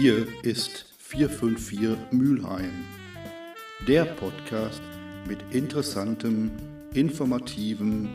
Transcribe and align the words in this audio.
Hier 0.00 0.28
ist 0.44 0.94
454 0.98 2.12
Mülheim, 2.12 2.84
der 3.88 4.04
Podcast 4.04 4.80
mit 5.26 5.42
interessantem, 5.50 6.52
informativen 6.94 8.08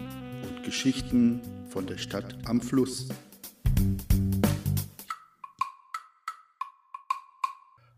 und 0.48 0.64
Geschichten 0.64 1.42
von 1.68 1.86
der 1.86 1.98
Stadt 1.98 2.38
am 2.46 2.62
Fluss. 2.62 3.10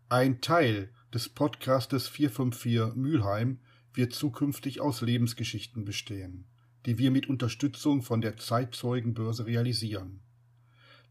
Ein 0.08 0.40
Teil 0.40 0.90
des 1.14 1.28
Podcastes 1.28 2.08
454 2.08 2.96
Mülheim 2.96 3.60
wird 3.94 4.12
zukünftig 4.14 4.80
aus 4.80 5.00
Lebensgeschichten 5.00 5.84
bestehen, 5.84 6.48
die 6.86 6.98
wir 6.98 7.12
mit 7.12 7.28
Unterstützung 7.28 8.02
von 8.02 8.20
der 8.20 8.36
Zeitzeugenbörse 8.36 9.46
realisieren. 9.46 10.25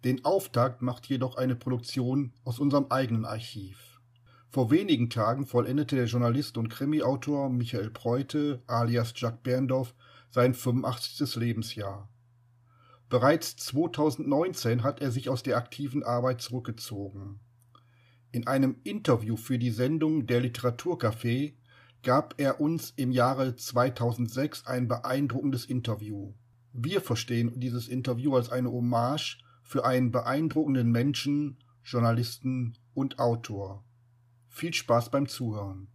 Den 0.04 0.24
Auftakt 0.26 0.82
macht 0.82 1.08
jedoch 1.08 1.36
eine 1.38 1.56
Produktion 1.56 2.34
aus 2.44 2.60
unserem 2.60 2.88
eigenen 2.90 3.26
Archiv. 3.26 4.00
Vor 4.50 4.72
wenigen 4.72 5.10
Tagen 5.10 5.46
vollendete 5.46 5.96
der 5.96 6.06
Journalist 6.06 6.58
und 6.58 6.70
Krimiautor 6.70 7.50
Michael 7.50 7.90
Preute 7.90 8.62
alias 8.68 9.14
Jack 9.16 9.44
Berndorf 9.44 9.94
sein 10.30 10.54
85. 10.54 11.36
Lebensjahr. 11.36 12.10
Bereits 13.10 13.56
2019 13.58 14.84
hat 14.84 15.02
er 15.02 15.12
sich 15.12 15.30
aus 15.30 15.44
der 15.44 15.58
aktiven 15.58 16.04
Arbeit 16.04 16.42
zurückgezogen. 16.42 17.40
In 18.32 18.48
einem 18.48 18.78
Interview 18.84 19.38
für 19.38 19.58
die 19.58 19.72
Sendung 19.72 20.26
Der 20.28 20.42
Literaturcafé 20.42 21.54
gab 22.04 22.36
er 22.38 22.60
uns 22.60 22.94
im 22.96 23.12
Jahre 23.12 23.56
2006 23.56 24.68
ein 24.68 24.88
beeindruckendes 24.88 25.66
Interview. 25.66 26.34
Wir 26.74 27.02
verstehen 27.02 27.60
dieses 27.60 27.88
Interview 27.88 28.36
als 28.36 28.50
eine 28.50 28.72
Hommage 28.72 29.38
für 29.66 29.84
einen 29.84 30.12
beeindruckenden 30.12 30.92
Menschen, 30.92 31.58
Journalisten 31.84 32.78
und 32.94 33.20
Autor. 33.20 33.84
Viel 34.48 34.74
Spaß 34.74 35.10
beim 35.10 35.28
Zuhören. 35.28 35.88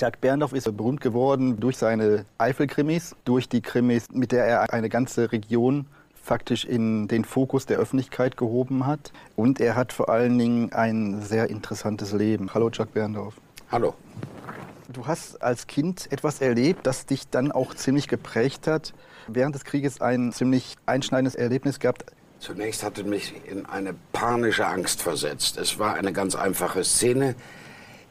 Jack 0.00 0.20
Berndorf 0.20 0.52
ist 0.52 0.76
berühmt 0.76 1.00
geworden 1.00 1.60
durch 1.60 1.76
seine 1.76 2.24
Eifelkrimis, 2.38 3.14
durch 3.24 3.48
die 3.48 3.60
Krimis, 3.60 4.06
mit 4.12 4.32
der 4.32 4.44
er 4.44 4.72
eine 4.72 4.88
ganze 4.88 5.30
Region 5.30 5.86
faktisch 6.14 6.64
in 6.64 7.08
den 7.08 7.24
Fokus 7.24 7.66
der 7.66 7.78
Öffentlichkeit 7.78 8.36
gehoben 8.36 8.86
hat. 8.86 9.12
Und 9.36 9.60
er 9.60 9.76
hat 9.76 9.92
vor 9.92 10.08
allen 10.08 10.38
Dingen 10.38 10.72
ein 10.72 11.20
sehr 11.20 11.50
interessantes 11.50 12.12
Leben. 12.12 12.52
Hallo 12.54 12.70
Jack 12.72 12.92
Berndorf. 12.94 13.40
Hallo. 13.70 13.94
Du 14.90 15.06
hast 15.06 15.42
als 15.42 15.66
Kind 15.66 16.10
etwas 16.10 16.40
erlebt, 16.40 16.86
das 16.86 17.04
dich 17.04 17.28
dann 17.28 17.52
auch 17.52 17.74
ziemlich 17.74 18.08
geprägt 18.08 18.66
hat. 18.66 18.94
Während 19.26 19.54
des 19.54 19.64
Krieges 19.64 20.00
ein 20.00 20.32
ziemlich 20.32 20.76
einschneidendes 20.86 21.34
Erlebnis 21.34 21.78
gehabt. 21.78 22.06
Zunächst 22.38 22.82
hatte 22.82 23.04
mich 23.04 23.34
in 23.44 23.66
eine 23.66 23.94
panische 24.14 24.66
Angst 24.66 25.02
versetzt. 25.02 25.58
Es 25.58 25.78
war 25.78 25.96
eine 25.96 26.14
ganz 26.14 26.34
einfache 26.36 26.84
Szene. 26.84 27.34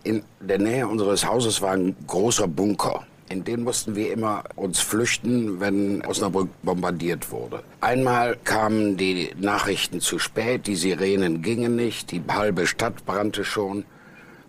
In 0.03 0.23
der 0.39 0.59
Nähe 0.59 0.88
unseres 0.88 1.25
Hauses 1.25 1.64
war 1.64 1.72
ein 1.72 1.95
großer 2.06 2.47
Bunker. 2.47 3.08
In 3.30 3.44
den 3.44 3.64
mussten 3.64 3.95
wir 3.95 4.14
immer 4.14 4.44
uns 4.56 4.80
flüchten, 4.80 5.59
wenn 5.59 6.06
Osnabrück 6.06 6.50
bombardiert 6.62 7.31
wurde. 7.31 7.64
Einmal 7.81 8.38
kamen 8.44 8.97
die 8.97 9.34
Nachrichten 9.39 10.00
zu 10.00 10.19
spät, 10.19 10.67
die 10.67 10.75
Sirenen 10.75 11.41
gingen 11.41 11.75
nicht, 11.75 12.12
die 12.12 12.22
halbe 12.28 12.67
Stadt 12.67 13.03
brannte 13.08 13.44
schon. 13.44 13.84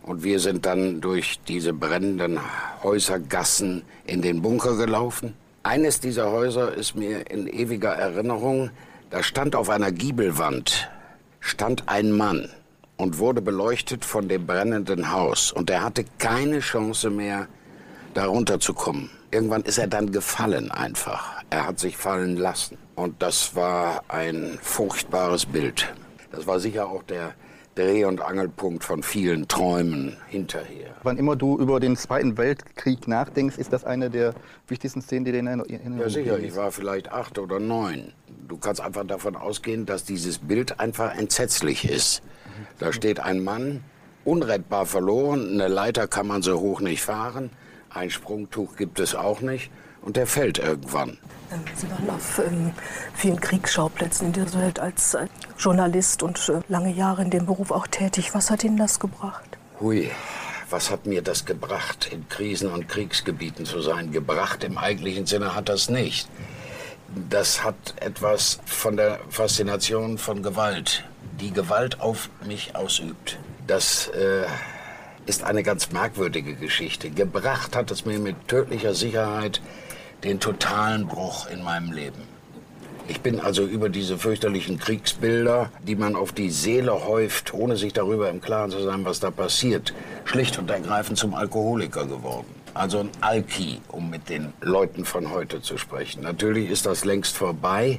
Und 0.08 0.24
wir 0.24 0.40
sind 0.40 0.64
dann 0.64 1.02
durch 1.02 1.38
diese 1.48 1.74
brennenden 1.74 2.40
Häusergassen 2.82 3.82
in 4.06 4.22
den 4.22 4.40
Bunker 4.40 4.74
gelaufen. 4.74 5.34
Eines 5.62 6.00
dieser 6.00 6.32
Häuser 6.32 6.72
ist 6.72 6.96
mir 6.96 7.30
in 7.30 7.46
ewiger 7.46 7.90
Erinnerung. 7.90 8.70
Da 9.10 9.22
stand 9.22 9.54
auf 9.54 9.68
einer 9.68 9.92
Giebelwand, 9.92 10.88
stand 11.40 11.90
ein 11.90 12.12
Mann 12.12 12.48
und 12.96 13.18
wurde 13.18 13.42
beleuchtet 13.42 14.02
von 14.02 14.28
dem 14.28 14.47
brennenden 14.47 15.12
Haus. 15.12 15.52
Und 15.52 15.68
er 15.68 15.84
hatte 15.84 16.06
keine 16.16 16.60
Chance 16.60 17.10
mehr, 17.10 17.47
darunter 18.14 18.60
zu 18.60 18.72
kommen. 18.72 19.10
Irgendwann 19.30 19.60
ist 19.60 19.76
er 19.76 19.88
dann 19.88 20.10
gefallen 20.10 20.70
einfach. 20.70 21.42
Er 21.50 21.66
hat 21.66 21.78
sich 21.78 21.98
fallen 21.98 22.38
lassen. 22.38 22.78
Und 22.94 23.20
das 23.20 23.54
war 23.54 24.04
ein 24.08 24.58
furchtbares 24.62 25.44
Bild. 25.44 25.92
Das 26.32 26.47
war 26.47 26.60
sicher 26.60 26.86
auch 26.86 27.02
der 27.02 27.34
Dreh- 27.78 28.05
und 28.05 28.21
Angelpunkt 28.21 28.83
von 28.83 29.05
vielen 29.05 29.47
Träumen 29.47 30.16
hinterher. 30.27 30.97
Wann 31.05 31.16
immer 31.16 31.37
du 31.37 31.56
über 31.59 31.78
den 31.78 31.97
Zweiten 31.97 32.37
Weltkrieg 32.37 33.06
nachdenkst, 33.06 33.56
ist 33.56 33.72
das 33.72 33.84
eine 33.84 34.11
der 34.11 34.34
wichtigsten 34.66 35.00
Szenen, 35.00 35.25
die 35.25 35.31
dir 35.31 35.39
in 35.39 35.47
Erinnerung 35.47 36.00
Ja, 36.00 36.09
sicher. 36.09 36.39
Ich 36.41 36.56
war 36.56 36.72
vielleicht 36.72 37.12
acht 37.12 37.39
oder 37.39 37.61
neun. 37.61 38.12
Du 38.49 38.56
kannst 38.56 38.81
einfach 38.81 39.06
davon 39.06 39.37
ausgehen, 39.37 39.87
dass 39.87 40.03
dieses 40.03 40.39
Bild 40.39 40.81
einfach 40.81 41.16
entsetzlich 41.16 41.89
ist. 41.89 42.22
Da 42.81 42.93
steht 42.93 43.21
ein 43.21 43.44
Mann, 43.44 43.84
unrettbar 44.25 44.84
verloren. 44.84 45.53
Eine 45.53 45.69
Leiter 45.69 46.09
kann 46.09 46.27
man 46.27 46.43
so 46.43 46.59
hoch 46.59 46.81
nicht 46.81 47.03
fahren. 47.03 47.50
Ein 47.91 48.10
Sprungtuch 48.10 48.75
gibt 48.75 48.99
es 48.99 49.15
auch 49.15 49.41
nicht. 49.41 49.71
Und 50.03 50.16
der 50.16 50.26
fällt 50.26 50.59
irgendwann. 50.59 51.19
Ähm, 51.53 51.60
Sie 51.75 51.91
waren 51.91 52.10
auf 52.10 52.38
ähm, 52.38 52.72
vielen 53.14 53.41
Kriegsschauplätzen 53.41 54.28
in 54.28 54.32
dieser 54.32 54.60
Welt 54.60 54.78
als 54.78 55.14
äh, 55.14 55.26
Journalist 55.59 56.22
und 56.22 56.48
äh, 56.48 56.60
lange 56.69 56.92
Jahre 56.92 57.22
in 57.22 57.31
dem 57.31 57.47
Beruf 57.47 57.70
auch 57.70 57.86
tätig. 57.86 58.34
Was 58.34 58.50
hat 58.50 58.64
Ihnen 58.64 58.76
das 58.76 59.00
gebracht? 59.00 59.59
Hui, 59.81 60.10
was 60.70 60.91
hat 60.91 61.06
mir 61.06 61.22
das 61.22 61.44
gebracht, 61.44 62.10
in 62.12 62.28
Krisen- 62.28 62.70
und 62.70 62.88
Kriegsgebieten 62.88 63.64
zu 63.64 63.81
sein? 63.81 64.12
Gebracht 64.12 64.64
im 64.64 64.76
eigentlichen 64.76 65.26
Sinne 65.26 65.54
hat 65.54 65.69
das 65.69 65.88
nicht. 65.88 66.28
Das 67.30 67.65
hat 67.65 67.94
etwas 68.00 68.60
von 68.66 68.97
der 68.97 69.19
Faszination 69.30 70.19
von 70.19 70.42
Gewalt, 70.42 71.04
die 71.41 71.53
Gewalt 71.53 72.00
auf 72.00 72.28
mich 72.44 72.76
ausübt. 72.76 73.38
Das 73.66 74.09
äh, 74.09 74.44
ist 75.25 75.42
eine 75.42 75.62
ganz 75.62 75.91
merkwürdige 75.91 76.54
Geschichte. 76.54 77.10
Gebracht 77.10 77.75
hat 77.75 77.91
es 77.91 78.04
mir 78.04 78.19
mit 78.19 78.48
tödlicher 78.48 78.94
Sicherheit 78.94 79.62
den 80.24 80.40
totalen 80.40 81.06
Bruch 81.06 81.48
in 81.48 81.62
meinem 81.62 81.92
Leben. 81.92 82.22
Ich 83.10 83.22
bin 83.22 83.40
also 83.40 83.64
über 83.64 83.88
diese 83.88 84.18
fürchterlichen 84.18 84.78
Kriegsbilder, 84.78 85.72
die 85.82 85.96
man 85.96 86.14
auf 86.14 86.32
die 86.32 86.50
Seele 86.50 87.06
häuft, 87.06 87.54
ohne 87.54 87.78
sich 87.78 87.94
darüber 87.94 88.28
im 88.28 88.42
Klaren 88.42 88.70
zu 88.70 88.82
sein, 88.82 89.06
was 89.06 89.18
da 89.18 89.30
passiert, 89.30 89.94
schlicht 90.26 90.58
und 90.58 90.70
ergreifend 90.70 91.16
zum 91.18 91.34
Alkoholiker 91.34 92.04
geworden. 92.04 92.54
Also 92.74 92.98
ein 93.00 93.10
Alki, 93.22 93.80
um 93.88 94.10
mit 94.10 94.28
den 94.28 94.52
Leuten 94.60 95.06
von 95.06 95.30
heute 95.30 95.62
zu 95.62 95.78
sprechen. 95.78 96.22
Natürlich 96.22 96.70
ist 96.70 96.84
das 96.84 97.06
längst 97.06 97.34
vorbei. 97.34 97.98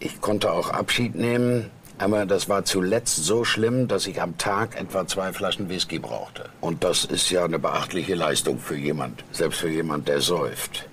Ich 0.00 0.20
konnte 0.20 0.50
auch 0.50 0.70
Abschied 0.70 1.14
nehmen, 1.14 1.70
aber 1.98 2.26
das 2.26 2.48
war 2.48 2.64
zuletzt 2.64 3.24
so 3.24 3.44
schlimm, 3.44 3.86
dass 3.86 4.08
ich 4.08 4.20
am 4.20 4.36
Tag 4.38 4.78
etwa 4.78 5.06
zwei 5.06 5.32
Flaschen 5.32 5.68
Whisky 5.68 6.00
brauchte. 6.00 6.46
Und 6.60 6.82
das 6.82 7.04
ist 7.04 7.30
ja 7.30 7.44
eine 7.44 7.60
beachtliche 7.60 8.16
Leistung 8.16 8.58
für 8.58 8.76
jemand, 8.76 9.22
selbst 9.30 9.60
für 9.60 9.70
jemand, 9.70 10.08
der 10.08 10.20
säuft. 10.20 10.88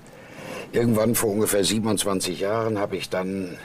Irgendwann 0.72 1.16
vor 1.16 1.32
ungefähr 1.32 1.64
27 1.64 2.40
Jahren 2.40 2.78
habe 2.78 2.96
ich 2.98 3.10
dann 3.10 3.58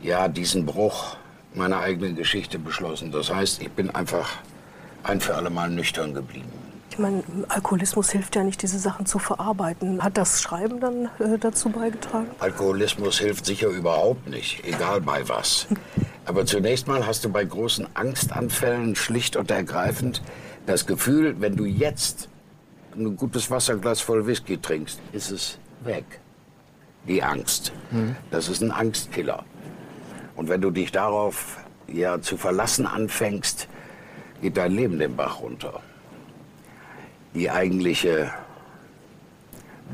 ja 0.00 0.28
diesen 0.28 0.64
Bruch 0.64 1.16
meiner 1.54 1.80
eigenen 1.80 2.16
Geschichte 2.16 2.58
beschlossen. 2.58 3.12
Das 3.12 3.32
heißt, 3.32 3.60
ich 3.60 3.70
bin 3.70 3.90
einfach 3.90 4.38
ein 5.02 5.20
für 5.20 5.34
alle 5.34 5.50
Mal 5.50 5.68
nüchtern 5.68 6.14
geblieben. 6.14 6.48
Ich 6.90 6.98
meine, 6.98 7.22
Alkoholismus 7.48 8.10
hilft 8.10 8.36
ja 8.36 8.44
nicht, 8.44 8.60
diese 8.60 8.78
Sachen 8.78 9.06
zu 9.06 9.18
verarbeiten. 9.18 10.02
Hat 10.02 10.18
das 10.18 10.42
Schreiben 10.42 10.78
dann 10.78 11.06
äh, 11.18 11.38
dazu 11.38 11.70
beigetragen? 11.70 12.28
Alkoholismus 12.38 13.18
hilft 13.18 13.46
sicher 13.46 13.68
überhaupt 13.68 14.28
nicht, 14.28 14.62
egal 14.66 15.00
bei 15.00 15.26
was. 15.26 15.66
Aber 16.26 16.44
zunächst 16.44 16.86
mal 16.86 17.06
hast 17.06 17.24
du 17.24 17.30
bei 17.30 17.44
großen 17.44 17.86
Angstanfällen 17.94 18.94
schlicht 18.94 19.36
und 19.36 19.50
ergreifend 19.50 20.22
das 20.66 20.86
Gefühl, 20.86 21.40
wenn 21.40 21.56
du 21.56 21.64
jetzt 21.64 22.28
ein 22.94 23.16
gutes 23.16 23.50
Wasserglas 23.50 24.00
voll 24.00 24.26
Whisky 24.26 24.58
trinkst, 24.58 25.00
ist 25.12 25.30
es 25.30 25.58
weg. 25.84 26.04
Die 27.08 27.22
Angst. 27.22 27.72
Das 28.30 28.48
ist 28.48 28.62
ein 28.62 28.70
Angstkiller. 28.70 29.44
Und 30.36 30.48
wenn 30.48 30.60
du 30.60 30.70
dich 30.70 30.92
darauf 30.92 31.58
ja 31.88 32.20
zu 32.20 32.36
verlassen 32.36 32.86
anfängst, 32.86 33.68
geht 34.40 34.56
dein 34.56 34.72
Leben 34.72 34.98
den 34.98 35.16
Bach 35.16 35.40
runter. 35.40 35.80
Die 37.34 37.50
eigentliche 37.50 38.30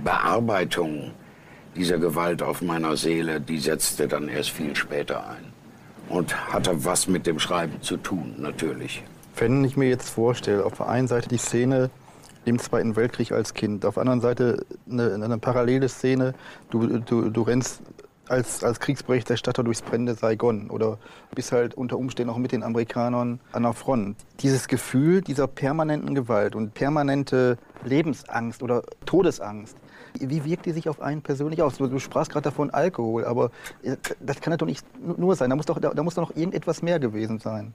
Bearbeitung 0.05 1.13
dieser 1.77 1.99
Gewalt 1.99 2.43
auf 2.43 2.63
meiner 2.63 2.97
Seele, 2.97 3.41
die 3.41 3.59
setzte 3.59 4.09
dann 4.09 4.29
erst 4.29 4.51
viel 4.51 4.75
später 4.75 5.29
ein. 5.29 5.53
Und 6.09 6.35
hatte 6.53 6.85
was 6.85 7.07
mit 7.07 7.27
dem 7.27 7.39
Schreiben 7.39 7.83
zu 7.83 7.97
tun, 7.99 8.35
natürlich. 8.39 9.03
Wenn 9.37 9.63
ich 9.65 9.77
mir 9.77 9.89
jetzt 9.89 10.09
vorstelle, 10.09 10.65
auf 10.65 10.77
der 10.79 10.89
einen 10.89 11.07
Seite 11.07 11.29
die 11.29 11.37
Szene 11.37 11.91
im 12.49 12.59
Zweiten 12.59 12.97
Weltkrieg 12.97 13.33
als 13.33 13.55
Kind, 13.55 13.85
auf 13.85 13.95
der 13.95 14.03
anderen 14.03 14.21
Seite 14.21 14.65
eine, 14.91 15.15
eine 15.15 15.39
parallele 15.39 15.89
Szene, 15.89 16.35
du, 16.71 16.99
du, 16.99 17.31
du 17.31 17.43
rennst 17.43 17.83
als, 18.29 18.63
als 18.63 18.81
Kriegsberichterstatter 18.81 19.63
durchs 19.65 19.83
brennende 19.83 20.15
Saigon 20.15 20.71
oder 20.71 20.99
bist 21.35 21.53
halt 21.53 21.75
unter 21.75 21.99
Umständen 21.99 22.31
auch 22.33 22.39
mit 22.39 22.53
den 22.53 22.63
Amerikanern 22.63 23.41
an 23.53 23.63
der 23.63 23.73
Front. 23.73 24.17
Dieses 24.41 24.69
Gefühl 24.69 25.23
dieser 25.23 25.47
permanenten 25.47 26.15
Gewalt 26.15 26.55
und 26.55 26.75
permanente 26.75 27.59
Lebensangst 27.85 28.63
oder 28.63 28.83
Todesangst, 29.07 29.77
Wie 30.21 30.45
wirkt 30.45 30.67
die 30.67 30.73
sich 30.73 30.89
auf 30.89 31.01
einen 31.01 31.23
persönlich 31.23 31.63
aus? 31.63 31.79
Du 31.79 31.99
sprachst 31.99 32.33
gerade 32.33 32.45
davon 32.45 32.71
Alkohol, 32.71 33.25
aber 33.25 33.51
äh, 33.83 33.97
das 34.21 34.41
kann 34.41 34.57
doch 34.57 34.67
nicht 34.67 34.85
nur 35.01 35.37
sein. 35.37 35.51
Da 35.51 35.57
muss 35.57 35.67
doch, 35.67 35.79
da 35.79 36.03
muss 36.03 36.15
doch 36.15 36.29
noch 36.29 36.37
irgendetwas 36.37 36.83
mehr 36.83 36.99
gewesen 36.99 37.39
sein. 37.39 37.75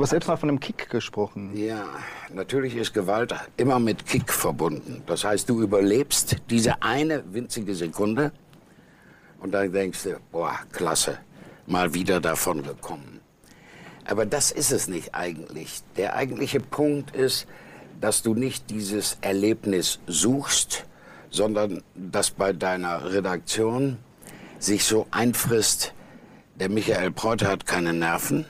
Du 0.00 0.04
hast 0.04 0.12
selbst 0.12 0.28
mal 0.28 0.36
von 0.38 0.48
einem 0.48 0.60
Kick 0.60 0.88
gesprochen. 0.88 1.54
Ja, 1.54 1.84
natürlich 2.32 2.74
ist 2.74 2.94
Gewalt 2.94 3.34
immer 3.58 3.78
mit 3.78 4.06
Kick 4.06 4.32
verbunden. 4.32 5.02
Das 5.04 5.24
heißt, 5.24 5.46
du 5.46 5.60
überlebst 5.60 6.36
diese 6.48 6.80
eine 6.80 7.22
winzige 7.34 7.74
Sekunde 7.74 8.32
und 9.40 9.52
dann 9.52 9.70
denkst 9.70 10.04
du, 10.04 10.18
boah, 10.32 10.58
klasse, 10.72 11.18
mal 11.66 11.92
wieder 11.92 12.18
davon 12.18 12.62
gekommen. 12.62 13.20
Aber 14.06 14.24
das 14.24 14.50
ist 14.52 14.72
es 14.72 14.88
nicht 14.88 15.14
eigentlich. 15.14 15.82
Der 15.98 16.16
eigentliche 16.16 16.60
Punkt 16.60 17.14
ist, 17.14 17.46
dass 18.00 18.22
du 18.22 18.32
nicht 18.32 18.70
dieses 18.70 19.18
Erlebnis 19.20 20.00
suchst, 20.06 20.86
sondern 21.28 21.82
dass 21.94 22.30
bei 22.30 22.54
deiner 22.54 23.12
Redaktion 23.12 23.98
sich 24.58 24.82
so 24.82 25.06
einfrisst, 25.10 25.92
der 26.54 26.70
Michael 26.70 27.10
Preuter 27.10 27.48
hat 27.48 27.66
keine 27.66 27.92
Nerven, 27.92 28.46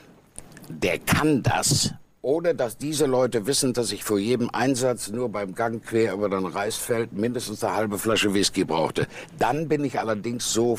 der 0.69 0.99
kann 0.99 1.43
das, 1.43 1.93
ohne 2.21 2.53
dass 2.53 2.77
diese 2.77 3.05
Leute 3.05 3.47
wissen, 3.47 3.73
dass 3.73 3.91
ich 3.91 4.03
vor 4.03 4.19
jedem 4.19 4.49
Einsatz 4.51 5.09
nur 5.09 5.29
beim 5.29 5.55
Gang 5.55 5.83
quer 5.83 6.13
über 6.13 6.29
den 6.29 6.45
Reisfeld 6.45 7.13
mindestens 7.13 7.63
eine 7.63 7.75
halbe 7.75 7.97
Flasche 7.97 8.33
Whisky 8.33 8.63
brauchte. 8.63 9.07
Dann 9.39 9.67
bin 9.67 9.83
ich 9.83 9.99
allerdings 9.99 10.51
so 10.51 10.77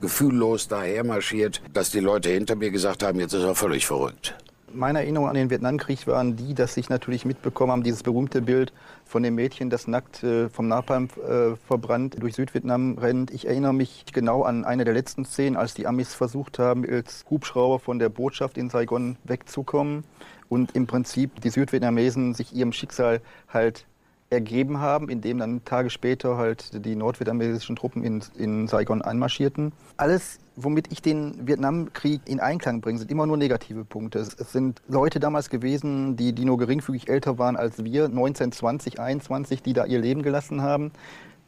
gefühllos 0.00 0.68
daher 0.68 1.04
marschiert, 1.04 1.62
dass 1.72 1.90
die 1.90 2.00
Leute 2.00 2.30
hinter 2.30 2.56
mir 2.56 2.70
gesagt 2.70 3.02
haben, 3.02 3.18
jetzt 3.20 3.32
ist 3.32 3.42
er 3.42 3.54
völlig 3.54 3.86
verrückt 3.86 4.36
meine 4.74 5.00
Erinnerungen 5.00 5.30
an 5.30 5.36
den 5.36 5.50
Vietnamkrieg 5.50 6.06
waren 6.06 6.36
die, 6.36 6.54
dass 6.54 6.76
ich 6.76 6.88
natürlich 6.88 7.24
mitbekommen 7.24 7.72
habe, 7.72 7.82
dieses 7.82 8.02
berühmte 8.02 8.42
Bild 8.42 8.72
von 9.14 9.22
dem 9.22 9.36
Mädchen, 9.36 9.70
das 9.70 9.86
nackt 9.86 10.24
äh, 10.24 10.48
vom 10.48 10.66
Napalm 10.66 11.06
äh, 11.24 11.54
verbrannt 11.68 12.16
durch 12.20 12.34
Südvietnam 12.34 12.98
rennt. 12.98 13.30
Ich 13.30 13.46
erinnere 13.46 13.72
mich 13.72 14.06
genau 14.12 14.42
an 14.42 14.64
eine 14.64 14.84
der 14.84 14.92
letzten 14.92 15.24
Szenen, 15.24 15.56
als 15.56 15.72
die 15.72 15.86
Amis 15.86 16.12
versucht 16.14 16.58
haben, 16.58 16.84
als 16.84 17.24
Hubschrauber 17.30 17.78
von 17.78 18.00
der 18.00 18.08
Botschaft 18.08 18.58
in 18.58 18.70
Saigon 18.70 19.16
wegzukommen 19.22 20.02
und 20.48 20.74
im 20.74 20.88
Prinzip 20.88 21.40
die 21.42 21.50
Südvietnamesen 21.50 22.34
sich 22.34 22.52
ihrem 22.56 22.72
Schicksal 22.72 23.20
halt 23.48 23.86
ergeben 24.34 24.80
haben, 24.80 25.08
indem 25.08 25.38
dann 25.38 25.64
Tage 25.64 25.90
später 25.90 26.36
halt 26.36 26.84
die 26.84 26.96
nordvietnamesischen 26.96 27.76
Truppen 27.76 28.04
in, 28.04 28.22
in 28.36 28.68
Saigon 28.68 29.02
einmarschierten. 29.02 29.72
Alles 29.96 30.38
womit 30.56 30.92
ich 30.92 31.02
den 31.02 31.46
Vietnamkrieg 31.46 32.20
in 32.26 32.40
Einklang 32.40 32.80
bringe, 32.80 32.98
sind 32.98 33.10
immer 33.10 33.26
nur 33.26 33.36
negative 33.36 33.84
Punkte. 33.84 34.18
Es, 34.18 34.34
es, 34.34 34.52
sind 34.52 34.80
Leute 34.88 35.20
damals 35.20 35.50
gewesen, 35.50 36.16
die, 36.16 36.32
die 36.32 36.44
nur 36.44 36.58
geringfügig 36.58 37.08
älter 37.08 37.38
waren 37.38 37.56
als 37.56 37.84
wir, 37.84 38.08
19, 38.08 38.52
20, 38.52 39.00
21, 39.00 39.62
die 39.62 39.72
da 39.72 39.84
ihr 39.84 39.98
Leben 39.98 40.22
gelassen 40.22 40.62
haben. 40.62 40.92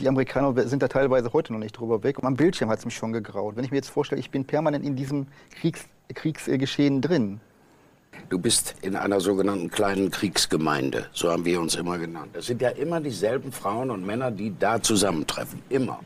Die 0.01 0.09
Amerikaner 0.09 0.69
sind 0.69 0.83
da 0.83 0.89
teilweise 0.89 1.33
heute 1.33 1.53
noch 1.53 1.61
nicht 1.61 1.73
drüber 1.73 2.03
weg. 2.03 2.19
Und 2.19 2.27
am 2.27 2.35
Bildschirm 2.35 2.69
hat 2.69 2.81
es 2.81 2.85
mich 2.85 2.97
schon 2.97 3.13
gegraut. 3.13 3.57
Wenn 3.57 3.65
ich 3.65 3.71
mir 3.71 3.79
jetzt 3.79 3.89
vorstelle, 3.89 4.21
ich 4.21 4.31
bin 4.31 4.45
permanent 4.45 4.85
in 4.85 4.97
diesem 4.97 5.27
Kriegs, 5.59 5.87
Kriegsgeschehen 6.13 7.01
drin. 7.01 7.41
Du 8.29 8.39
bist 8.39 8.75
in 8.83 8.97
einer 8.97 9.21
sogenannten 9.21 9.71
kleinen 9.71 10.11
Kriegsgemeinde, 10.11 11.07
so 11.13 11.31
haben 11.31 11.45
wir 11.45 11.61
uns 11.61 11.77
immer 11.77 11.99
genannt. 11.99 12.31
Es 12.35 12.47
sind 12.47 12.61
ja 12.61 12.71
immer 12.71 13.01
dieselben 13.01 13.53
Frauen 13.53 13.91
und 13.91 14.05
Männer, 14.05 14.31
die 14.31 14.53
da 14.59 14.83
zusammentreffen. 14.83 15.63
Immer. 15.69 16.01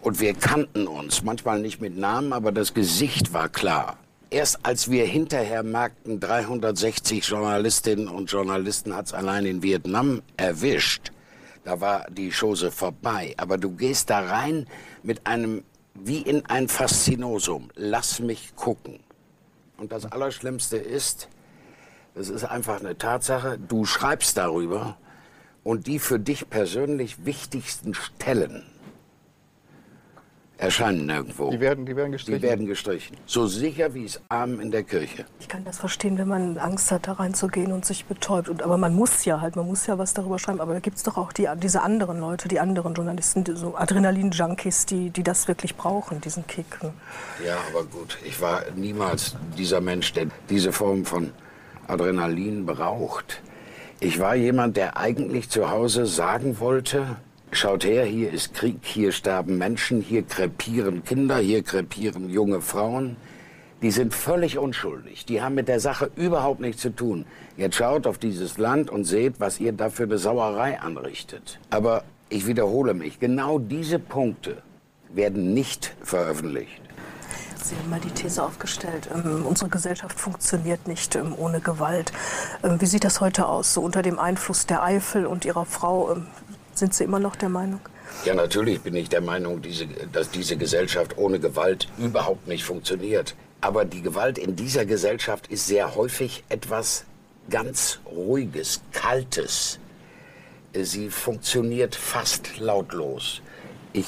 Und 0.00 0.20
wir 0.20 0.34
kannten 0.34 0.86
uns, 0.86 1.22
manchmal 1.22 1.60
nicht 1.60 1.80
mit 1.80 1.96
Namen, 1.96 2.32
aber 2.32 2.52
das 2.52 2.74
Gesicht 2.74 3.32
war 3.32 3.48
klar. 3.48 3.96
Erst 4.30 4.58
als 4.64 4.90
wir 4.90 5.06
hinterher 5.06 5.62
merkten, 5.62 6.20
360 6.20 7.26
Journalistinnen 7.26 8.08
und 8.08 8.30
Journalisten 8.30 8.94
hat 8.94 9.06
es 9.06 9.14
allein 9.14 9.46
in 9.46 9.62
Vietnam 9.62 10.22
erwischt, 10.36 11.10
da 11.64 11.80
war 11.80 12.06
die 12.10 12.30
Chose 12.30 12.70
vorbei. 12.70 13.34
Aber 13.36 13.58
du 13.58 13.70
gehst 13.70 14.10
da 14.10 14.20
rein 14.20 14.66
mit 15.02 15.26
einem, 15.26 15.64
wie 15.94 16.18
in 16.18 16.44
ein 16.46 16.68
Faszinosum. 16.68 17.70
Lass 17.74 18.20
mich 18.20 18.54
gucken. 18.56 19.03
Und 19.76 19.92
das 19.92 20.10
Allerschlimmste 20.10 20.76
ist, 20.76 21.28
das 22.14 22.28
ist 22.28 22.44
einfach 22.44 22.80
eine 22.80 22.96
Tatsache, 22.96 23.58
du 23.58 23.84
schreibst 23.84 24.36
darüber 24.36 24.96
und 25.64 25.86
die 25.86 25.98
für 25.98 26.20
dich 26.20 26.48
persönlich 26.48 27.24
wichtigsten 27.24 27.94
Stellen 27.94 28.64
erscheinen 30.58 31.06
nirgendwo. 31.06 31.50
Die 31.50 31.60
werden, 31.60 31.84
die 31.84 31.96
werden 31.96 32.12
gestrichen? 32.12 32.40
Die 32.40 32.46
werden 32.46 32.66
gestrichen. 32.66 33.16
So 33.26 33.46
sicher 33.46 33.94
wie 33.94 34.04
es 34.04 34.20
Arm 34.28 34.60
in 34.60 34.70
der 34.70 34.84
Kirche. 34.84 35.24
Ich 35.40 35.48
kann 35.48 35.64
das 35.64 35.78
verstehen, 35.78 36.16
wenn 36.18 36.28
man 36.28 36.58
Angst 36.58 36.90
hat, 36.90 37.08
da 37.08 37.12
reinzugehen 37.12 37.72
und 37.72 37.84
sich 37.84 38.04
betäubt. 38.04 38.48
Und, 38.48 38.62
aber 38.62 38.78
man 38.78 38.94
muss 38.94 39.24
ja 39.24 39.40
halt, 39.40 39.56
man 39.56 39.66
muss 39.66 39.86
ja 39.86 39.98
was 39.98 40.14
darüber 40.14 40.38
schreiben. 40.38 40.60
Aber 40.60 40.74
da 40.74 40.80
gibt 40.80 40.96
es 40.96 41.02
doch 41.02 41.16
auch 41.16 41.32
die, 41.32 41.48
diese 41.56 41.82
anderen 41.82 42.20
Leute, 42.20 42.48
die 42.48 42.60
anderen 42.60 42.94
Journalisten, 42.94 43.44
die, 43.44 43.56
so 43.56 43.76
Adrenalin-Junkies, 43.76 44.86
die, 44.86 45.10
die 45.10 45.22
das 45.22 45.48
wirklich 45.48 45.76
brauchen, 45.76 46.20
diesen 46.20 46.46
Kick. 46.46 46.82
Ne? 46.82 46.92
Ja, 47.44 47.56
aber 47.70 47.84
gut, 47.84 48.18
ich 48.24 48.40
war 48.40 48.62
niemals 48.76 49.36
dieser 49.58 49.80
Mensch, 49.80 50.12
der 50.12 50.26
diese 50.48 50.72
Form 50.72 51.04
von 51.04 51.32
Adrenalin 51.88 52.64
braucht. 52.64 53.42
Ich 54.00 54.18
war 54.18 54.34
jemand, 54.34 54.76
der 54.76 54.96
eigentlich 54.96 55.50
zu 55.50 55.70
Hause 55.70 56.06
sagen 56.06 56.60
wollte, 56.60 57.16
Schaut 57.56 57.84
her, 57.84 58.04
hier 58.04 58.32
ist 58.32 58.52
Krieg, 58.52 58.78
hier 58.82 59.12
sterben 59.12 59.58
Menschen, 59.58 60.00
hier 60.02 60.24
krepieren 60.24 61.04
Kinder, 61.04 61.36
hier 61.36 61.62
krepieren 61.62 62.28
junge 62.28 62.60
Frauen. 62.60 63.14
Die 63.80 63.92
sind 63.92 64.12
völlig 64.12 64.58
unschuldig. 64.58 65.24
Die 65.24 65.40
haben 65.40 65.54
mit 65.54 65.68
der 65.68 65.78
Sache 65.78 66.10
überhaupt 66.16 66.58
nichts 66.58 66.82
zu 66.82 66.90
tun. 66.90 67.26
Jetzt 67.56 67.76
schaut 67.76 68.08
auf 68.08 68.18
dieses 68.18 68.58
Land 68.58 68.90
und 68.90 69.04
seht, 69.04 69.38
was 69.38 69.60
ihr 69.60 69.72
da 69.72 69.88
für 69.88 70.02
eine 70.02 70.18
Sauerei 70.18 70.80
anrichtet. 70.80 71.60
Aber 71.70 72.02
ich 72.28 72.48
wiederhole 72.48 72.92
mich, 72.92 73.20
genau 73.20 73.60
diese 73.60 74.00
Punkte 74.00 74.60
werden 75.10 75.54
nicht 75.54 75.94
veröffentlicht. 76.02 76.82
Sie 77.64 77.76
haben 77.76 77.88
mal 77.88 78.00
die 78.00 78.10
These 78.10 78.42
aufgestellt, 78.42 79.08
ähm, 79.14 79.46
unsere 79.46 79.70
Gesellschaft 79.70 80.20
funktioniert 80.20 80.86
nicht 80.86 81.16
ähm, 81.16 81.34
ohne 81.34 81.60
Gewalt. 81.60 82.12
Ähm, 82.62 82.78
wie 82.78 82.84
sieht 82.84 83.04
das 83.04 83.22
heute 83.22 83.46
aus? 83.46 83.72
So 83.72 83.80
unter 83.80 84.02
dem 84.02 84.18
Einfluss 84.18 84.66
der 84.66 84.82
Eifel 84.82 85.24
und 85.24 85.46
Ihrer 85.46 85.64
Frau, 85.64 86.12
ähm, 86.12 86.26
sind 86.78 86.94
Sie 86.94 87.04
immer 87.04 87.18
noch 87.18 87.36
der 87.36 87.48
Meinung? 87.48 87.80
Ja, 88.24 88.34
natürlich 88.34 88.80
bin 88.80 88.94
ich 88.94 89.08
der 89.08 89.20
Meinung, 89.20 89.60
diese, 89.60 89.86
dass 90.12 90.30
diese 90.30 90.56
Gesellschaft 90.56 91.18
ohne 91.18 91.38
Gewalt 91.40 91.88
überhaupt 91.98 92.46
nicht 92.46 92.64
funktioniert. 92.64 93.34
Aber 93.60 93.84
die 93.84 94.02
Gewalt 94.02 94.38
in 94.38 94.56
dieser 94.56 94.84
Gesellschaft 94.84 95.46
ist 95.48 95.66
sehr 95.66 95.94
häufig 95.94 96.44
etwas 96.48 97.04
ganz 97.50 97.98
Ruhiges, 98.06 98.82
Kaltes. 98.92 99.78
Sie 100.74 101.08
funktioniert 101.08 101.94
fast 101.94 102.58
lautlos. 102.58 103.40
Ich 103.92 104.06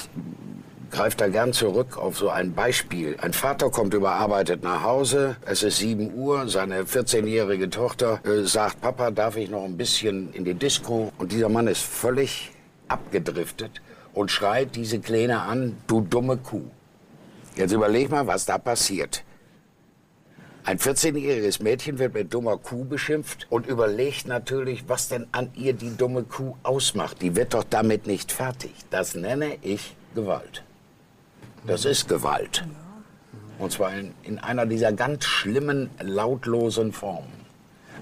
greife 0.91 1.17
da 1.17 1.29
gern 1.29 1.53
zurück 1.53 1.97
auf 1.97 2.17
so 2.19 2.31
ein 2.31 2.55
Beispiel. 2.55 3.17
Ein 3.21 3.33
Vater 3.33 3.71
kommt 3.71 3.95
überarbeitet 3.95 4.62
nach 4.62 4.83
Hause, 4.83 5.37
es 5.45 5.62
ist 5.62 5.79
7 5.79 6.14
Uhr, 6.14 6.49
seine 6.49 6.85
14-jährige 6.85 7.71
Tochter 7.71 8.21
äh, 8.25 8.45
sagt, 8.45 8.81
Papa, 8.81 9.11
darf 9.11 9.37
ich 9.37 9.50
noch 9.50 9.64
ein 9.64 9.76
bisschen 9.76 10.33
in 10.33 10.45
die 10.45 10.55
Disco? 10.55 11.12
Und 11.19 11.33
dieser 11.33 11.49
Mann 11.49 11.67
ist 11.67 11.83
völlig 11.83 12.52
abgedriftet 12.88 13.83
und 14.14 14.31
schreit 14.31 14.76
diese 14.76 15.00
Kleine 15.00 15.43
an, 15.43 15.76
du 15.87 16.00
dumme 16.00 16.37
Kuh. 16.37 16.71
Jetzt 17.55 17.73
überleg 17.73 18.11
mal, 18.11 18.26
was 18.26 18.45
da 18.45 18.59
passiert. 18.59 19.25
Ein 20.64 20.78
14-jähriges 20.78 21.62
Mädchen 21.62 22.00
wird 22.00 22.14
mit 22.14 22.35
dummer 22.35 22.59
Kuh 22.59 22.85
beschimpft 22.85 23.47
und 23.50 23.69
überlegt 23.69 24.26
natürlich, 24.26 24.88
was 24.88 25.07
denn 25.07 25.28
an 25.31 25.50
ihr 25.55 25.75
die 25.75 25.97
dumme 25.97 26.25
Kuh 26.25 26.57
ausmacht. 26.64 27.23
Die 27.23 27.37
wird 27.37 27.55
doch 27.55 27.62
damit 27.62 28.09
nicht 28.09 28.33
fertig. 28.33 28.73
Das 28.90 29.14
nenne 29.14 29.59
ich 29.62 29.95
Gewalt. 30.16 30.64
Das 31.69 31.85
ist 31.85 32.09
Gewalt. 32.09 32.64
Und 33.61 33.71
zwar 33.71 33.95
in, 33.95 34.12
in 34.25 34.40
einer 34.40 34.66
dieser 34.66 34.93
ganz 34.93 35.25
schlimmen, 35.25 35.88
lautlosen 36.02 36.93
Formen. 36.93 37.46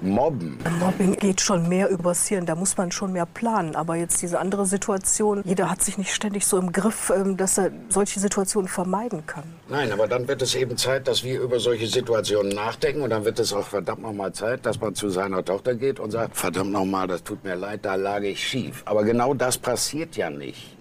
Mobben. 0.01 0.59
Mobbing 0.81 1.17
geht 1.17 1.41
schon 1.41 1.69
mehr 1.69 1.89
übers 1.89 2.27
Hirn, 2.27 2.47
da 2.47 2.55
muss 2.55 2.77
man 2.77 2.93
schon 2.93 3.13
mehr 3.13 3.27
planen. 3.27 3.77
Aber 3.77 3.97
jetzt 3.97 4.23
diese 4.23 4.39
andere 4.39 4.67
Situation, 4.67 5.43
jeder 5.45 5.71
hat 5.71 5.83
sich 5.83 5.99
nicht 5.99 6.15
ständig 6.15 6.47
so 6.47 6.59
im 6.59 6.73
Griff, 6.73 7.13
ähm, 7.15 7.37
dass 7.37 7.59
er 7.59 7.71
solche 7.89 8.21
Situationen 8.21 8.69
vermeiden 8.69 9.27
kann. 9.27 9.45
Nein, 9.69 9.93
aber 9.93 10.07
dann 10.07 10.29
wird 10.29 10.43
es 10.43 10.55
eben 10.55 10.77
Zeit, 10.77 11.09
dass 11.09 11.25
wir 11.25 11.41
über 11.41 11.59
solche 11.61 11.87
Situationen 11.87 12.55
nachdenken. 12.55 13.03
Und 13.03 13.11
dann 13.11 13.25
wird 13.25 13.39
es 13.39 13.53
auch 13.53 13.67
verdammt 13.67 14.03
nochmal 14.03 14.33
Zeit, 14.33 14.67
dass 14.67 14.81
man 14.81 14.95
zu 14.95 15.09
seiner 15.09 15.45
Tochter 15.45 15.75
geht 15.75 16.01
und 16.01 16.11
sagt, 16.11 16.37
verdammt 16.37 16.73
nochmal, 16.73 17.07
das 17.07 17.23
tut 17.23 17.45
mir 17.45 17.55
leid, 17.55 17.85
da 17.85 17.95
lag 17.95 18.23
ich 18.23 18.47
schief. 18.47 18.83
Aber 18.85 19.05
genau 19.05 19.35
das 19.35 19.59
passiert 19.59 20.17
ja 20.17 20.31
nicht. 20.31 20.77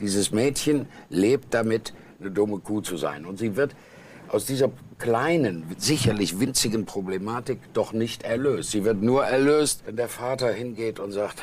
Dieses 0.00 0.30
Mädchen 0.30 0.86
lebt 1.10 1.52
damit, 1.54 1.92
eine 2.20 2.30
dumme 2.30 2.58
Kuh 2.58 2.80
zu 2.80 2.96
sein. 2.96 3.24
Und 3.24 3.38
sie 3.38 3.56
wird 3.56 3.74
aus 4.28 4.44
dieser 4.44 4.70
kleinen, 4.98 5.64
sicherlich 5.78 6.40
winzigen 6.40 6.84
Problematik 6.84 7.58
doch 7.72 7.92
nicht 7.92 8.22
erlöst. 8.22 8.70
Sie 8.70 8.84
wird 8.84 9.02
nur 9.02 9.24
erlöst, 9.24 9.82
wenn 9.86 9.96
der 9.96 10.08
Vater 10.08 10.52
hingeht 10.52 10.98
und 10.98 11.12
sagt, 11.12 11.42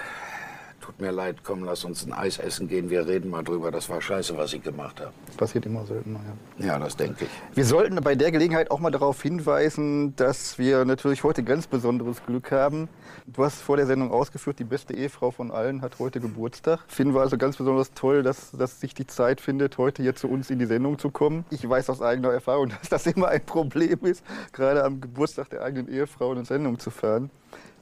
tut 0.95 1.05
mir 1.05 1.11
leid, 1.11 1.43
komm, 1.43 1.63
lass 1.65 1.83
uns 1.83 2.05
ein 2.05 2.13
Eis 2.13 2.39
essen 2.39 2.69
gehen, 2.69 2.89
wir 2.89 3.05
reden 3.05 3.29
mal 3.29 3.43
drüber, 3.43 3.69
das 3.69 3.89
war 3.89 4.01
scheiße, 4.01 4.37
was 4.37 4.53
ich 4.53 4.63
gemacht 4.63 5.01
habe. 5.01 5.11
Passiert 5.35 5.65
immer 5.65 5.85
seltener, 5.85 6.21
ja. 6.59 6.65
Ja, 6.65 6.79
das 6.79 6.95
denke 6.95 7.25
ich. 7.25 7.31
Wir 7.53 7.65
sollten 7.65 7.95
bei 7.97 8.15
der 8.15 8.31
Gelegenheit 8.31 8.71
auch 8.71 8.79
mal 8.79 8.91
darauf 8.91 9.21
hinweisen, 9.21 10.15
dass 10.15 10.57
wir 10.57 10.85
natürlich 10.85 11.23
heute 11.23 11.43
ganz 11.43 11.67
besonderes 11.67 12.25
Glück 12.25 12.51
haben. 12.51 12.87
Du 13.25 13.43
hast 13.43 13.61
vor 13.61 13.75
der 13.75 13.87
Sendung 13.87 14.11
ausgeführt, 14.11 14.57
die 14.59 14.63
beste 14.63 14.93
Ehefrau 14.93 15.31
von 15.31 15.51
allen 15.51 15.81
hat 15.81 15.99
heute 15.99 16.21
Geburtstag. 16.21 16.79
Finden 16.87 17.13
wir 17.13 17.21
also 17.21 17.37
ganz 17.37 17.57
besonders 17.57 17.91
toll, 17.93 18.23
dass, 18.23 18.51
dass 18.51 18.79
sich 18.79 18.93
die 18.93 19.07
Zeit 19.07 19.41
findet, 19.41 19.77
heute 19.77 20.01
hier 20.01 20.15
zu 20.15 20.29
uns 20.29 20.49
in 20.49 20.59
die 20.59 20.65
Sendung 20.65 20.97
zu 20.97 21.09
kommen. 21.09 21.43
Ich 21.49 21.67
weiß 21.67 21.89
aus 21.89 22.01
eigener 22.01 22.31
Erfahrung, 22.31 22.69
dass 22.81 22.87
das 22.89 23.07
immer 23.07 23.27
ein 23.27 23.45
Problem 23.45 23.99
ist, 24.03 24.23
gerade 24.53 24.83
am 24.85 25.01
Geburtstag 25.01 25.49
der 25.49 25.61
eigenen 25.61 25.89
Ehefrau 25.89 26.31
eine 26.31 26.45
Sendung 26.45 26.79
zu 26.79 26.89
fahren. 26.89 27.29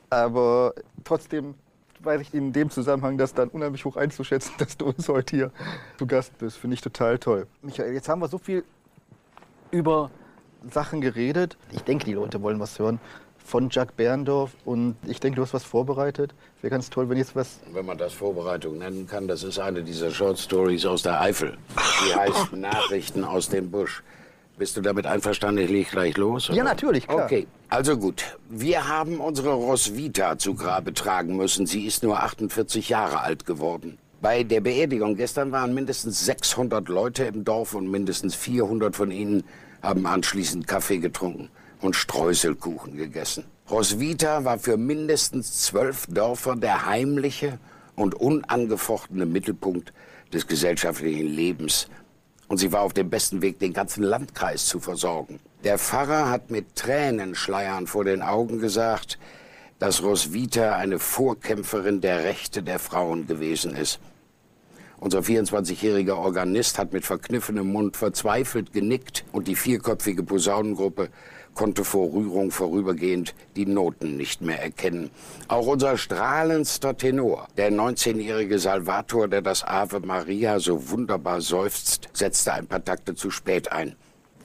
Aber 0.10 0.74
trotzdem 1.03 1.55
weiß 2.04 2.22
ich 2.22 2.34
in 2.34 2.54
dem 2.54 2.70
Zusammenhang 2.70 3.18
das 3.18 3.34
dann 3.34 3.50
unheimlich 3.50 3.86
hoch 3.86 3.96
einzuschätzen, 3.96 4.54
dass 4.58 4.78
du 4.78 4.86
uns 4.86 5.08
heute 5.08 5.36
hier 5.36 5.52
zu 5.98 6.06
Gast 6.06 6.38
bist. 6.38 6.58
Finde 6.58 6.76
ich 6.76 6.82
total 6.82 7.18
toll. 7.18 7.48
Michael, 7.62 7.94
jetzt 7.94 8.10
haben 8.10 8.22
wir 8.22 8.28
so 8.28 8.38
viel 8.38 8.64
über 9.72 10.12
Sachen 10.70 11.02
geredet. 11.02 11.58
Ich 11.72 11.84
denke, 11.84 12.06
die 12.06 12.14
Leute 12.14 12.42
wollen 12.42 12.60
was 12.60 12.80
hören 12.80 13.00
von 13.46 13.70
Jack 13.70 13.98
Berndorf 13.98 14.52
und 14.64 14.96
ich 15.06 15.20
denke, 15.20 15.36
du 15.36 15.42
hast 15.42 15.54
was 15.54 15.64
vorbereitet. 15.64 16.34
Wäre 16.62 16.72
ganz 16.72 16.90
toll, 16.90 17.10
wenn 17.10 17.18
jetzt 17.18 17.36
was. 17.36 17.60
Wenn 17.74 17.86
man 17.86 17.98
das 17.98 18.14
Vorbereitung 18.14 18.78
nennen 18.78 19.06
kann, 19.06 19.28
das 19.28 19.44
ist 19.44 19.60
eine 19.60 19.84
dieser 19.84 20.12
Short 20.12 20.40
Stories 20.40 20.86
aus 20.86 21.04
der 21.04 21.20
Eifel. 21.20 21.58
Die 22.08 22.16
heißt 22.16 22.54
Nachrichten 22.54 23.24
aus 23.24 23.50
dem 23.50 23.70
Busch. 23.70 24.02
Bist 24.58 24.78
du 24.78 24.82
damit 24.82 25.06
einverstanden? 25.06 25.64
Ich 25.64 25.70
leg 25.70 25.90
gleich 25.90 26.16
los? 26.16 26.50
Oder? 26.50 26.58
Ja, 26.58 26.64
natürlich, 26.64 27.08
klar. 27.08 27.26
Okay, 27.26 27.48
also 27.74 27.98
gut. 27.98 28.38
Wir 28.50 28.88
haben 28.88 29.20
unsere 29.20 29.51
Roswitha 29.53 30.38
zu 30.38 30.53
Grabe 30.53 30.94
tragen 30.94 31.36
müssen. 31.36 31.65
Sie 31.65 31.88
ist 31.88 32.03
nur 32.03 32.22
48 32.22 32.89
Jahre 32.89 33.22
alt 33.22 33.48
geworden. 33.48 33.98
Bei 34.22 34.44
der 34.44 34.62
Beerdigung 34.62 35.15
gestern 35.15 35.51
waren 35.51 35.74
mindestens 35.74 36.24
600 36.24 36.88
Leute 36.88 37.24
im 37.24 37.44
Dorf 37.44 37.74
und 37.74 37.89
mindestens 37.89 38.36
400 38.36 38.96
von 38.96 39.10
ihnen 39.10 39.44
haben 39.82 40.06
anschließend 40.06 40.68
Kaffee 40.68 41.00
getrunken 41.00 41.50
und 41.82 41.96
Streuselkuchen 41.96 42.96
gegessen. 42.96 43.44
Roswitha 43.72 44.46
war 44.46 44.60
für 44.60 44.77
mindestens 44.77 45.63
zwölf 45.63 46.06
Dörfer 46.06 46.56
der 46.56 46.86
heimliche 46.86 47.58
und 47.96 48.13
unangefochtene 48.13 49.25
Mittelpunkt 49.25 49.94
des 50.32 50.46
gesellschaftlichen 50.46 51.25
Lebens 51.25 51.88
und 52.50 52.58
sie 52.58 52.72
war 52.72 52.82
auf 52.82 52.94
dem 52.94 53.10
besten 53.10 53.42
Weg, 53.42 53.58
den 53.58 53.74
ganzen 53.74 54.03
Landkreis 54.03 54.68
zu 54.68 54.80
versorgen. 54.80 55.39
Der 55.63 55.77
Pfarrer 55.77 56.29
hat 56.29 56.51
mit 56.51 56.75
Tränenschleiern 56.75 57.88
vor 57.88 58.03
den 58.03 58.22
Augen 58.22 58.60
gesagt, 58.60 59.17
dass 59.79 60.03
Roswitha 60.03 60.75
eine 60.75 61.00
Vorkämpferin 61.00 62.01
der 62.01 62.25
Rechte 62.25 62.63
der 62.63 62.79
Frauen 62.79 63.27
gewesen 63.27 63.74
ist. 63.74 64.01
Unser 65.00 65.20
24-jähriger 65.20 66.17
Organist 66.17 66.77
hat 66.77 66.91
mit 66.91 67.05
verkniffenem 67.05 67.72
Mund 67.72 67.96
verzweifelt 67.96 68.74
genickt 68.74 69.24
und 69.32 69.48
die 69.48 69.55
vierköpfige 69.55 70.24
Posaunengruppe 70.24 71.08
konnte 71.53 71.86
vor 71.86 72.12
Rührung 72.12 72.51
vorübergehend 72.51 73.34
die 73.55 73.65
Noten 73.65 74.17
nicht 74.17 74.41
mehr 74.41 74.62
erkennen. 74.62 75.12
Auch 75.48 75.67
unser 75.67 75.98
strahlendster 75.98 76.98
Tenor, 76.98 77.48
der 77.55 77.72
19-jährige 77.72 78.60
Salvator, 78.60 79.29
der 79.29 79.41
das 79.41 79.63
Ave 79.63 80.01
Maria 80.01 80.60
so 80.60 80.89
wunderbar 80.89 81.39
seufzt, 81.39 82.10
setzte 82.12 82.51
ein 82.51 82.67
paar 82.67 82.84
Takte 82.84 83.15
zu 83.15 83.32
spät 83.32 83.72
ein, 83.72 83.96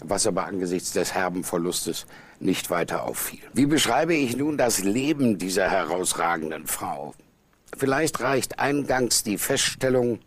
was 0.05 0.27
aber 0.27 0.47
angesichts 0.47 0.93
des 0.93 1.15
herben 1.15 1.45
Verlustes 1.45 2.07
nicht 2.41 2.71
weiter 2.71 3.05
auffiel. 3.05 3.41
Wie 3.53 3.67
beschreibe 3.67 4.15
ich 4.15 4.37
nun 4.37 4.57
das 4.57 4.81
Leben 4.81 5.39
dieser 5.39 5.71
herausragenden 5.71 6.67
Frau? 6.67 7.15
Vielleicht 7.77 8.21
reicht 8.21 8.59
eingangs 8.59 9.23
die 9.23 9.39
Feststellung, 9.39 10.21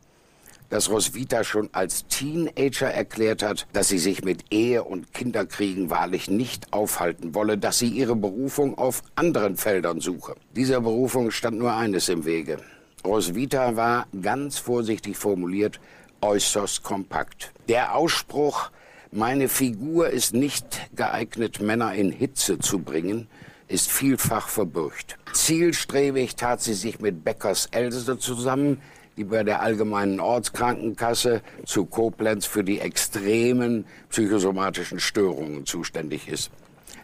dass 0.69 0.89
Roswitha 0.89 1.43
schon 1.43 1.69
als 1.73 2.07
Teenager 2.07 2.89
erklärt 2.89 3.43
hat, 3.43 3.67
dass 3.73 3.89
sie 3.89 3.99
sich 3.99 4.23
mit 4.23 4.45
Ehe 4.51 4.83
und 4.83 5.13
Kinderkriegen 5.13 5.89
wahrlich 5.89 6.29
nicht 6.29 6.71
aufhalten 6.71 7.35
wolle, 7.35 7.57
dass 7.57 7.79
sie 7.79 7.89
ihre 7.89 8.15
Berufung 8.15 8.77
auf 8.77 9.03
anderen 9.15 9.57
Feldern 9.57 9.99
suche. 9.99 10.35
Dieser 10.55 10.79
Berufung 10.79 11.29
stand 11.31 11.57
nur 11.57 11.75
eines 11.75 12.07
im 12.07 12.25
Wege. 12.25 12.57
Roswitha 13.05 13.75
war, 13.75 14.07
ganz 14.21 14.59
vorsichtig 14.59 15.17
formuliert, 15.17 15.79
äußerst 16.21 16.83
kompakt. 16.83 17.51
Der 17.67 17.95
Ausspruch, 17.95 18.71
meine 19.11 19.49
Figur 19.49 20.09
ist 20.09 20.33
nicht 20.33 20.89
geeignet, 20.95 21.61
Männer 21.61 21.93
in 21.93 22.11
Hitze 22.11 22.59
zu 22.59 22.79
bringen, 22.79 23.27
ist 23.67 23.91
vielfach 23.91 24.47
verbürgt. 24.47 25.17
Zielstrebig 25.33 26.35
tat 26.35 26.61
sie 26.61 26.73
sich 26.73 26.99
mit 26.99 27.23
Beckers 27.23 27.67
Else 27.71 28.17
zusammen, 28.17 28.81
die 29.17 29.25
bei 29.25 29.43
der 29.43 29.61
Allgemeinen 29.61 30.21
Ortskrankenkasse 30.21 31.41
zu 31.65 31.85
Koblenz 31.85 32.45
für 32.45 32.63
die 32.63 32.79
extremen 32.79 33.85
psychosomatischen 34.09 34.99
Störungen 34.99 35.65
zuständig 35.65 36.29
ist. 36.29 36.49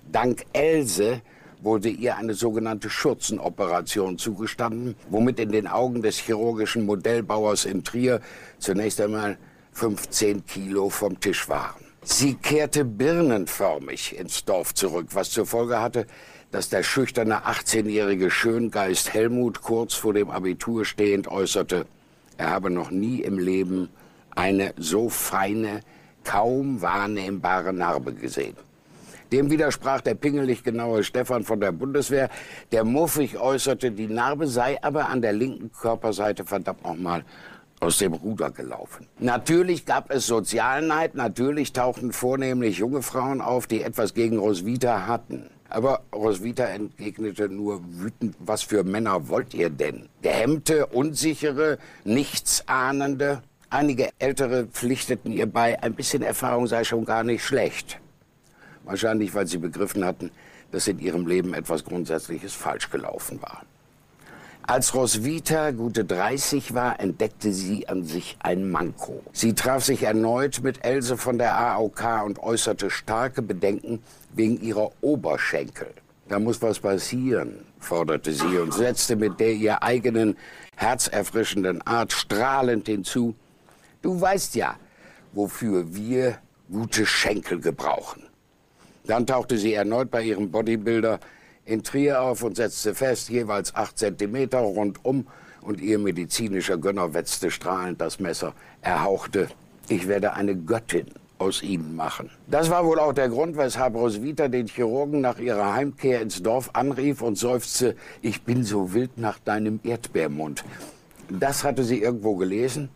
Dank 0.09 0.45
Else 0.53 1.21
wurde 1.61 1.89
ihr 1.89 2.15
eine 2.15 2.33
sogenannte 2.33 2.89
Schurzenoperation 2.89 4.17
zugestanden, 4.17 4.95
womit 5.09 5.39
in 5.39 5.51
den 5.51 5.67
Augen 5.67 6.01
des 6.01 6.17
chirurgischen 6.17 6.85
Modellbauers 6.85 7.65
in 7.65 7.83
Trier 7.83 8.21
zunächst 8.59 9.01
einmal 9.01 9.37
15 9.73 10.45
Kilo 10.45 10.89
vom 10.89 11.19
Tisch 11.19 11.49
waren. 11.49 11.86
Sie 12.09 12.35
kehrte 12.35 12.85
birnenförmig 12.85 14.17
ins 14.17 14.45
Dorf 14.45 14.73
zurück, 14.73 15.07
was 15.11 15.29
zur 15.29 15.45
Folge 15.45 15.81
hatte, 15.81 16.07
dass 16.51 16.69
der 16.69 16.81
schüchterne 16.81 17.45
18-jährige 17.45 18.31
Schöngeist 18.31 19.13
Helmut 19.13 19.61
kurz 19.61 19.93
vor 19.93 20.13
dem 20.13 20.29
Abitur 20.29 20.85
stehend 20.85 21.27
äußerte, 21.27 21.85
er 22.37 22.49
habe 22.49 22.69
noch 22.69 22.91
nie 22.91 23.19
im 23.23 23.37
Leben 23.37 23.89
eine 24.33 24.73
so 24.77 25.09
feine, 25.09 25.81
kaum 26.23 26.81
wahrnehmbare 26.81 27.73
Narbe 27.73 28.13
gesehen. 28.13 28.55
Dem 29.33 29.51
widersprach 29.51 29.99
der 29.99 30.15
pingelig 30.15 30.63
genaue 30.63 31.03
Stefan 31.03 31.43
von 31.43 31.59
der 31.59 31.73
Bundeswehr, 31.73 32.29
der 32.71 32.85
muffig 32.85 33.37
äußerte, 33.37 33.91
die 33.91 34.07
Narbe 34.07 34.47
sei 34.47 34.81
aber 34.81 35.09
an 35.09 35.21
der 35.21 35.33
linken 35.33 35.73
Körperseite 35.73 36.45
verdammt 36.45 36.85
nochmal 36.85 37.25
aus 37.79 37.99
dem 37.99 38.13
Ruder 38.13 38.51
gelaufen. 38.51 39.07
Natürlich 39.19 39.85
gab 39.85 40.11
es 40.11 40.27
Sozialneid, 40.27 41.15
natürlich 41.15 41.73
tauchten 41.73 42.11
vornehmlich 42.11 42.79
junge 42.79 43.01
Frauen 43.01 43.41
auf, 43.41 43.67
die 43.67 43.83
etwas 43.83 44.13
gegen 44.13 44.39
Roswitha 44.39 45.05
hatten. 45.07 45.49
Aber 45.69 46.01
Roswitha 46.13 46.63
entgegnete 46.65 47.49
nur 47.49 47.81
wütend, 47.83 48.35
was 48.39 48.63
für 48.63 48.83
Männer 48.83 49.27
wollt 49.27 49.53
ihr 49.53 49.69
denn? 49.69 50.07
Gehemmte, 50.21 50.87
unsichere, 50.87 51.77
nichtsahnende? 52.05 53.43
Einige 53.69 54.09
Ältere 54.17 54.65
pflichteten 54.67 55.31
ihr 55.33 55.45
bei, 55.45 55.81
ein 55.83 55.93
bisschen 55.93 56.23
Erfahrung 56.23 56.67
sei 56.67 56.85
schon 56.85 57.03
gar 57.03 57.23
nicht 57.23 57.43
schlecht. 57.43 57.99
Wahrscheinlich, 58.85 59.35
weil 59.35 59.45
sie 59.45 59.57
begriffen 59.57 60.05
hatten, 60.05 60.31
dass 60.71 60.87
in 60.87 60.99
ihrem 60.99 61.27
Leben 61.27 61.53
etwas 61.53 61.83
Grundsätzliches 61.83 62.53
falsch 62.53 62.89
gelaufen 62.89 63.41
war. 63.41 63.63
Als 64.69 64.93
Roswitha 64.93 65.71
gute 65.71 66.03
30 66.03 66.73
war, 66.73 66.99
entdeckte 66.99 67.53
sie 67.53 67.87
an 67.87 68.03
sich 68.03 68.35
ein 68.39 68.69
Manko. 68.69 69.23
Sie 69.31 69.53
traf 69.53 69.85
sich 69.85 70.03
erneut 70.03 70.59
mit 70.61 70.83
Else 70.83 71.15
von 71.15 71.37
der 71.37 71.57
AOK 71.57 72.25
und 72.25 72.39
äußerte 72.39 72.89
starke 72.89 73.41
Bedenken 73.41 74.03
wegen 74.33 74.59
ihrer 74.61 74.91
Oberschenkel. 74.99 75.87
Da 76.27 76.37
muss 76.37 76.61
was 76.61 76.79
passieren, 76.81 77.63
forderte 77.79 78.33
sie 78.33 78.57
und 78.57 78.73
setzte 78.73 79.15
mit 79.15 79.39
der 79.39 79.53
ihr 79.53 79.83
eigenen 79.83 80.35
herzerfrischenden 80.75 81.81
Art 81.83 82.11
strahlend 82.11 82.87
hinzu. 82.87 83.35
Du 84.01 84.19
weißt 84.19 84.55
ja, 84.55 84.75
wofür 85.31 85.95
wir 85.95 86.39
gute 86.69 87.05
Schenkel 87.05 87.61
gebrauchen. 87.61 88.23
Dann 89.05 89.25
tauchte 89.25 89.57
sie 89.57 89.73
erneut 89.73 90.11
bei 90.11 90.23
ihrem 90.23 90.51
Bodybuilder 90.51 91.21
in 91.67 91.83
Trier 91.83 92.21
auf 92.21 92.43
und 92.43 92.55
setzte 92.55 92.95
fest, 92.95 93.29
jeweils 93.29 93.75
acht 93.75 93.97
Zentimeter 93.97 94.59
rundum, 94.59 95.27
und 95.61 95.81
ihr 95.81 95.99
medizinischer 95.99 96.77
Gönner 96.77 97.13
wetzte 97.13 97.51
strahlend 97.51 97.99
das 97.99 98.19
Messer. 98.19 98.53
Er 98.81 99.03
hauchte, 99.03 99.49
ich 99.89 100.07
werde 100.07 100.33
eine 100.33 100.55
Göttin 100.55 101.07
aus 101.39 101.61
ihnen 101.61 101.95
machen. 101.95 102.29
Das 102.47 102.69
war 102.69 102.85
wohl 102.85 102.99
auch 102.99 103.11
der 103.11 103.27
Grund, 103.27 103.57
weshalb 103.57 103.95
Roswitha 103.95 104.47
den 104.47 104.67
Chirurgen 104.67 105.19
nach 105.19 105.39
ihrer 105.39 105.73
Heimkehr 105.73 106.21
ins 106.21 106.41
Dorf 106.41 106.69
anrief 106.73 107.21
und 107.21 107.37
seufzte, 107.37 107.95
ich 108.21 108.43
bin 108.43 108.63
so 108.63 108.93
wild 108.93 109.17
nach 109.17 109.39
deinem 109.39 109.81
Erdbeermund. 109.83 110.63
Das 111.29 111.65
hatte 111.65 111.83
sie 111.83 112.01
irgendwo 112.01 112.37
gelesen 112.37 112.89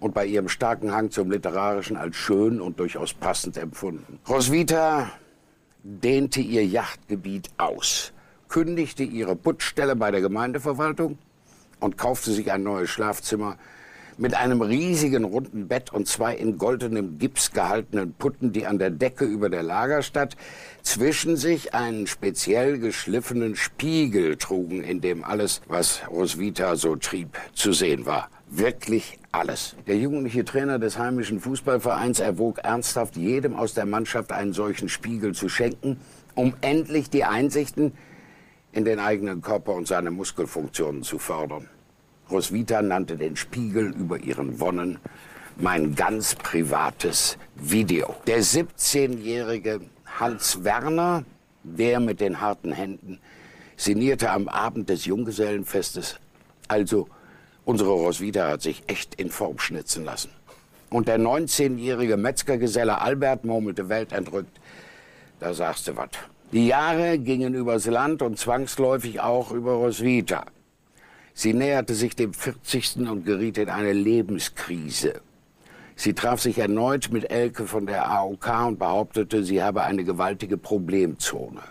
und 0.00 0.14
bei 0.14 0.24
ihrem 0.24 0.48
starken 0.48 0.92
Hang 0.92 1.10
zum 1.10 1.30
Literarischen 1.30 1.96
als 1.98 2.16
schön 2.16 2.60
und 2.60 2.80
durchaus 2.80 3.12
passend 3.12 3.58
empfunden. 3.58 4.18
Roswitha 4.26 5.10
dehnte 5.82 6.40
ihr 6.40 6.64
Yachtgebiet 6.64 7.50
aus, 7.58 8.13
kündigte 8.54 9.02
ihre 9.02 9.34
Putzstelle 9.34 9.96
bei 9.96 10.12
der 10.12 10.20
Gemeindeverwaltung 10.20 11.18
und 11.80 11.98
kaufte 11.98 12.30
sich 12.30 12.52
ein 12.52 12.62
neues 12.62 12.88
Schlafzimmer 12.88 13.58
mit 14.16 14.34
einem 14.34 14.62
riesigen 14.62 15.24
runden 15.24 15.66
Bett 15.66 15.92
und 15.92 16.06
zwei 16.06 16.36
in 16.36 16.56
goldenem 16.56 17.18
Gips 17.18 17.50
gehaltenen 17.50 18.12
Putten, 18.12 18.52
die 18.52 18.64
an 18.64 18.78
der 18.78 18.90
Decke 18.90 19.24
über 19.24 19.48
der 19.48 19.64
Lagerstatt 19.64 20.36
zwischen 20.84 21.36
sich 21.36 21.74
einen 21.74 22.06
speziell 22.06 22.78
geschliffenen 22.78 23.56
Spiegel 23.56 24.36
trugen, 24.36 24.84
in 24.84 25.00
dem 25.00 25.24
alles, 25.24 25.60
was 25.66 26.02
Roswitha 26.08 26.76
so 26.76 26.94
trieb, 26.94 27.36
zu 27.54 27.72
sehen 27.72 28.06
war. 28.06 28.30
Wirklich 28.48 29.18
alles. 29.32 29.74
Der 29.88 29.96
jugendliche 29.96 30.44
Trainer 30.44 30.78
des 30.78 30.96
heimischen 30.96 31.40
Fußballvereins 31.40 32.20
erwog 32.20 32.60
ernsthaft, 32.60 33.16
jedem 33.16 33.56
aus 33.56 33.74
der 33.74 33.86
Mannschaft 33.86 34.30
einen 34.30 34.52
solchen 34.52 34.88
Spiegel 34.88 35.34
zu 35.34 35.48
schenken, 35.48 35.98
um 36.36 36.54
endlich 36.60 37.10
die 37.10 37.24
Einsichten 37.24 37.94
in 38.74 38.84
den 38.84 38.98
eigenen 38.98 39.40
Körper 39.40 39.72
und 39.72 39.86
seine 39.86 40.10
Muskelfunktionen 40.10 41.04
zu 41.04 41.18
fördern. 41.18 41.68
Roswitha 42.30 42.82
nannte 42.82 43.16
den 43.16 43.36
Spiegel 43.36 43.94
über 43.94 44.18
ihren 44.18 44.58
Wonnen 44.58 44.98
mein 45.56 45.94
ganz 45.94 46.34
privates 46.34 47.38
Video. 47.54 48.16
Der 48.26 48.42
17-jährige 48.42 49.80
Hans 50.18 50.64
Werner, 50.64 51.24
der 51.62 52.00
mit 52.00 52.20
den 52.20 52.40
harten 52.40 52.72
Händen, 52.72 53.20
sinnierte 53.76 54.30
am 54.30 54.48
Abend 54.48 54.88
des 54.88 55.04
Junggesellenfestes. 55.04 56.18
Also, 56.66 57.08
unsere 57.64 57.90
Roswitha 57.90 58.48
hat 58.48 58.62
sich 58.62 58.82
echt 58.88 59.14
in 59.14 59.30
Form 59.30 59.60
schnitzen 59.60 60.04
lassen. 60.04 60.30
Und 60.90 61.06
der 61.06 61.20
19-jährige 61.20 62.16
Metzgergeselle 62.16 63.00
Albert 63.00 63.44
murmelte 63.44 63.88
weltentrückt, 63.88 64.60
da 65.38 65.54
sagst 65.54 65.86
du 65.86 65.96
was. 65.96 66.10
Die 66.52 66.66
Jahre 66.68 67.18
gingen 67.18 67.54
übers 67.54 67.86
Land 67.86 68.22
und 68.22 68.38
zwangsläufig 68.38 69.20
auch 69.20 69.50
über 69.50 69.72
Roswitha. 69.72 70.44
Sie 71.32 71.52
näherte 71.52 71.94
sich 71.94 72.14
dem 72.14 72.32
40. 72.32 73.08
und 73.08 73.24
geriet 73.24 73.58
in 73.58 73.68
eine 73.68 73.92
Lebenskrise. 73.92 75.20
Sie 75.96 76.12
traf 76.12 76.40
sich 76.40 76.58
erneut 76.58 77.10
mit 77.10 77.30
Elke 77.30 77.66
von 77.66 77.86
der 77.86 78.08
AOK 78.08 78.66
und 78.66 78.78
behauptete, 78.78 79.42
sie 79.42 79.62
habe 79.62 79.82
eine 79.82 80.04
gewaltige 80.04 80.56
Problemzone. 80.56 81.62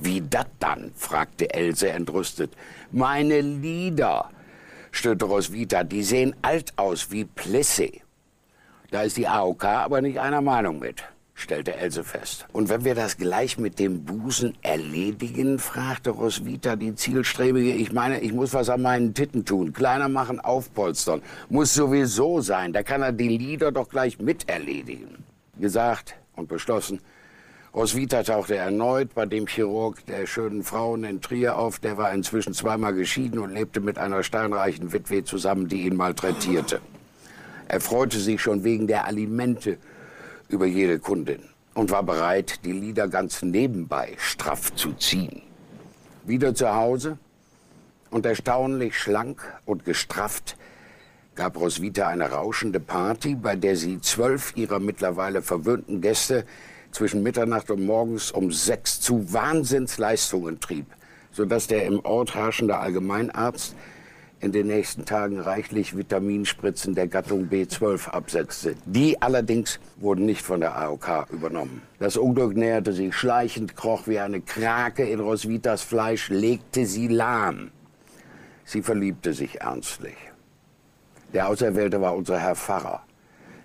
Wie 0.00 0.22
dat 0.22 0.48
dann? 0.58 0.92
fragte 0.96 1.52
Else 1.52 1.90
entrüstet. 1.90 2.52
Meine 2.90 3.40
Lieder, 3.40 4.30
stöhnte 4.90 5.26
Roswitha, 5.26 5.84
die 5.84 6.02
sehen 6.02 6.34
alt 6.42 6.72
aus 6.76 7.12
wie 7.12 7.24
Plessy. 7.24 8.02
Da 8.90 9.02
ist 9.02 9.16
die 9.16 9.28
AOK 9.28 9.64
aber 9.64 10.00
nicht 10.00 10.18
einer 10.18 10.40
Meinung 10.40 10.80
mit 10.80 11.04
stellte 11.40 11.76
Else 11.76 12.04
fest. 12.04 12.46
Und 12.52 12.68
wenn 12.68 12.84
wir 12.84 12.94
das 12.94 13.16
gleich 13.16 13.58
mit 13.58 13.78
dem 13.78 14.04
Busen 14.04 14.54
erledigen, 14.62 15.58
fragte 15.58 16.10
Roswitha 16.10 16.76
die 16.76 16.94
Zielstrebige. 16.94 17.72
Ich 17.72 17.92
meine, 17.92 18.20
ich 18.20 18.32
muss 18.32 18.54
was 18.54 18.68
an 18.68 18.82
meinen 18.82 19.14
Titten 19.14 19.44
tun. 19.44 19.72
Kleiner 19.72 20.08
machen, 20.08 20.40
aufpolstern. 20.40 21.22
Muss 21.48 21.74
sowieso 21.74 22.40
sein. 22.40 22.72
Da 22.72 22.82
kann 22.82 23.02
er 23.02 23.12
die 23.12 23.36
Lieder 23.36 23.72
doch 23.72 23.88
gleich 23.88 24.18
mit 24.18 24.48
erledigen. 24.48 25.24
Gesagt 25.58 26.14
und 26.36 26.48
beschlossen. 26.48 27.00
Roswitha 27.72 28.24
tauchte 28.24 28.56
erneut 28.56 29.14
bei 29.14 29.26
dem 29.26 29.46
Chirurg 29.46 30.04
der 30.06 30.26
schönen 30.26 30.64
Frauen 30.64 31.04
in 31.04 31.20
Trier 31.20 31.56
auf. 31.56 31.78
Der 31.78 31.96
war 31.96 32.12
inzwischen 32.12 32.52
zweimal 32.52 32.94
geschieden 32.94 33.38
und 33.38 33.54
lebte 33.54 33.80
mit 33.80 33.96
einer 33.96 34.24
steinreichen 34.24 34.92
Witwe 34.92 35.22
zusammen, 35.22 35.68
die 35.68 35.82
ihn 35.82 35.96
malträtierte. 35.96 36.80
Er 37.68 37.80
freute 37.80 38.18
sich 38.18 38.40
schon 38.40 38.64
wegen 38.64 38.88
der 38.88 39.06
Alimente 39.06 39.78
über 40.50 40.66
jede 40.66 40.98
Kundin 40.98 41.42
und 41.74 41.90
war 41.90 42.02
bereit, 42.02 42.64
die 42.64 42.72
Lieder 42.72 43.08
ganz 43.08 43.42
nebenbei 43.42 44.14
straff 44.18 44.74
zu 44.74 44.92
ziehen. 44.94 45.42
Wieder 46.24 46.54
zu 46.54 46.74
Hause 46.74 47.18
und 48.10 48.26
erstaunlich 48.26 48.98
schlank 48.98 49.42
und 49.64 49.84
gestrafft 49.84 50.56
gab 51.36 51.58
Roswitha 51.58 52.08
eine 52.08 52.30
rauschende 52.30 52.80
Party, 52.80 53.34
bei 53.34 53.56
der 53.56 53.76
sie 53.76 54.00
zwölf 54.00 54.52
ihrer 54.56 54.80
mittlerweile 54.80 55.42
verwöhnten 55.42 56.00
Gäste 56.00 56.44
zwischen 56.90 57.22
Mitternacht 57.22 57.70
und 57.70 57.86
morgens 57.86 58.30
um 58.30 58.50
sechs 58.52 59.00
zu 59.00 59.32
Wahnsinnsleistungen 59.32 60.60
trieb, 60.60 60.86
sodass 61.32 61.68
der 61.68 61.86
im 61.86 62.04
Ort 62.04 62.34
herrschende 62.34 62.78
Allgemeinarzt 62.78 63.74
in 64.40 64.52
den 64.52 64.68
nächsten 64.68 65.04
Tagen 65.04 65.38
reichlich 65.38 65.96
Vitaminspritzen 65.96 66.94
der 66.94 67.08
Gattung 67.08 67.48
B12 67.50 68.08
absetzte. 68.08 68.74
Die 68.86 69.20
allerdings 69.20 69.78
wurden 69.96 70.24
nicht 70.24 70.42
von 70.42 70.60
der 70.60 70.76
AOK 70.76 71.26
übernommen. 71.30 71.82
Das 71.98 72.16
Unglück 72.16 72.56
näherte 72.56 72.92
sich 72.92 73.14
schleichend, 73.14 73.76
kroch 73.76 74.06
wie 74.06 74.18
eine 74.18 74.40
Krake 74.40 75.04
in 75.04 75.20
Roswitas 75.20 75.82
Fleisch, 75.82 76.30
legte 76.30 76.86
sie 76.86 77.08
lahm. 77.08 77.70
Sie 78.64 78.82
verliebte 78.82 79.34
sich 79.34 79.60
ernstlich. 79.60 80.16
Der 81.34 81.48
Auserwählte 81.48 82.00
war 82.00 82.16
unser 82.16 82.38
Herr 82.38 82.56
Pfarrer, 82.56 83.02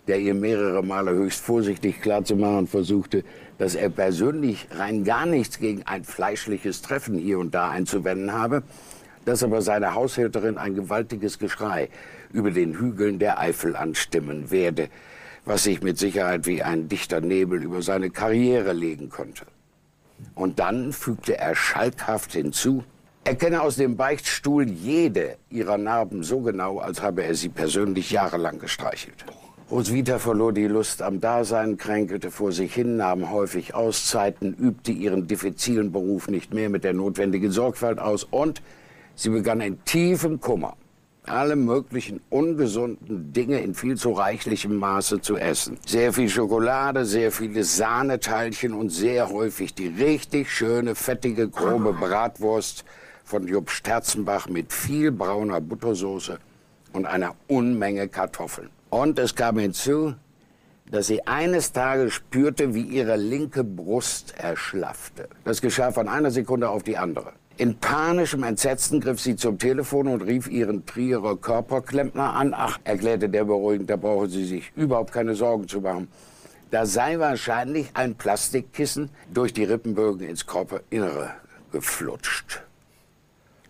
der 0.08 0.20
ihr 0.20 0.34
mehrere 0.34 0.84
Male 0.84 1.12
höchst 1.12 1.40
vorsichtig 1.40 2.02
klarzumachen 2.02 2.68
versuchte, 2.68 3.24
dass 3.58 3.76
er 3.76 3.90
persönlich 3.90 4.68
rein 4.72 5.06
gar 5.06 5.26
nichts 5.26 5.60
gegen 5.60 5.84
ein 5.84 6.04
fleischliches 6.04 6.82
Treffen 6.82 7.18
hier 7.18 7.40
und 7.40 7.56
da 7.56 7.70
einzuwenden 7.70 8.34
habe, 8.34 8.64
dass 9.26 9.44
aber 9.44 9.62
seine 9.62 9.94
Haushälterin 9.94 10.58
ein 10.58 10.76
gewaltiges 10.76 11.40
Geschrei 11.40 11.90
über 12.32 12.52
den 12.52 12.80
Hügeln 12.80 13.20
der 13.20 13.40
Eifel 13.40 13.76
anstimmen 13.76 14.52
werde, 14.52 14.90
was 15.44 15.64
sich 15.64 15.82
mit 15.82 15.98
Sicherheit 15.98 16.48
wie 16.48 16.64
ein 16.64 16.88
dichter 16.88 17.22
Nebel 17.22 17.64
über 17.64 17.82
seine 17.82 18.10
Karriere 18.10 18.74
legen 18.74 19.10
konnte. 19.10 19.46
Und 20.34 20.60
dann 20.60 20.94
fügte 20.94 21.38
er 21.38 21.56
schalkhaft 21.56 22.34
hinzu, 22.34 22.84
er 23.28 23.36
kenne 23.36 23.62
aus 23.62 23.76
dem 23.76 23.98
Beichtstuhl 23.98 24.70
jede 24.70 25.38
ihrer 25.50 25.80
Narben 25.80 26.22
so 26.22 26.42
genau, 26.42 26.78
als 26.78 27.02
habe 27.02 27.24
er 27.24 27.34
sie 27.34 27.50
persönlich 27.50 28.12
jahrelang 28.12 28.60
gestreichelt. 28.60 29.26
Roswitha 29.72 30.20
verlor 30.20 30.54
die 30.54 30.68
Lust 30.68 31.02
am 31.02 31.20
Dasein, 31.20 31.78
kränkelte 31.78 32.30
vor 32.30 32.52
sich 32.52 32.76
hin, 32.76 32.98
nahm 32.98 33.32
häufig 33.32 33.74
Auszeiten, 33.74 34.54
übte 34.54 34.92
ihren 34.92 35.26
diffizilen 35.26 35.92
Beruf 35.92 36.28
nicht 36.28 36.54
mehr 36.54 36.70
mit 36.70 36.84
der 36.84 36.94
notwendigen 36.94 37.50
Sorgfalt 37.50 37.98
aus 37.98 38.26
und 38.26 38.62
Sie 39.16 39.30
begann 39.30 39.62
in 39.62 39.84
tiefem 39.86 40.40
Kummer, 40.42 40.76
alle 41.24 41.56
möglichen 41.56 42.22
ungesunden 42.30 43.34
Dinge 43.34 43.60
in 43.60 43.74
viel 43.74 43.96
zu 43.98 44.12
reichlichem 44.12 44.76
Maße 44.76 45.22
zu 45.22 45.38
essen. 45.38 45.78
Sehr 45.86 46.14
viel 46.14 46.30
Schokolade, 46.30 47.06
sehr 47.06 47.32
viele 47.32 47.64
Sahneteilchen 47.64 48.74
und 48.74 48.90
sehr 48.90 49.30
häufig 49.30 49.74
die 49.74 49.88
richtig 49.88 50.52
schöne, 50.52 50.96
fettige, 50.96 51.50
grobe 51.50 51.94
Bratwurst 51.94 52.84
von 53.24 53.48
Jupp 53.48 53.72
Sterzenbach 53.72 54.48
mit 54.50 54.72
viel 54.72 55.12
brauner 55.12 55.62
Buttersoße 55.62 56.38
und 56.94 57.06
einer 57.06 57.36
Unmenge 57.48 58.08
Kartoffeln. 58.08 58.70
Und 58.90 59.18
es 59.18 59.34
kam 59.34 59.58
hinzu, 59.58 60.14
dass 60.92 61.08
sie 61.08 61.26
eines 61.26 61.72
Tages 61.72 62.14
spürte, 62.14 62.76
wie 62.76 62.84
ihre 62.84 63.16
linke 63.16 63.64
Brust 63.64 64.36
erschlaffte. 64.38 65.28
Das 65.44 65.62
geschah 65.62 65.92
von 65.92 66.08
einer 66.08 66.30
Sekunde 66.30 66.70
auf 66.70 66.84
die 66.84 66.98
andere. 66.98 67.34
In 67.58 67.78
panischem 67.78 68.44
Entsetzen 68.44 69.00
griff 69.00 69.22
sie 69.22 69.38
zum 69.38 69.58
Telefon 69.58 70.10
und 70.10 70.22
rief 70.22 70.50
ihren 70.50 70.86
Trierer 70.86 71.38
Körperklempner 71.38 72.34
an. 72.34 72.54
Ach, 72.54 72.80
erklärte 72.84 73.30
der 73.30 73.46
beruhigend, 73.46 73.90
da 73.90 73.96
brauchen 73.96 74.30
Sie 74.30 74.44
sich 74.44 74.74
überhaupt 74.76 75.14
keine 75.14 75.36
Sorgen 75.36 75.66
zu 75.66 75.80
machen. 75.80 76.10
Da 76.72 76.86
sei 76.86 77.18
wahrscheinlich 77.18 77.92
ein 77.94 78.16
Plastikkissen 78.16 79.10
durch 79.34 79.54
die 79.54 79.64
Rippenbögen 79.64 80.28
ins 80.28 80.46
Körperinnere 80.46 81.32
geflutscht. 81.72 82.62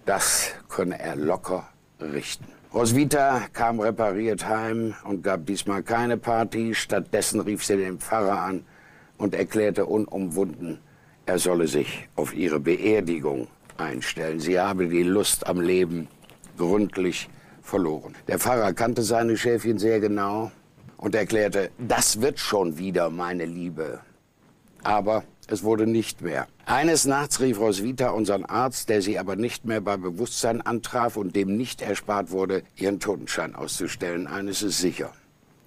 Das 0.07 0.47
könne 0.67 0.99
er 0.99 1.15
locker 1.15 1.69
richten. 1.99 2.45
Roswitha 2.73 3.43
kam 3.53 3.79
repariert 3.79 4.47
heim 4.47 4.95
und 5.03 5.23
gab 5.23 5.45
diesmal 5.45 5.83
keine 5.83 6.17
Party. 6.17 6.73
Stattdessen 6.73 7.39
rief 7.39 7.63
sie 7.63 7.77
den 7.77 7.99
Pfarrer 7.99 8.39
an 8.41 8.65
und 9.19 9.35
erklärte 9.35 9.85
unumwunden, 9.85 10.79
er 11.27 11.37
solle 11.39 11.67
sich 11.67 12.07
auf 12.15 12.35
ihre 12.35 12.59
Beerdigung 12.59 13.47
einstellen. 13.77 14.39
Sie 14.39 14.59
habe 14.59 14.87
die 14.87 15.03
Lust 15.03 15.47
am 15.47 15.59
Leben 15.59 16.07
gründlich 16.57 17.29
verloren. 17.61 18.15
Der 18.27 18.39
Pfarrer 18.39 18.73
kannte 18.73 19.03
seine 19.03 19.37
Schäfchen 19.37 19.79
sehr 19.79 19.99
genau 19.99 20.51
und 20.97 21.15
erklärte, 21.15 21.71
das 21.77 22.21
wird 22.21 22.39
schon 22.39 22.77
wieder, 22.77 23.09
meine 23.09 23.45
Liebe. 23.45 23.99
Aber 24.83 25.23
es 25.47 25.63
wurde 25.63 25.85
nicht 25.85 26.21
mehr. 26.21 26.47
Eines 26.65 27.05
Nachts 27.05 27.39
rief 27.39 27.59
Roswitha 27.59 28.09
unseren 28.09 28.45
Arzt, 28.45 28.89
der 28.89 29.01
sie 29.01 29.19
aber 29.19 29.35
nicht 29.35 29.65
mehr 29.65 29.81
bei 29.81 29.97
Bewusstsein 29.97 30.61
antraf 30.61 31.17
und 31.17 31.35
dem 31.35 31.55
nicht 31.55 31.81
erspart 31.81 32.31
wurde, 32.31 32.63
ihren 32.75 32.99
Totenschein 32.99 33.55
auszustellen. 33.55 34.27
Eines 34.27 34.63
ist 34.63 34.79
sicher. 34.79 35.13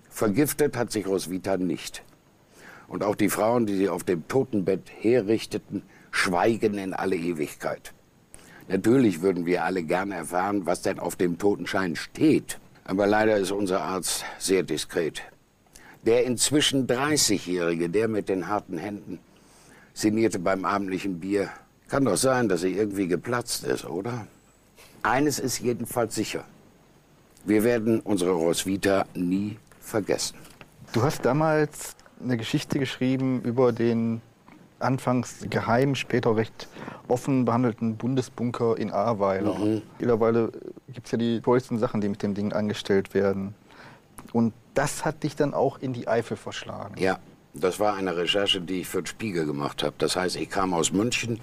Vergiftet 0.09 0.77
hat 0.77 0.91
sich 0.91 1.07
Roswitha 1.07 1.57
nicht. 1.57 2.03
Und 2.89 3.05
auch 3.05 3.15
die 3.15 3.29
Frauen, 3.29 3.67
die 3.67 3.77
sie 3.77 3.89
auf 3.89 4.03
dem 4.03 4.27
Totenbett 4.27 4.91
herrichteten, 5.01 5.83
schweigen 6.11 6.79
in 6.79 6.95
alle 6.95 7.17
Ewigkeit. 7.17 7.93
Natürlich 8.69 9.23
würden 9.23 9.47
wir 9.47 9.65
alle 9.65 9.83
gerne 9.83 10.17
erfahren, 10.17 10.67
was 10.67 10.83
denn 10.83 10.99
auf 10.99 11.17
dem 11.17 11.39
Totenschein 11.39 11.97
steht. 11.97 12.59
Aber 12.85 13.07
leider 13.07 13.37
ist 13.39 13.51
unser 13.51 13.81
Arzt 13.83 14.25
sehr 14.39 14.63
diskret. 14.63 15.23
Der 16.03 16.25
inzwischen 16.25 16.87
30-Jährige, 16.87 17.89
der 17.89 18.09
mit 18.09 18.29
den 18.29 18.49
harten 18.49 18.79
Händen, 18.79 19.19
sinnierte 19.95 20.39
beim 20.39 20.65
abendlichen 20.65 21.19
Bier. 21.19 21.49
Kann 21.89 22.05
doch 22.05 22.17
sein, 22.17 22.49
dass 22.49 22.63
er 22.63 22.71
irgendwie 22.71 23.09
geplatzt 23.09 23.65
ist, 23.65 23.87
oder? 23.87 24.27
Eines 25.03 25.39
ist 25.39 25.61
jedenfalls 25.61 26.15
sicher. 26.15 26.45
Wir 27.45 27.65
werden 27.65 28.01
unsere 28.01 28.33
Roswitha 28.33 29.07
nie 29.15 29.57
vergessen. 29.81 30.37
Du 30.93 31.03
hast 31.03 31.25
damals 31.25 31.97
eine 32.23 32.37
Geschichte 32.37 32.79
geschrieben 32.79 33.41
über 33.43 33.73
den 33.73 34.21
anfangs 34.81 35.47
geheim, 35.51 35.95
später 35.95 36.37
recht 36.37 36.69
offen 37.09 37.45
behandelten 37.45 37.97
Bundesbunker 37.97 38.77
in 38.77 38.91
Ahrweiler. 38.91 39.55
Mhm. 39.59 39.83
Mittlerweile 39.99 40.53
gibt 40.93 41.07
es 41.07 41.13
ja 41.13 41.19
die 41.19 41.41
tollsten 41.41 41.79
Sachen, 41.79 42.01
die 42.01 42.09
mit 42.09 42.23
dem 42.23 42.35
Ding 42.35 42.53
angestellt 42.53 43.15
werden. 43.15 43.55
Und 44.33 44.53
das 44.75 45.05
hat 45.05 45.23
dich 45.23 45.37
dann 45.37 45.55
auch 45.55 45.79
in 45.79 45.93
die 45.93 46.07
Eifel 46.07 46.37
verschlagen. 46.37 46.95
Ja, 46.99 47.19
das 47.55 47.81
war 47.81 47.95
eine 47.95 48.17
Recherche, 48.17 48.61
die 48.61 48.83
ich 48.83 48.89
für 48.89 49.03
den 49.03 49.07
Spiegel 49.07 49.47
gemacht 49.47 49.83
habe. 49.83 49.95
Das 49.99 50.17
heißt, 50.17 50.37
ich 50.37 50.51
kam 50.51 50.75
aus 50.75 50.93
München, 50.93 51.41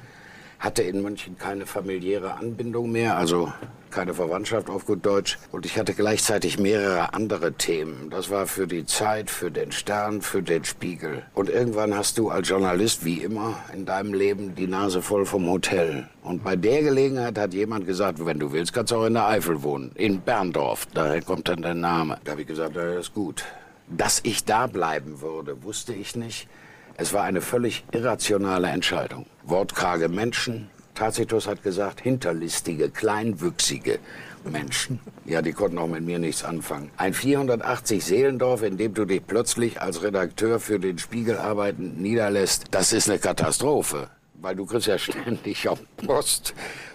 hatte 0.60 0.84
in 0.84 1.02
München 1.02 1.38
keine 1.38 1.66
familiäre 1.66 2.36
Anbindung 2.36 2.92
mehr, 2.92 3.18
also 3.18 3.52
keine 3.96 4.14
Verwandtschaft 4.14 4.70
auf 4.70 4.86
gut 4.86 5.06
Deutsch. 5.06 5.38
Und 5.52 5.66
ich 5.66 5.78
hatte 5.78 5.94
gleichzeitig 5.94 6.60
mehrere 6.60 7.14
andere 7.14 7.54
Themen. 7.54 8.10
Das 8.10 8.30
war 8.30 8.46
für 8.46 8.68
die 8.68 8.86
Zeit, 8.86 9.30
für 9.30 9.50
den 9.50 9.72
Stern, 9.72 10.22
für 10.22 10.42
den 10.42 10.66
Spiegel. 10.66 11.24
Und 11.34 11.50
irgendwann 11.50 11.96
hast 11.96 12.18
du 12.18 12.30
als 12.30 12.50
Journalist, 12.50 13.06
wie 13.06 13.20
immer 13.20 13.58
in 13.74 13.86
deinem 13.86 14.14
Leben, 14.14 14.54
die 14.54 14.68
Nase 14.68 15.02
voll 15.02 15.26
vom 15.26 15.48
Hotel. 15.50 16.10
Und 16.24 16.44
bei 16.44 16.58
der 16.58 16.84
Gelegenheit 16.84 17.38
hat 17.38 17.54
jemand 17.54 17.86
gesagt, 17.86 18.26
wenn 18.26 18.38
du 18.38 18.52
willst, 18.52 18.74
kannst 18.74 18.92
du 18.92 18.98
auch 18.98 19.06
in 19.06 19.14
der 19.14 19.28
Eifel 19.28 19.64
wohnen. 19.64 19.92
In 19.96 20.20
Berndorf. 20.20 20.88
Daher 20.94 21.22
kommt 21.22 21.48
dann 21.48 21.62
der 21.62 21.76
Name. 21.76 22.18
Da 22.26 22.32
habe 22.34 22.42
ich 22.42 22.48
gesagt, 22.48 22.76
das 22.76 22.98
ist 22.98 23.14
gut. 23.14 23.46
Dass 23.88 24.20
ich 24.24 24.44
da 24.44 24.68
bleiben 24.68 25.22
würde, 25.22 25.64
wusste 25.64 25.94
ich 25.94 26.16
nicht. 26.16 26.50
Es 26.98 27.12
war 27.12 27.24
eine 27.24 27.42
völlig 27.42 27.84
irrationale 27.92 28.70
Entscheidung. 28.70 29.26
Wortkarge 29.44 30.08
Menschen. 30.08 30.70
Tacitus 30.94 31.46
hat 31.46 31.62
gesagt, 31.62 32.00
hinterlistige, 32.00 32.90
kleinwüchsige 32.90 34.00
Menschen. 34.46 35.02
Ja, 35.26 35.42
die 35.42 35.52
konnten 35.52 35.78
auch 35.78 35.88
mit 35.88 36.06
mir 36.06 36.20
nichts 36.20 36.46
anfangen. 36.46 36.90
Ein 36.96 37.14
480 37.14 38.06
Seelendorf, 38.06 38.64
in 38.64 38.78
dem 38.78 38.94
du 38.94 39.04
dich 39.04 39.26
plötzlich 39.28 39.82
als 39.82 40.04
Redakteur 40.04 40.62
für 40.62 40.80
den 40.80 40.98
Spiegel 40.98 41.38
arbeiten 41.38 42.02
niederlässt, 42.02 42.66
das 42.72 42.94
ist 42.94 43.10
eine 43.10 43.20
Katastrophe. 43.20 44.10
Weil 44.36 44.56
du 44.56 44.66
kriegst 44.66 44.88
ja 44.88 44.98
ständig 44.98 45.68
auf 45.68 45.82
Post 45.98 46.54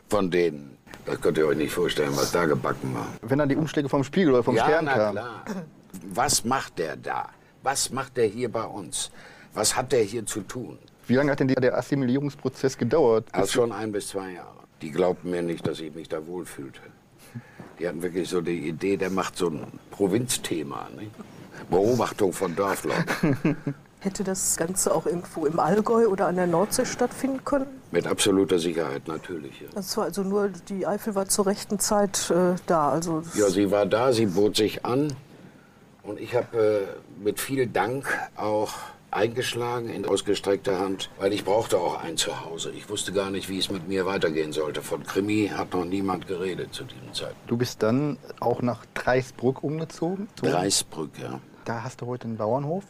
von 0.09 0.31
denen. 0.31 0.79
Das 1.05 1.21
könnt 1.21 1.37
ihr 1.37 1.47
euch 1.47 1.59
nicht 1.59 1.73
vorstellen, 1.73 2.17
was 2.17 2.33
da 2.33 2.47
gebacken 2.47 2.95
war. 2.95 3.09
Wenn 3.21 3.39
dann 3.39 3.49
die 3.49 3.57
Umschläge 3.57 3.89
vom 3.89 4.05
Spiegel 4.05 4.33
oder 4.33 4.43
vom 4.43 4.57
ja, 4.57 4.65
Stern 4.65 4.87
kamen. 4.87 5.21
Was 6.15 6.45
macht 6.45 6.79
der 6.79 6.97
da? 6.97 7.29
Was 7.63 7.91
macht 7.91 8.17
der 8.17 8.27
hier 8.27 8.51
bei 8.51 8.65
uns? 8.65 9.11
Was 9.55 9.77
hat 9.77 9.93
der 9.93 10.03
hier 10.03 10.27
zu 10.27 10.41
tun? 10.43 10.79
Wie 11.07 11.15
lange 11.15 11.33
hat 11.33 11.41
denn 11.41 11.49
der 11.49 11.77
Assimilierungsprozess 11.77 12.79
gedauert? 12.79 13.27
Also 13.33 13.53
schon 13.53 13.73
ein 13.73 13.91
bis 13.91 14.09
zwei 14.09 14.33
Jahre. 14.33 14.61
Die 14.81 14.91
glaubten 14.91 15.31
mir 15.31 15.43
nicht, 15.43 15.67
dass 15.67 15.81
ich 15.81 15.95
mich 15.95 16.09
da 16.09 16.27
wohlfühlte. 16.27 16.81
Die 17.79 17.89
hatten 17.89 18.03
wirklich 18.03 18.29
so 18.29 18.41
die 18.41 18.69
Idee, 18.69 18.97
der 18.97 19.11
macht 19.11 19.37
so 19.37 19.49
ein 19.49 19.67
Provinzthema. 19.91 20.89
Nicht? 20.97 21.11
Beobachtung 21.69 22.33
von 22.33 22.55
Dorfleuten. 22.55 23.57
Hätte 24.01 24.25
das 24.25 24.57
Ganze 24.57 24.95
auch 24.95 25.05
irgendwo 25.05 25.45
im 25.45 25.59
Allgäu 25.59 26.07
oder 26.07 26.27
an 26.27 26.37
der 26.37 26.47
Nordsee 26.47 26.87
stattfinden 26.87 27.45
können? 27.45 27.67
Mit 27.91 28.07
absoluter 28.07 28.59
Sicherheit 28.59 29.09
natürlich. 29.09 29.61
Ja. 29.61 29.69
Das 29.75 29.95
war 29.97 30.05
also 30.05 30.23
nur, 30.23 30.49
die 30.69 30.87
Eifel 30.87 31.15
war 31.15 31.29
zur 31.29 31.47
rechten 31.47 31.79
Zeit 31.79 32.31
äh, 32.31 32.55
da. 32.67 32.91
Also 32.91 33.23
ja, 33.35 33.51
sie 33.51 33.71
war 33.71 33.85
da, 33.85 34.13
sie 34.13 34.27
bot 34.27 34.57
sich 34.57 34.87
an. 34.87 35.13
Und 36.03 36.19
ich 36.19 36.35
habe 36.35 36.57
äh, 36.57 37.23
mit 37.23 37.41
viel 37.41 37.67
Dank 37.67 38.07
auch 38.37 38.73
eingeschlagen 39.11 39.88
in 39.88 40.05
ausgestreckter 40.07 40.79
Hand, 40.79 41.11
weil 41.18 41.33
ich 41.33 41.44
brauchte 41.44 41.79
auch 41.79 42.03
ein 42.03 42.16
Zuhause. 42.16 42.70
Ich 42.73 42.88
wusste 42.88 43.12
gar 43.12 43.31
nicht, 43.31 43.49
wie 43.49 43.59
es 43.59 43.70
mit 43.70 43.88
mir 43.88 44.07
weitergehen 44.07 44.53
sollte. 44.53 44.83
Von 44.83 45.03
Krimi 45.05 45.51
hat 45.55 45.73
noch 45.73 45.85
niemand 45.85 46.27
geredet 46.27 46.73
zu 46.75 46.85
diesem 46.85 47.12
Zeitpunkt. 47.12 47.51
Du 47.51 47.57
bist 47.57 47.83
dann 47.83 48.18
auch 48.40 48.62
nach 48.62 48.85
Dreisbrück 48.94 49.62
umgezogen. 49.64 50.29
Dreisbrück, 50.37 51.11
ja. 51.20 51.40
Da 51.64 51.83
hast 51.83 52.01
du 52.01 52.07
heute 52.07 52.25
einen 52.29 52.37
Bauernhof, 52.37 52.85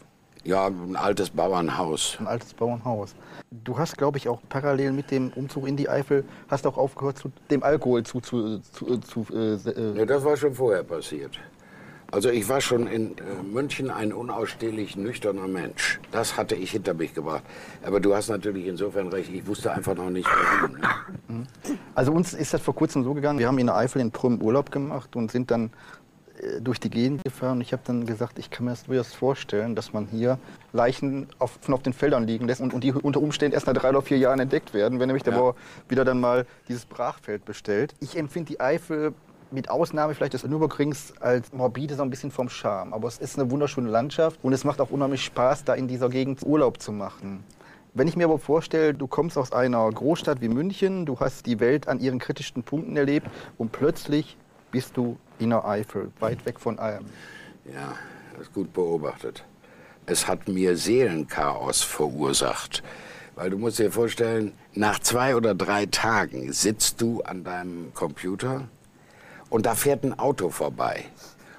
Ja, 0.45 0.67
ein 0.69 0.97
altes 0.97 1.31
Bauernhaus. 1.31 2.17
ein 2.21 2.27
altes 2.27 2.55
Bauernhaus. 2.55 3.15
Du 3.51 3.77
hast, 3.79 3.99
glaube 3.99 4.17
ich, 4.19 4.29
auch 4.29 4.41
parallel 4.49 4.93
mit 4.93 5.11
dem 5.11 5.31
Umzug 5.35 5.67
in 5.67 5.77
die 5.77 5.89
Eifel, 5.89 6.25
hast 6.49 6.67
auch 6.67 6.79
aufgehört, 6.79 7.19
zu 7.19 7.31
dem 7.51 7.63
Alkohol 7.63 8.05
zu, 8.05 8.21
zu, 8.21 8.59
zu, 8.61 8.97
zu 8.99 9.27
äh, 9.35 9.55
äh, 9.55 9.99
Ja, 9.99 10.07
das 10.07 10.25
war 10.25 10.37
schon 10.37 10.55
vorher 10.55 10.83
passiert. 10.85 11.39
Also 12.13 12.29
ich 12.31 12.49
war 12.49 12.61
schon 12.61 12.87
in 12.87 13.13
äh, 13.19 13.43
München 13.43 13.91
ein 13.91 14.13
unausstehlich 14.13 14.97
nüchterner 14.97 15.47
Mensch. 15.47 16.01
Das 16.11 16.37
hatte 16.37 16.57
ich 16.57 16.73
hinter 16.73 16.95
mich 16.95 17.15
gebracht. 17.15 17.45
Aber 17.85 18.01
du 18.01 18.15
hast 18.15 18.29
natürlich 18.29 18.67
insofern 18.67 19.09
recht, 19.09 19.33
ich 19.33 19.47
wusste 19.47 19.73
einfach 19.73 19.95
noch 19.95 20.11
nicht 20.11 20.29
warum. 20.29 20.77
Ne? 20.77 21.47
Also 21.95 22.13
uns 22.13 22.35
ist 22.35 22.53
das 22.53 22.61
vor 22.61 22.75
kurzem 22.75 23.05
so 23.05 23.15
gegangen, 23.15 23.39
wir 23.39 23.47
haben 23.47 23.59
in 23.59 23.67
der 23.67 23.77
Eifel 23.77 24.01
in 24.01 24.11
Prüm 24.11 24.43
Urlaub 24.43 24.73
gemacht 24.73 25.15
und 25.15 25.31
sind 25.31 25.53
dann 25.53 25.71
äh, 26.41 26.61
durch 26.61 26.81
die 26.81 26.91
Gegend 26.91 27.23
gefahren. 27.23 27.59
Und 27.59 27.61
ich 27.61 27.73
habe 27.73 27.83
dann 27.87 28.07
gesagt, 28.07 28.41
ich 28.41 28.51
kann 28.51 28.65
mir 28.65 28.73
das 28.73 28.85
durchaus 28.85 29.15
vorstellen, 29.15 29.77
dass 29.77 29.93
man 29.93 30.07
hier 30.07 30.39
Leichen 30.73 31.29
auf, 31.39 31.59
von 31.61 31.75
auf 31.75 31.83
den 31.83 31.93
Feldern 31.93 32.27
liegen 32.27 32.49
lässt 32.49 32.61
und, 32.61 32.75
und 32.75 32.83
die 32.83 32.93
unter 32.93 33.21
Umständen 33.21 33.55
erst 33.55 33.69
nach 33.69 33.75
drei 33.75 33.91
oder 33.91 34.03
vier 34.03 34.19
Jahren 34.19 34.41
entdeckt 34.41 34.75
werden, 34.75 34.99
wenn 34.99 35.07
nämlich 35.07 35.23
der 35.23 35.35
Ja. 35.35 35.39
Bauer 35.39 35.55
wieder 35.89 36.05
dann 36.05 36.19
mal 36.19 36.45
dieses 36.67 36.87
Brachfeld 36.87 37.45
bestellt. 37.45 37.95
Ich 38.01 38.17
empfinde 38.17 38.49
die 38.49 38.61
Eifel 38.61 39.15
mit 39.53 39.71
Ausnahme 39.71 40.15
vielleicht 40.15 40.35
des 40.35 40.45
Nürburgrings 40.45 41.15
als 41.21 41.53
morbide 41.53 41.95
so 41.95 42.03
ein 42.03 42.11
bisschen 42.11 42.31
vom 42.31 42.49
Charme. 42.49 42.93
Aber 42.93 43.09
es 43.09 43.19
ist 43.19 43.39
eine 43.39 43.51
wunderschöne 43.51 43.89
Landschaft 43.89 44.39
und 44.43 44.53
es 44.53 44.65
macht 44.65 44.81
auch 44.81 44.91
unheimlich 44.91 45.25
Spaß, 45.25 45.65
da 45.65 45.75
in 45.75 45.89
dieser 45.89 46.09
Gegend 46.09 46.43
Urlaub 46.45 46.81
zu 46.81 46.93
machen. 46.93 47.45
Wenn 47.93 48.07
ich 48.07 48.17
mir 48.17 48.25
aber 48.25 48.39
vorstelle, 48.39 48.95
du 48.95 49.07
kommst 49.09 49.37
aus 49.37 49.53
einer 49.53 49.91
Großstadt 49.91 50.41
wie 50.41 50.49
München, 50.49 51.07
du 51.07 51.19
hast 51.19 51.47
die 51.47 51.59
Welt 51.59 51.89
an 51.89 51.99
ihren 51.99 52.21
kritischsten 52.21 52.63
Punkten 52.63 52.97
erlebt 52.97 53.27
und 53.59 53.73
plötzlich 53.73 54.37
bist 54.71 54.97
du 54.97 55.19
in 55.41 55.51
der 55.51 55.65
Eifel, 55.65 56.13
weit 56.21 56.47
weg 56.47 56.61
von 56.61 56.79
allem. 56.79 57.07
Ja, 57.65 57.95
das 58.33 58.43
ist 58.43 58.55
gut 58.55 58.73
beobachtet. 58.73 59.45
Es 60.07 60.29
hat 60.29 60.49
mir 60.49 60.77
Seelenchaos 60.77 61.83
verursacht. 61.83 62.83
Weil 63.35 63.51
du 63.51 63.59
musst 63.59 63.79
dir 63.79 63.91
vorstellen, 63.91 64.53
nach 64.75 64.99
zwei 64.99 65.35
oder 65.35 65.55
drei 65.55 65.87
Tagen 65.87 66.53
sitzt 66.53 67.01
du 67.01 67.23
an 67.23 67.43
deinem 67.43 67.95
Computer 67.95 68.69
und 69.51 69.67
da 69.67 69.75
fährt 69.75 70.05
ein 70.05 70.19
Auto 70.19 70.49
vorbei. 70.49 71.05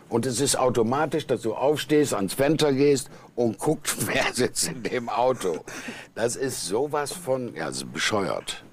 Und 0.10 0.26
es 0.26 0.42
ist 0.42 0.58
automatisch, 0.58 1.26
dass 1.28 1.42
du 1.42 1.54
aufstehst, 1.54 2.14
ans 2.14 2.34
Fenster 2.34 2.74
gehst 2.74 3.10
und 3.36 3.58
guckst, 3.60 4.08
wer 4.14 4.34
sitzt 4.34 4.68
in 4.68 4.84
dem 4.84 5.08
Auto. 5.08 5.64
Das 6.16 6.36
ist 6.36 6.66
sowas 6.66 7.14
von, 7.14 7.54
ja, 7.56 7.70
es 7.70 7.78
ist 7.78 7.94
bescheuert. 7.94 8.64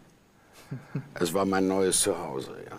Es 1.14 1.33
war 1.35 1.44
mein 1.44 1.68
neues 1.68 2.00
Zuhause, 2.00 2.57
ja. 2.68 2.76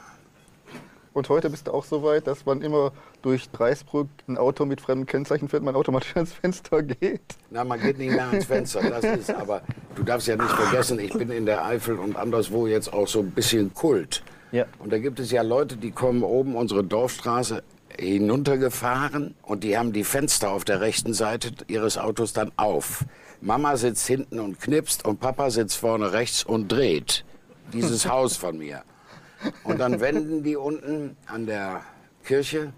Und 1.14 1.28
heute 1.30 1.50
bist 1.50 1.68
du 1.68 1.72
auch 1.72 1.86
so 1.86 2.04
weit, 2.04 2.28
dass 2.28 2.46
man 2.46 2.62
immer 2.62 2.92
durch 3.22 3.50
Dreisbrück 3.50 4.08
ein 4.28 4.38
Auto 4.38 4.66
mit 4.66 4.80
fremden 4.80 5.06
Kennzeichen 5.06 5.50
fährt, 5.50 5.64
man 5.64 5.76
automatisch 5.76 6.12
ans 6.16 6.34
Fenster 6.34 6.84
geht. 6.84 7.22
Na, 7.50 7.64
man 7.64 7.82
geht 7.82 7.98
nicht 7.98 8.12
mehr 8.12 8.28
ans 8.28 8.46
Fenster, 8.46 8.82
das 8.90 9.04
ist, 9.04 9.32
aber 9.34 9.62
du 9.96 10.04
darfst 10.04 10.28
ja 10.28 10.36
nicht 10.36 10.52
vergessen, 10.52 11.00
ich 11.00 11.14
bin 11.14 11.32
in 11.32 11.46
der 11.46 11.66
Eifel 11.66 11.98
und 11.98 12.16
anderswo 12.16 12.68
jetzt 12.68 12.94
auch 12.94 13.08
so 13.08 13.20
ein 13.20 13.32
bisschen 13.32 13.74
Kult. 13.74 14.22
Ja. 14.52 14.66
Und 14.80 14.92
da 14.92 14.98
gibt 14.98 15.20
es 15.20 15.32
ja 15.32 15.42
Leute, 15.42 15.78
die 15.78 15.92
kommen 15.92 16.24
oben 16.24 16.56
unsere 16.56 16.84
Dorfstraße 16.84 17.64
hinuntergefahren 17.98 19.36
und 19.44 19.64
die 19.64 19.78
haben 19.78 19.94
die 19.94 20.04
Fenster 20.04 20.52
auf 20.52 20.64
der 20.66 20.82
rechten 20.82 21.14
Seite 21.14 21.52
ihres 21.68 21.98
Autos 21.98 22.34
dann 22.34 22.52
auf. 22.58 23.06
Mama 23.42 23.78
sitzt 23.78 24.08
hinten 24.08 24.40
und 24.40 24.60
knipst 24.60 25.06
und 25.06 25.20
Papa 25.20 25.50
sitzt 25.50 25.78
vorne 25.78 26.12
rechts 26.14 26.44
und 26.44 26.72
dreht 26.72 27.24
dieses 27.74 28.06
Haus 28.10 28.38
von 28.38 28.58
mir. 28.58 28.84
Und 29.64 29.80
dann 29.80 30.00
wenden 30.02 30.44
die 30.44 30.56
unten 30.56 31.16
an 31.28 31.46
der 31.46 31.82
Kirche 32.26 32.74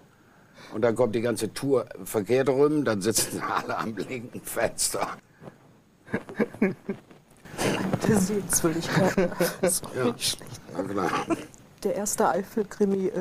und 0.74 0.82
dann 0.82 0.96
kommt 0.96 1.16
die 1.16 1.22
ganze 1.22 1.54
Tour 1.54 1.86
verkehrt 2.04 2.50
rum, 2.50 2.84
dann 2.84 3.02
sitzen 3.02 3.42
alle 3.66 3.78
am 3.78 3.96
linken 3.98 4.42
Fenster. 4.42 5.08
der 8.08 8.18
Sehenswürdigkeit. 8.20 9.30
Das 9.62 9.84
war 9.84 9.96
Ja. 9.96 10.06
nicht 10.12 10.28
schlecht. 10.38 10.62
Na 10.74 10.84
klar. 10.84 11.12
Der 11.84 11.96
erste 11.96 12.30
Eifel-Krimi 12.30 13.08
äh, 13.08 13.12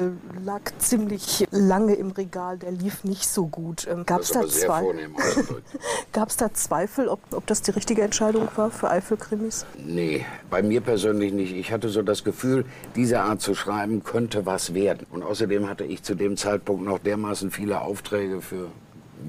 lag 0.45 0.61
ziemlich 0.79 1.47
lange 1.51 1.95
im 1.95 2.11
Regal, 2.11 2.59
der 2.59 2.73
lief 2.73 3.05
nicht 3.05 3.27
so 3.27 3.47
gut. 3.47 3.87
Ähm, 3.91 4.05
Gab 4.05 4.21
es 4.21 4.33
da, 4.33 4.43
da 6.13 6.53
Zweifel, 6.53 7.09
ob, 7.09 7.21
ob 7.31 7.47
das 7.47 7.63
die 7.63 7.71
richtige 7.71 8.03
Entscheidung 8.03 8.49
war 8.57 8.71
für 8.71 8.91
Eifel-Krimis? 8.91 9.65
Nee, 9.79 10.27
bei 10.51 10.63
mir 10.63 10.83
persönlich 10.83 11.33
nicht. 11.33 11.55
Ich 11.55 11.73
hatte 11.73 11.89
so 11.89 12.03
das 12.03 12.23
Gefühl, 12.23 12.67
diese 12.97 13.21
Art 13.21 13.41
zu 13.41 13.55
schreiben 13.55 14.05
könnte 14.05 14.45
was 14.45 14.75
werden. 14.75 15.07
Und 15.11 15.23
außerdem 15.23 15.67
hatte 15.67 15.85
ich 15.85 16.03
zu 16.03 16.15
dem 16.15 16.37
Zeitpunkt 16.37 16.85
noch 16.85 16.99
dermaßen 16.99 17.51
viele 17.51 17.81
Aufträge 17.81 18.43
für 18.43 18.69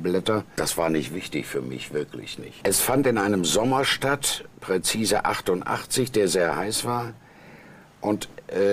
Blätter. 0.04 0.44
Das 0.58 0.78
war 0.78 0.90
nicht 0.90 1.14
wichtig 1.14 1.46
für 1.46 1.62
mich, 1.62 1.94
wirklich 1.94 2.38
nicht. 2.38 2.60
Es 2.64 2.82
fand 2.82 3.08
in 3.08 3.18
einem 3.18 3.46
Sommer 3.46 3.86
statt, 3.86 4.44
präzise 4.60 5.24
88, 5.24 6.12
der 6.12 6.28
sehr 6.28 6.58
heiß 6.58 6.84
war. 6.84 7.14
Und 8.02 8.30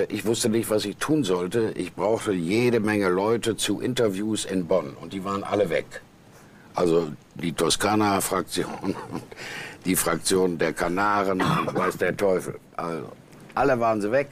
ich 0.09 0.25
wusste 0.25 0.49
nicht, 0.49 0.71
was 0.71 0.85
ich 0.85 0.97
tun 0.97 1.23
sollte. 1.25 1.73
Ich 1.77 1.95
brauchte 1.95 2.33
jede 2.33 2.81
Menge 2.81 3.09
Leute 3.09 3.57
zu 3.57 3.81
Interviews 3.81 4.45
in 4.45 4.67
Bonn. 4.67 4.97
Und 5.01 5.13
die 5.13 5.25
waren 5.25 5.45
alle 5.45 5.71
weg. 5.71 6.03
Also 6.75 7.13
die 7.35 7.53
Toskana-Fraktion 7.53 8.97
die 9.85 9.97
Fraktion 9.97 10.59
der 10.59 10.73
Kanaren 10.73 11.41
weiß 11.41 11.97
der 11.97 12.17
Teufel. 12.17 12.59
Also 12.77 13.11
alle 13.55 13.81
waren 13.81 14.01
sie 14.01 14.13
weg. 14.13 14.29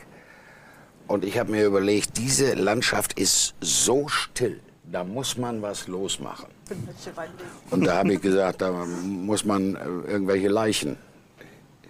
Und 1.07 1.25
ich 1.25 1.39
habe 1.39 1.53
mir 1.53 1.65
überlegt, 1.65 2.19
diese 2.19 2.55
Landschaft 2.55 3.19
ist 3.19 3.55
so 3.61 4.09
still, 4.09 4.61
da 4.85 5.05
muss 5.05 5.37
man 5.37 5.63
was 5.63 5.87
losmachen. 5.87 6.49
Und 7.71 7.87
da 7.87 7.99
habe 7.99 8.15
ich 8.15 8.21
gesagt, 8.21 8.61
da 8.61 8.73
muss 8.73 9.45
man 9.45 9.77
äh, 9.77 10.11
irgendwelche 10.11 10.49
Leichen 10.49 10.97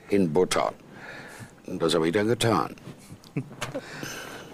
hinbuttern. 0.09 0.75
Und 1.66 1.83
das 1.83 1.95
habe 1.95 2.07
ich 2.07 2.12
dann 2.12 2.29
getan. 2.29 2.77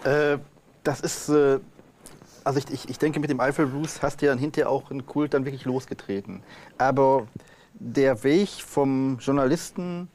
Äh, 0.04 0.38
das 0.82 1.00
ist, 1.00 1.28
äh, 1.28 1.60
also 2.44 2.58
ich, 2.58 2.70
ich, 2.70 2.88
ich 2.88 2.98
denke, 2.98 3.20
mit 3.20 3.30
dem 3.30 3.40
Eiffel 3.40 3.66
Blues 3.66 4.02
hast 4.02 4.20
du 4.20 4.26
ja 4.26 4.32
dann 4.32 4.38
hinterher 4.38 4.68
auch 4.68 4.90
einen 4.90 5.06
Kult 5.06 5.34
dann 5.34 5.44
wirklich 5.44 5.64
losgetreten. 5.64 6.42
Aber 6.78 7.26
der 7.74 8.24
Weg 8.24 8.48
vom 8.48 9.18
Journalisten 9.20 10.08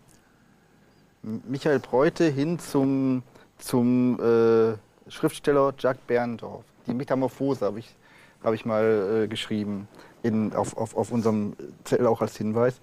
Michael 1.22 1.80
Breute 1.80 2.26
hin 2.26 2.60
zum, 2.60 3.24
zum 3.58 4.20
äh, 4.20 4.76
Schriftsteller 5.10 5.74
Jacques 5.78 6.02
Berndorf, 6.08 6.64
die 6.86 6.94
Metamorphose 6.94 7.66
habe 7.66 7.80
ich, 7.80 7.96
hab 8.44 8.54
ich 8.54 8.66
mal 8.66 9.24
äh, 9.24 9.28
geschrieben, 9.28 9.88
in, 10.24 10.54
auf, 10.54 10.78
auf, 10.78 10.96
auf 10.96 11.12
unserem 11.12 11.56
Zettel 11.84 12.08
auch 12.08 12.22
als 12.22 12.38
Hinweis. 12.38 12.80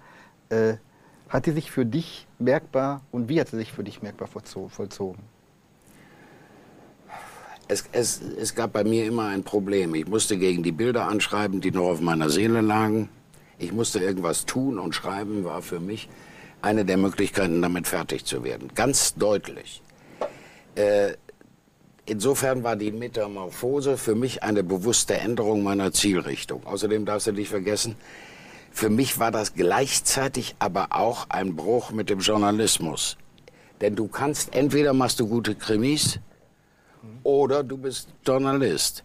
Äh, 0.49 0.75
hat 1.29 1.47
die 1.47 1.51
sich 1.51 1.71
für 1.71 1.85
dich 1.85 2.27
merkbar 2.37 3.01
und 3.11 3.29
wie 3.29 3.39
hat 3.39 3.47
sie 3.47 3.57
sich 3.57 3.71
für 3.71 3.83
dich 3.83 4.03
merkbar 4.03 4.27
vollzogen? 4.27 5.23
Es, 7.67 7.83
es, 7.91 8.21
es 8.21 8.53
gab 8.53 8.73
bei 8.73 8.83
mir 8.83 9.05
immer 9.05 9.27
ein 9.27 9.43
Problem. 9.43 9.95
Ich 9.95 10.07
musste 10.07 10.37
gegen 10.37 10.61
die 10.61 10.71
Bilder 10.71 11.07
anschreiben, 11.07 11.61
die 11.61 11.71
noch 11.71 11.89
auf 11.89 12.01
meiner 12.01 12.29
Seele 12.29 12.61
lagen. 12.61 13.09
Ich 13.57 13.71
musste 13.71 13.99
irgendwas 13.99 14.45
tun 14.45 14.77
und 14.77 14.93
schreiben 14.93 15.43
war 15.43 15.61
für 15.61 15.79
mich 15.79 16.09
eine 16.61 16.85
der 16.85 16.97
Möglichkeiten, 16.97 17.61
damit 17.61 17.87
fertig 17.87 18.25
zu 18.25 18.43
werden. 18.43 18.71
Ganz 18.75 19.15
deutlich. 19.15 19.81
Äh, 20.75 21.13
insofern 22.05 22.63
war 22.63 22.75
die 22.75 22.91
Metamorphose 22.91 23.97
für 23.97 24.15
mich 24.15 24.43
eine 24.43 24.63
bewusste 24.63 25.15
Änderung 25.15 25.63
meiner 25.63 25.91
Zielrichtung. 25.91 26.65
Außerdem 26.65 27.05
darfst 27.05 27.27
du 27.27 27.31
nicht 27.31 27.49
vergessen, 27.49 27.95
für 28.71 28.89
mich 28.89 29.19
war 29.19 29.31
das 29.31 29.53
gleichzeitig 29.53 30.55
aber 30.59 30.87
auch 30.89 31.27
ein 31.29 31.55
Bruch 31.55 31.91
mit 31.91 32.09
dem 32.09 32.19
Journalismus. 32.19 33.15
Denn 33.79 33.95
du 33.95 34.07
kannst, 34.07 34.53
entweder 34.53 34.93
machst 34.93 35.19
du 35.19 35.27
gute 35.27 35.55
Krimis 35.55 36.19
oder 37.23 37.63
du 37.63 37.77
bist 37.77 38.09
Journalist. 38.25 39.03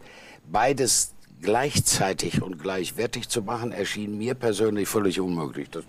Beides 0.50 1.14
gleichzeitig 1.40 2.42
und 2.42 2.62
gleichwertig 2.62 3.28
zu 3.28 3.42
machen, 3.42 3.72
erschien 3.72 4.18
mir 4.18 4.34
persönlich 4.34 4.88
völlig 4.88 5.20
unmöglich. 5.20 5.70
Das, 5.70 5.84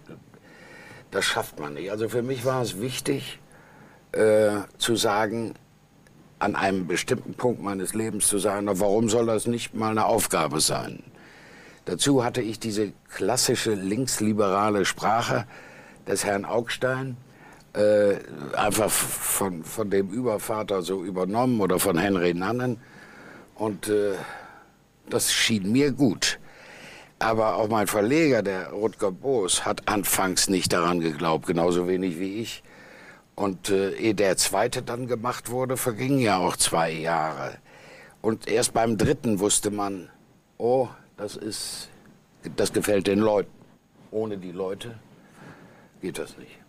das 1.12 1.26
schafft 1.26 1.60
man 1.60 1.74
nicht. 1.74 1.92
Also 1.92 2.10
für 2.10 2.22
mich 2.22 2.46
war 2.46 2.62
es 2.62 2.80
wichtig 2.80 3.40
äh, 4.14 4.62
zu 4.78 4.96
sagen, 4.96 5.56
an 6.40 6.56
einem 6.56 6.88
bestimmten 6.88 7.36
Punkt 7.36 7.62
meines 7.62 7.94
Lebens 7.94 8.28
zu 8.28 8.40
sagen, 8.40 8.66
na, 8.66 8.80
warum 8.80 9.10
soll 9.10 9.28
das 9.28 9.46
nicht 9.46 9.76
mal 9.76 9.92
eine 9.92 10.06
Aufgabe 10.06 10.60
sein? 10.60 11.04
Dazu 11.86 12.24
hatte 12.24 12.42
ich 12.42 12.60
diese 12.60 12.94
klassische 13.10 13.74
linksliberale 13.74 14.86
Sprache 14.86 15.46
des 16.08 16.26
Herrn 16.26 16.46
Augstein 16.46 17.18
äh, 17.74 18.16
einfach 18.56 18.90
von, 18.90 19.64
von 19.64 19.90
dem 19.90 20.10
Übervater 20.10 20.82
so 20.82 21.04
übernommen 21.04 21.62
oder 21.62 21.80
von 21.80 21.98
Henry 21.98 22.34
Nannen. 22.34 22.80
Und 23.56 23.88
äh, 23.88 24.16
das 25.10 25.32
schien 25.32 25.72
mir 25.72 25.92
gut. 25.92 26.40
Aber 27.20 27.56
auch 27.56 27.68
mein 27.68 27.88
Verleger, 27.88 28.42
der 28.42 28.72
Rutger 28.72 29.12
Boos, 29.12 29.64
hat 29.64 29.88
anfangs 29.88 30.50
nicht 30.50 30.74
daran 30.74 31.00
geglaubt, 31.00 31.46
genauso 31.46 31.88
wenig 31.88 32.20
wie 32.20 32.42
ich. 32.42 32.64
Und 33.36 33.70
äh, 33.70 33.92
ehe 33.92 34.16
der 34.16 34.38
zweite 34.38 34.82
dann 34.82 35.08
gemacht 35.08 35.50
wurde, 35.50 35.78
vergingen 35.78 36.20
ja 36.20 36.38
auch 36.38 36.58
zwei 36.58 36.92
Jahre. 36.92 37.58
Und 38.22 38.48
erst 38.48 38.74
beim 38.74 38.98
dritten 38.98 39.40
wusste 39.40 39.72
man, 39.72 40.10
oh, 40.58 40.90
das 41.18 41.36
ist, 41.36 41.90
das 42.56 42.74
gefällt 42.74 43.08
den 43.08 43.20
Leuten. 43.20 43.52
Ohne 44.12 44.38
die 44.38 44.52
Leute 44.52 45.00
geht 46.02 46.18
das 46.18 46.38
nicht. 46.38 46.60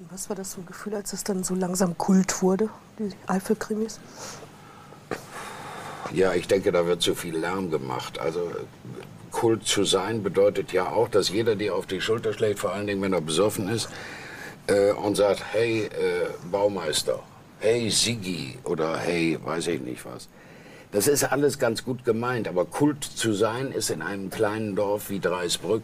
Was 0.00 0.28
war 0.28 0.36
das 0.36 0.54
für 0.54 0.60
ein 0.60 0.66
Gefühl, 0.66 0.94
als 0.94 1.12
es 1.12 1.24
dann 1.24 1.42
so 1.42 1.56
langsam 1.56 1.98
Kult 1.98 2.40
wurde, 2.40 2.68
die 3.00 3.10
Eifelkrimis? 3.26 3.98
Ja, 6.12 6.34
ich 6.34 6.46
denke, 6.46 6.70
da 6.70 6.86
wird 6.86 7.02
zu 7.02 7.16
viel 7.16 7.36
Lärm 7.36 7.68
gemacht. 7.72 8.20
Also 8.20 8.48
Kult 9.32 9.66
zu 9.66 9.82
sein 9.82 10.22
bedeutet 10.22 10.72
ja 10.72 10.88
auch, 10.88 11.08
dass 11.08 11.30
jeder 11.30 11.56
dir 11.56 11.74
auf 11.74 11.86
die 11.86 12.00
Schulter 12.00 12.32
schlägt, 12.32 12.60
vor 12.60 12.72
allen 12.72 12.86
Dingen, 12.86 13.02
wenn 13.02 13.12
er 13.12 13.20
besoffen 13.20 13.68
ist, 13.68 13.88
äh, 14.68 14.92
und 14.92 15.16
sagt, 15.16 15.42
hey 15.50 15.86
äh, 15.86 16.28
Baumeister, 16.48 17.20
hey 17.58 17.90
Sigi 17.90 18.56
oder 18.62 18.96
hey, 18.98 19.36
weiß 19.44 19.66
ich 19.66 19.80
nicht 19.80 20.04
was. 20.06 20.28
Das 20.92 21.08
ist 21.08 21.24
alles 21.24 21.58
ganz 21.58 21.84
gut 21.84 22.04
gemeint, 22.04 22.46
aber 22.46 22.66
Kult 22.66 23.02
zu 23.02 23.32
sein 23.32 23.72
ist 23.72 23.90
in 23.90 24.02
einem 24.02 24.30
kleinen 24.30 24.76
Dorf 24.76 25.10
wie 25.10 25.18
Dreisbrück 25.18 25.82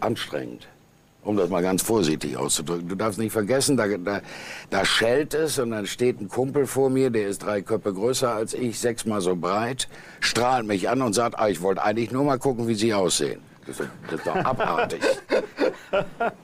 anstrengend 0.00 0.68
um 1.26 1.36
das 1.36 1.50
mal 1.50 1.62
ganz 1.62 1.82
vorsichtig 1.82 2.36
auszudrücken. 2.36 2.88
Du 2.88 2.94
darfst 2.94 3.18
nicht 3.18 3.32
vergessen, 3.32 3.76
da, 3.76 3.86
da, 3.88 4.20
da 4.70 4.84
schellt 4.84 5.34
es 5.34 5.58
und 5.58 5.72
dann 5.72 5.86
steht 5.86 6.20
ein 6.20 6.28
Kumpel 6.28 6.66
vor 6.66 6.88
mir, 6.88 7.10
der 7.10 7.26
ist 7.26 7.42
drei 7.42 7.62
Köpfe 7.62 7.92
größer 7.92 8.32
als 8.32 8.54
ich, 8.54 8.78
sechsmal 8.78 9.20
so 9.20 9.34
breit, 9.36 9.88
strahlt 10.20 10.66
mich 10.66 10.88
an 10.88 11.02
und 11.02 11.14
sagt, 11.14 11.38
ah, 11.38 11.48
ich 11.48 11.62
wollte 11.62 11.82
eigentlich 11.82 12.12
nur 12.12 12.24
mal 12.24 12.38
gucken, 12.38 12.68
wie 12.68 12.74
Sie 12.74 12.94
aussehen. 12.94 13.40
Das 13.66 13.80
ist, 13.80 13.90
das 14.08 14.20
ist 14.20 14.26
doch 14.26 14.36
abartig. 14.36 15.00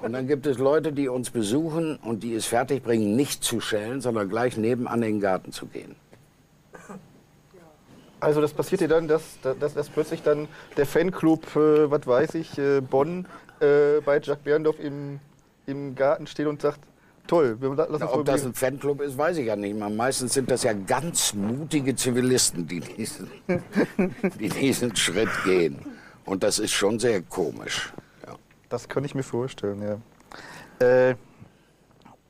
und 0.02 0.12
dann 0.12 0.26
gibt 0.26 0.44
es 0.46 0.58
Leute, 0.58 0.92
die 0.92 1.08
uns 1.08 1.30
besuchen 1.30 1.96
und 1.96 2.24
die 2.24 2.34
es 2.34 2.46
fertigbringen, 2.46 3.14
nicht 3.14 3.44
zu 3.44 3.60
schellen, 3.60 4.00
sondern 4.00 4.28
gleich 4.28 4.56
nebenan 4.56 5.02
in 5.02 5.14
den 5.14 5.20
Garten 5.20 5.52
zu 5.52 5.66
gehen. 5.66 5.94
Also 8.18 8.40
das 8.40 8.52
passiert 8.52 8.80
dir 8.80 8.88
dann, 8.88 9.08
dass, 9.08 9.22
dass, 9.42 9.74
dass 9.74 9.88
plötzlich 9.88 10.22
dann 10.22 10.46
der 10.76 10.86
Fanclub, 10.86 11.56
äh, 11.56 11.90
was 11.90 12.06
weiß 12.06 12.34
ich, 12.34 12.56
äh, 12.56 12.80
Bonn 12.80 13.26
äh, 13.62 14.00
bei 14.04 14.20
Jacques 14.20 14.42
Berndorf 14.44 14.78
im, 14.80 15.20
im 15.66 15.94
Garten 15.94 16.26
steht 16.26 16.46
und 16.46 16.60
sagt, 16.60 16.80
toll, 17.26 17.56
wir 17.60 17.74
lassen 17.74 17.96
Na, 18.00 18.12
Ob 18.12 18.24
das 18.24 18.44
ein 18.44 18.54
Fanclub 18.54 19.00
ist, 19.00 19.16
weiß 19.16 19.38
ich 19.38 19.46
ja 19.46 19.56
nicht 19.56 19.78
mal. 19.78 19.90
Meistens 19.90 20.34
sind 20.34 20.50
das 20.50 20.62
ja 20.62 20.72
ganz 20.72 21.34
mutige 21.34 21.94
Zivilisten, 21.94 22.66
die 22.66 22.80
diesen, 22.80 23.30
die 24.40 24.48
diesen 24.48 24.94
Schritt 24.96 25.30
gehen. 25.44 25.78
Und 26.24 26.42
das 26.42 26.58
ist 26.58 26.72
schon 26.72 26.98
sehr 26.98 27.22
komisch. 27.22 27.92
Ja. 28.26 28.34
Das 28.68 28.88
kann 28.88 29.04
ich 29.04 29.14
mir 29.14 29.22
vorstellen, 29.22 29.82
ja. 29.82 29.98
Äh, 30.86 31.16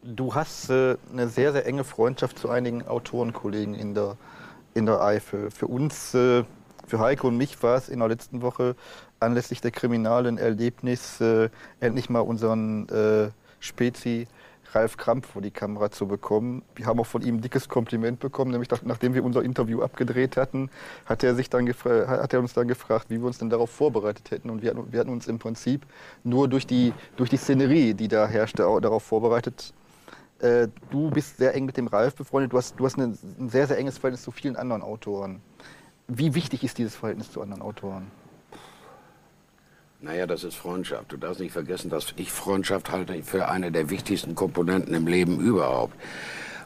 du 0.03 0.35
hast 0.35 0.71
äh, 0.71 0.97
eine 1.13 1.29
sehr, 1.29 1.53
sehr 1.53 1.67
enge 1.67 1.85
Freundschaft 1.85 2.39
zu 2.39 2.51
einigen 2.51 2.87
Autorenkollegen 2.87 3.75
in 3.75 3.95
der, 3.95 4.17
in 4.75 4.87
der 4.87 5.01
Eifel. 5.01 5.51
Für 5.51 5.67
uns, 5.67 6.15
äh, 6.15 6.45
für 6.87 6.99
Heiko 6.99 7.29
und 7.29 7.37
mich 7.37 7.63
war 7.63 7.77
es 7.77 7.89
in 7.89 8.01
der 8.01 8.09
letzten 8.09 8.43
Woche 8.43 8.77
anlässlich 9.23 9.61
der 9.61 9.71
kriminalen 9.71 10.39
Erlebnis 10.39 11.21
äh, 11.21 11.49
endlich 11.81 12.11
mal 12.11 12.21
unseren 12.21 12.89
äh, 12.89 13.31
Spezi 13.61 14.27
Ralf 14.75 14.97
Kramp 14.97 15.27
vor 15.27 15.43
die 15.43 15.51
Kamera 15.51 15.91
zu 15.91 16.07
bekommen. 16.07 16.63
Wir 16.75 16.87
haben 16.87 16.99
auch 16.99 17.07
von 17.07 17.23
ihm 17.23 17.37
ein 17.37 17.41
dickes 17.41 17.69
Kompliment 17.69 18.21
bekommen, 18.21 18.51
nämlich 18.51 18.71
nachdem 18.85 19.15
wir 19.15 19.25
unser 19.25 19.43
Interview 19.43 19.83
abgedreht 19.83 20.37
hatten, 20.37 20.71
hat 21.05 21.23
er, 21.23 21.35
sich 21.35 21.51
dann 21.51 21.69
hat 21.69 22.33
er 22.33 22.41
uns 22.41 22.55
dann 22.55 22.69
gefragt, 22.69 23.07
wie 23.09 23.19
wir 23.19 23.27
uns 23.27 23.39
denn 23.39 23.51
darauf 23.51 23.71
vorbereitet 23.71 24.31
hätten. 24.31 24.51
Und 24.51 24.63
wir 24.63 24.71
hatten, 24.71 24.93
wir 24.93 25.01
hatten 25.01 25.11
uns 25.11 25.27
im 25.27 25.39
Prinzip 25.39 25.83
nur 26.25 26.49
durch 26.49 26.67
die, 26.67 26.93
durch 27.17 27.31
die 27.31 27.37
Szenerie, 27.37 27.95
die 27.95 28.09
da 28.09 28.27
herrschte, 28.27 28.63
darauf 28.81 29.03
vorbereitet. 29.03 29.75
Äh, 30.39 30.69
du 30.91 31.11
bist 31.11 31.37
sehr 31.37 31.55
eng 31.55 31.67
mit 31.67 31.77
dem 31.77 31.87
Ralf 31.87 32.15
befreundet, 32.15 32.53
du 32.53 32.59
hast, 32.59 32.79
du 32.79 32.85
hast 32.85 32.97
ein 32.99 33.19
sehr, 33.49 33.67
sehr 33.67 33.79
enges 33.79 33.99
Verhältnis 33.99 34.23
zu 34.23 34.31
vielen 34.31 34.57
anderen 34.57 34.83
Autoren. 34.83 35.41
Wie 36.09 36.35
wichtig 36.35 36.65
ist 36.65 36.79
dieses 36.79 36.97
Verhältnis 36.97 37.31
zu 37.31 37.41
anderen 37.43 37.63
Autoren? 37.63 38.11
Naja, 40.03 40.27
das 40.27 40.43
ist 40.43 40.57
Freundschaft. 40.57 41.13
Du 41.13 41.17
darfst 41.17 41.39
nicht 41.39 41.53
vergessen, 41.53 41.89
dass 41.89 42.13
ich 42.17 42.33
Freundschaft 42.33 42.91
halte 42.91 43.23
für 43.23 43.49
eine 43.49 43.71
der 43.71 43.89
wichtigsten 43.89 44.35
Komponenten 44.35 44.95
im 44.95 45.07
Leben 45.07 45.39
überhaupt. 45.39 45.95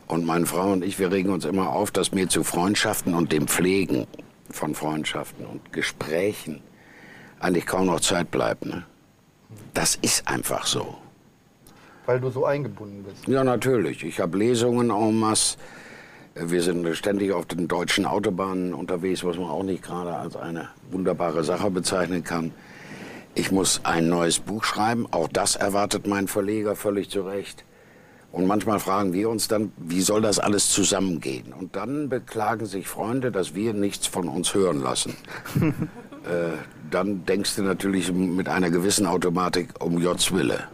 Und 0.07 0.25
meine 0.25 0.47
Frau 0.47 0.73
und 0.73 0.83
ich, 0.83 0.99
wir 0.99 1.13
regen 1.13 1.29
uns 1.29 1.45
immer 1.45 1.69
auf, 1.69 1.91
dass 1.91 2.13
mir 2.13 2.31
zu 2.31 2.45
Freundschaften 2.45 3.13
und 3.13 3.33
dem 3.33 3.47
Pflegen 3.47 4.07
von 4.51 4.75
Freundschaften 4.75 5.45
und 5.45 5.71
Gesprächen 5.71 6.63
eigentlich 7.39 7.67
kaum 7.67 7.87
noch 7.87 8.01
Zeit 8.01 8.31
bleibt. 8.31 8.65
Ne? 8.65 8.85
Das 9.75 9.97
ist 9.97 10.27
einfach 10.27 10.65
so. 10.65 10.97
Weil 12.07 12.21
du 12.21 12.31
so 12.31 12.47
eingebunden 12.47 13.05
bist. 13.05 13.29
Ja, 13.29 13.45
natürlich. 13.45 14.03
Ich 14.03 14.19
habe 14.19 14.39
Lesungen 14.39 14.89
en 14.89 15.19
masse. 15.19 15.59
Wir 16.35 16.63
sind 16.63 16.87
ständig 16.97 17.33
auf 17.33 17.45
den 17.45 17.69
deutschen 17.69 18.07
Autobahnen 18.07 18.73
unterwegs, 18.73 19.25
was 19.25 19.37
man 19.37 19.51
auch 19.51 19.63
nicht 19.63 19.83
gerade 19.83 20.15
als 20.15 20.37
eine 20.37 20.71
wunderbare 20.91 21.45
Sache 21.45 21.71
bezeichnen 21.71 22.25
kann. 22.25 22.53
Ich 23.39 23.53
muss 23.53 23.83
ein 23.85 24.09
neues 24.09 24.39
Buch 24.39 24.65
schreiben. 24.65 25.07
Auch 25.11 25.29
das 25.29 25.57
erwartet 25.57 26.07
mein 26.07 26.27
Verleger 26.27 26.75
völlig 26.75 27.11
zu 27.11 27.21
Recht. 27.21 27.67
Und 28.33 28.47
manchmal 28.47 28.81
fragen 28.81 29.13
wir 29.13 29.29
uns 29.29 29.47
dann, 29.47 29.73
wie 29.77 30.01
soll 30.01 30.23
das 30.23 30.39
alles 30.39 30.71
zusammengehen? 30.71 31.53
Und 31.53 31.77
dann 31.77 32.09
beklagen 32.09 32.65
sich 32.65 32.89
Freunde, 32.89 33.31
dass 33.31 33.55
wir 33.55 33.75
nichts 33.75 34.07
von 34.07 34.29
uns 34.29 34.55
hören 34.55 34.81
lassen. 34.81 35.17
äh, 35.61 36.57
dann 36.91 37.27
denkst 37.27 37.57
du 37.57 37.63
natürlich 37.63 38.11
mit 38.11 38.49
einer 38.49 38.71
gewissen 38.71 39.07
Automatik 39.07 39.85
um 39.85 40.03
Gottes 40.03 40.33
Wille. 40.35 40.65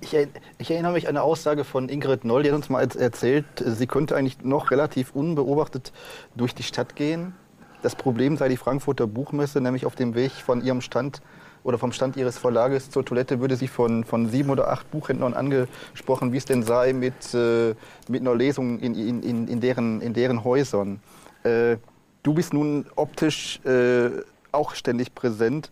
Ich, 0.00 0.16
ich, 0.58 0.70
erinnere 0.72 0.92
mich 0.92 1.06
an 1.06 1.16
eine 1.16 1.22
Aussage 1.22 1.62
von 1.62 1.88
Ingrid 1.88 2.24
Noll, 2.24 2.42
die 2.42 2.48
hat 2.48 2.56
uns 2.56 2.68
mal 2.68 2.80
erzählt, 2.80 3.44
sie 3.64 3.86
könnte 3.86 4.16
eigentlich 4.16 4.42
noch 4.42 4.72
relativ 4.72 5.12
unbeobachtet 5.14 5.92
durch 6.34 6.56
die 6.56 6.64
Stadt 6.64 6.96
gehen. 6.96 7.34
Das 7.82 7.94
Problem 7.94 8.36
sei 8.36 8.48
die 8.48 8.56
Frankfurter 8.56 9.06
Buchmesse, 9.06 9.60
nämlich 9.60 9.86
auf 9.86 9.94
dem 9.94 10.16
Weg 10.16 10.32
von 10.32 10.60
ihrem 10.60 10.80
Stand 10.80 11.22
oder 11.68 11.76
vom 11.76 11.92
Stand 11.92 12.16
ihres 12.16 12.38
Verlages 12.38 12.90
zur 12.90 13.04
Toilette 13.04 13.40
würde 13.40 13.54
sie 13.54 13.68
von, 13.68 14.02
von 14.02 14.30
sieben 14.30 14.48
oder 14.48 14.68
acht 14.68 14.90
Buchhändlern 14.90 15.34
angesprochen, 15.34 16.32
wie 16.32 16.38
es 16.38 16.46
denn 16.46 16.62
sei 16.62 16.94
mit, 16.94 17.34
äh, 17.34 17.74
mit 18.08 18.22
einer 18.22 18.34
Lesung 18.34 18.80
in, 18.80 18.94
in, 18.94 19.46
in, 19.46 19.60
deren, 19.60 20.00
in 20.00 20.14
deren 20.14 20.44
Häusern. 20.44 21.00
Äh, 21.42 21.76
du 22.22 22.32
bist 22.32 22.54
nun 22.54 22.86
optisch 22.96 23.60
äh, 23.66 24.08
auch 24.50 24.74
ständig 24.74 25.14
präsent. 25.14 25.70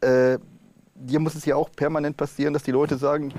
Äh, 0.00 0.38
dir 0.94 1.18
muss 1.18 1.34
es 1.34 1.44
ja 1.44 1.56
auch 1.56 1.72
permanent 1.72 2.16
passieren, 2.16 2.54
dass 2.54 2.62
die 2.62 2.70
Leute 2.70 2.96
sagen, 2.96 3.34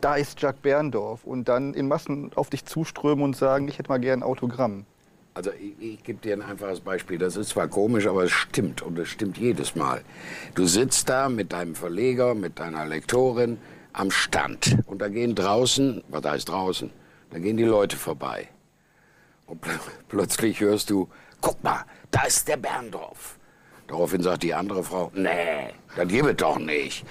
da 0.00 0.14
ist 0.14 0.40
Jack 0.40 0.62
Berndorf 0.62 1.24
und 1.24 1.48
dann 1.48 1.74
in 1.74 1.86
Massen 1.86 2.30
auf 2.34 2.48
dich 2.48 2.64
zuströmen 2.64 3.22
und 3.22 3.36
sagen, 3.36 3.68
ich 3.68 3.78
hätte 3.78 3.90
mal 3.90 4.00
gern 4.00 4.20
ein 4.20 4.22
Autogramm. 4.22 4.86
Also 5.34 5.50
ich, 5.52 5.80
ich 5.80 6.02
gebe 6.02 6.20
dir 6.20 6.34
ein 6.34 6.42
einfaches 6.42 6.80
Beispiel. 6.80 7.18
Das 7.18 7.36
ist 7.36 7.50
zwar 7.50 7.68
komisch, 7.68 8.06
aber 8.06 8.24
es 8.24 8.32
stimmt 8.32 8.82
und 8.82 8.98
es 8.98 9.08
stimmt 9.08 9.38
jedes 9.38 9.76
Mal. 9.76 10.02
Du 10.54 10.66
sitzt 10.66 11.08
da 11.08 11.28
mit 11.28 11.52
deinem 11.52 11.74
Verleger, 11.74 12.34
mit 12.34 12.58
deiner 12.58 12.84
Lektorin 12.86 13.58
am 13.92 14.10
Stand 14.10 14.78
und 14.86 15.00
da 15.00 15.08
gehen 15.08 15.34
draußen, 15.34 16.04
was 16.08 16.24
heißt 16.24 16.48
draußen, 16.48 16.90
da 17.30 17.38
gehen 17.38 17.56
die 17.56 17.64
Leute 17.64 17.96
vorbei. 17.96 18.48
Und 19.46 19.60
pl 19.60 19.70
plötzlich 20.08 20.60
hörst 20.60 20.90
du, 20.90 21.08
guck 21.40 21.62
mal, 21.62 21.84
da 22.10 22.22
ist 22.22 22.46
der 22.48 22.56
Berndorf. 22.56 23.36
Daraufhin 23.88 24.22
sagt 24.22 24.44
die 24.44 24.54
andere 24.54 24.84
Frau, 24.84 25.10
nee, 25.14 25.74
das 25.96 26.06
gibt 26.06 26.28
es 26.28 26.36
doch 26.36 26.58
nicht. 26.58 27.04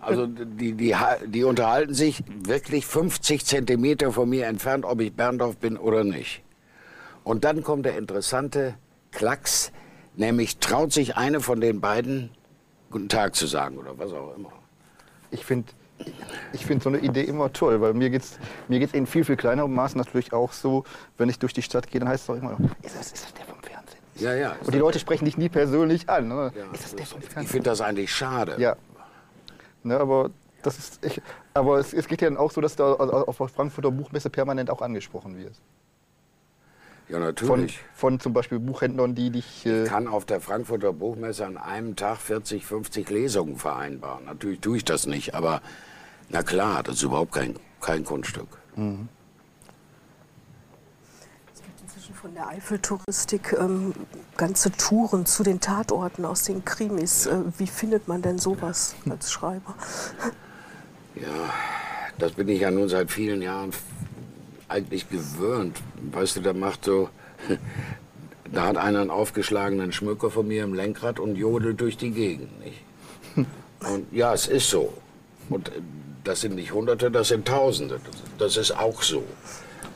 Also 0.00 0.26
die, 0.26 0.72
die, 0.72 0.96
die 1.26 1.44
unterhalten 1.44 1.94
sich 1.94 2.24
wirklich 2.26 2.86
50 2.86 3.44
Zentimeter 3.44 4.10
von 4.10 4.28
mir 4.28 4.46
entfernt, 4.46 4.84
ob 4.86 5.00
ich 5.00 5.12
Berndorf 5.12 5.58
bin 5.58 5.76
oder 5.76 6.02
nicht. 6.02 6.42
Und 7.24 7.44
dann 7.44 7.62
kommt 7.62 7.86
der 7.86 7.96
interessante 7.96 8.74
Klacks, 9.10 9.72
nämlich 10.16 10.58
traut 10.58 10.92
sich 10.92 11.16
eine 11.16 11.40
von 11.40 11.60
den 11.60 11.80
beiden 11.80 12.30
Guten 12.90 13.08
Tag 13.08 13.34
zu 13.34 13.46
sagen 13.46 13.78
oder 13.78 13.96
was 13.98 14.12
auch 14.12 14.36
immer. 14.36 14.52
Ich 15.30 15.46
finde 15.46 15.72
ich 16.52 16.66
find 16.66 16.82
so 16.82 16.88
eine 16.88 16.98
Idee 16.98 17.22
immer 17.22 17.52
toll, 17.52 17.80
weil 17.80 17.94
mir 17.94 18.10
geht 18.10 18.22
es 18.22 18.38
mir 18.68 18.78
geht's 18.78 18.92
in 18.92 19.06
viel, 19.06 19.24
viel 19.24 19.36
kleinerem 19.36 19.72
Maß 19.72 19.94
natürlich 19.94 20.32
auch 20.32 20.52
so, 20.52 20.84
wenn 21.16 21.28
ich 21.28 21.38
durch 21.38 21.52
die 21.52 21.62
Stadt 21.62 21.90
gehe, 21.90 22.00
dann 22.00 22.08
heißt 22.08 22.22
es 22.22 22.26
doch 22.26 22.36
immer, 22.36 22.56
ist 22.82 22.96
das, 22.96 23.12
ist 23.12 23.24
das 23.24 23.34
der 23.34 23.44
vom 23.46 23.62
Fernsehen? 23.62 24.00
Ja, 24.16 24.34
ja. 24.34 24.56
Und 24.62 24.74
die 24.74 24.78
Leute 24.78 24.98
sprechen 24.98 25.24
dich 25.24 25.38
nie 25.38 25.48
persönlich 25.48 26.08
an. 26.08 26.28
Ne? 26.28 26.52
Ja, 26.54 26.64
ist 26.72 26.84
das 26.84 26.94
der 26.94 27.06
vom 27.06 27.22
Fernsehen? 27.22 27.44
Ich 27.44 27.50
finde 27.50 27.70
das 27.70 27.80
eigentlich 27.80 28.12
schade. 28.12 28.56
Ja. 28.58 28.76
Ne, 29.84 29.98
aber 29.98 30.30
das 30.62 30.78
ist, 30.78 31.04
ich, 31.04 31.20
aber 31.54 31.78
es, 31.78 31.92
es, 31.92 32.06
geht 32.06 32.20
ja 32.20 32.28
dann 32.28 32.36
auch 32.36 32.50
so, 32.50 32.60
dass 32.60 32.76
du 32.76 32.84
auf 32.84 33.36
der 33.36 33.48
Frankfurter 33.48 33.90
Buchmesse 33.90 34.30
permanent 34.30 34.70
auch 34.70 34.82
angesprochen 34.82 35.36
wirst. 35.36 35.60
Ja, 37.12 37.18
natürlich. 37.18 37.78
Von, 37.94 38.14
von 38.14 38.20
zum 38.20 38.32
Beispiel 38.32 38.58
Buchhändlern, 38.58 39.14
die 39.14 39.28
dich. 39.28 39.66
Äh 39.66 39.82
ich 39.82 39.90
kann 39.90 40.08
auf 40.08 40.24
der 40.24 40.40
Frankfurter 40.40 40.94
Buchmesse 40.94 41.44
an 41.44 41.58
einem 41.58 41.94
Tag 41.94 42.16
40, 42.16 42.64
50 42.64 43.10
Lesungen 43.10 43.56
vereinbaren. 43.56 44.24
Natürlich 44.24 44.60
tue 44.60 44.78
ich 44.78 44.84
das 44.86 45.06
nicht, 45.06 45.34
aber 45.34 45.60
na 46.30 46.42
klar, 46.42 46.82
das 46.82 46.94
ist 46.96 47.02
überhaupt 47.02 47.32
kein, 47.32 47.56
kein 47.82 48.04
Kunststück. 48.04 48.48
Mhm. 48.76 49.10
Es 51.54 51.60
gibt 51.60 51.82
inzwischen 51.82 52.14
von 52.14 52.32
der 52.32 52.48
Eifeltouristik 52.48 53.56
ähm, 53.60 53.92
ganze 54.38 54.72
Touren 54.72 55.26
zu 55.26 55.42
den 55.42 55.60
Tatorten 55.60 56.24
aus 56.24 56.44
den 56.44 56.64
Krimis. 56.64 57.26
Ja. 57.26 57.32
Äh, 57.32 57.44
wie 57.58 57.66
findet 57.66 58.08
man 58.08 58.22
denn 58.22 58.38
sowas 58.38 58.94
als 59.06 59.30
Schreiber? 59.30 59.74
Ja, 61.14 61.52
das 62.16 62.32
bin 62.32 62.48
ich 62.48 62.60
ja 62.60 62.70
nun 62.70 62.88
seit 62.88 63.10
vielen 63.10 63.42
Jahren 63.42 63.70
eigentlich 64.72 65.08
gewöhnt. 65.08 65.78
Weißt 66.12 66.36
du, 66.36 66.40
der 66.40 66.54
macht 66.54 66.84
so. 66.84 67.08
Da 68.54 68.66
hat 68.66 68.76
einer 68.76 69.00
einen 69.00 69.08
aufgeschlagenen 69.08 69.92
Schmücker 69.92 70.30
von 70.30 70.46
mir 70.46 70.62
im 70.64 70.74
Lenkrad 70.74 71.18
und 71.18 71.36
jodelt 71.36 71.80
durch 71.80 71.96
die 71.96 72.10
Gegend. 72.10 72.50
Nicht? 72.60 72.82
Und 73.80 74.12
ja, 74.12 74.34
es 74.34 74.46
ist 74.46 74.68
so. 74.68 74.92
Und 75.48 75.68
äh, 75.68 75.80
das 76.22 76.42
sind 76.42 76.56
nicht 76.56 76.74
Hunderte, 76.74 77.10
das 77.10 77.28
sind 77.28 77.48
Tausende. 77.48 77.98
Das 78.36 78.58
ist 78.58 78.72
auch 78.72 79.02
so. 79.02 79.24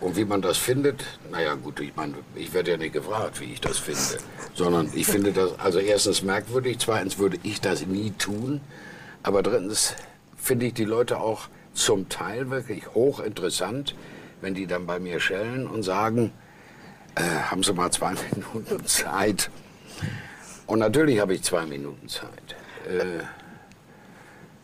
Und 0.01 0.17
wie 0.17 0.25
man 0.25 0.43
das 0.43 0.57
findet, 0.57 1.05
naja 1.31 1.55
gut, 1.55 1.81
ich 1.81 1.95
meine, 1.97 2.15
ich 2.35 2.53
werde 2.53 2.73
ja 2.73 2.77
nicht 2.77 2.93
gefragt, 2.93 3.41
wie 3.41 3.53
ich 3.53 3.61
das 3.61 3.79
finde. 3.79 4.23
Sondern 4.55 4.91
ich 4.95 5.07
finde 5.07 5.33
das, 5.33 5.59
also 5.59 5.79
erstens 5.79 6.23
merkwürdig, 6.23 6.79
zweitens 6.79 7.19
würde 7.19 7.39
ich 7.43 7.61
das 7.61 7.87
nie 7.87 8.11
tun. 8.13 8.61
Aber 9.23 9.43
drittens 9.43 9.95
finde 10.37 10.67
ich 10.67 10.75
die 10.75 10.85
Leute 10.85 11.21
auch 11.21 11.49
zum 11.75 12.09
Teil 12.09 12.51
wirklich 12.51 12.95
hochinteressant 12.95 13.95
wenn 14.41 14.55
die 14.55 14.67
dann 14.67 14.87
bei 14.87 14.99
mir 14.99 15.21
schellen 15.21 15.67
und 15.67 15.83
sagen, 15.83 16.33
äh, 17.15 17.23
haben 17.23 17.63
Sie 17.63 17.73
mal 17.73 17.91
zwei 17.91 18.15
Minuten 18.35 18.87
Zeit? 18.87 19.51
Und 20.67 20.81
natürlich 20.81 21.21
habe 21.21 21.35
ich 21.35 21.43
zwei 21.43 21.65
Minuten 21.67 22.09
Zeit. 22.09 22.57
Äh, 22.89 23.23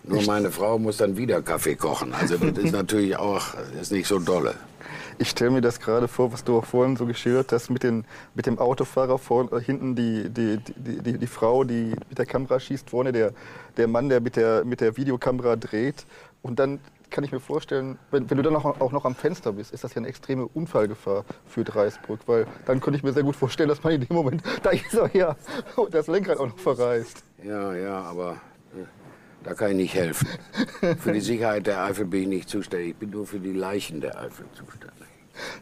nur 0.05 0.23
meine 0.23 0.51
Frau 0.51 0.79
muss 0.79 0.97
dann 0.97 1.17
wieder 1.17 1.43
Kaffee 1.43 1.77
kochen. 1.77 2.13
Also 2.13 2.37
das 2.37 2.65
ist 2.65 2.73
natürlich 2.73 3.17
auch 3.17 3.55
ist 3.81 3.93
nicht 3.93 4.09
so 4.09 4.19
dolle. 4.19 4.55
Ich 5.19 5.31
stelle 5.31 5.51
mir 5.53 5.61
das 5.61 5.79
gerade 5.79 6.09
vor, 6.09 6.33
was 6.33 6.43
du 6.43 6.59
auch 6.59 6.65
vorhin 6.65 6.97
so 6.97 7.07
geschildert 7.07 7.53
hast, 7.53 7.71
mit, 7.71 7.83
den, 7.83 8.05
mit 8.35 8.47
dem 8.47 8.59
Autofahrer 8.59 9.19
vor, 9.19 9.61
hinten 9.61 9.95
die, 9.95 10.29
die, 10.29 10.59
die, 10.77 11.03
die, 11.03 11.19
die 11.19 11.27
Frau, 11.27 11.65
die 11.65 11.95
mit 12.09 12.19
der 12.19 12.27
Kamera 12.27 12.59
schießt, 12.59 12.91
vorne 12.91 13.13
der, 13.13 13.33
der 13.77 13.87
Mann, 13.87 14.09
der 14.09 14.21
mit 14.21 14.37
der, 14.37 14.65
mit 14.65 14.81
der 14.81 14.97
Videokamera 14.97 15.57
dreht. 15.57 16.07
Und 16.43 16.59
dann 16.59 16.81
kann 17.13 17.25
ich 17.25 17.31
mir 17.31 17.41
vorstellen, 17.41 17.99
wenn, 18.11 18.29
wenn 18.29 18.37
du 18.37 18.43
dann 18.43 18.57
auch, 18.57 18.65
auch, 18.65 18.93
noch 18.93 19.05
am 19.05 19.15
Fenster 19.15 19.53
bist, 19.53 19.73
ist 19.73 19.85
das 19.85 19.95
ja 19.95 19.99
eine 19.99 20.09
extreme 20.09 20.49
Unfallgefahr 20.49 21.25
für 21.47 21.63
Dreisbrück, 21.63 22.21
weil 22.27 22.47
dann 22.67 22.81
könnte 22.81 22.97
ich 22.97 23.05
mir 23.05 23.13
sehr 23.13 23.23
gut 23.23 23.37
vorstellen, 23.37 23.69
dass 23.69 23.83
man 23.83 23.93
in 23.93 24.01
dem 24.01 24.17
Moment, 24.17 24.43
da 24.63 24.71
ist 24.71 24.95
er 24.95 25.15
ja, 25.15 25.37
das 25.91 26.07
Lenkrad 26.07 26.39
auch 26.39 26.49
noch 26.49 26.59
verreist. 26.59 27.23
Ja, 27.45 27.75
ja, 27.75 28.01
aber 28.03 28.41
äh, 28.75 28.85
da 29.45 29.55
kann 29.55 29.71
ich 29.71 29.77
nicht 29.77 29.95
helfen. 29.95 30.27
für 30.99 31.13
die 31.13 31.21
Sicherheit 31.21 31.67
der 31.67 31.85
Eifel 31.85 32.07
bin 32.07 32.23
ich 32.23 32.29
nicht 32.29 32.49
zuständig, 32.49 32.91
ich 32.91 32.97
bin 32.97 33.11
nur 33.11 33.27
für 33.27 33.39
die 33.39 33.53
Leichen 33.53 34.01
der 34.01 34.19
Eifel 34.19 34.47
zuständig. 34.53 35.09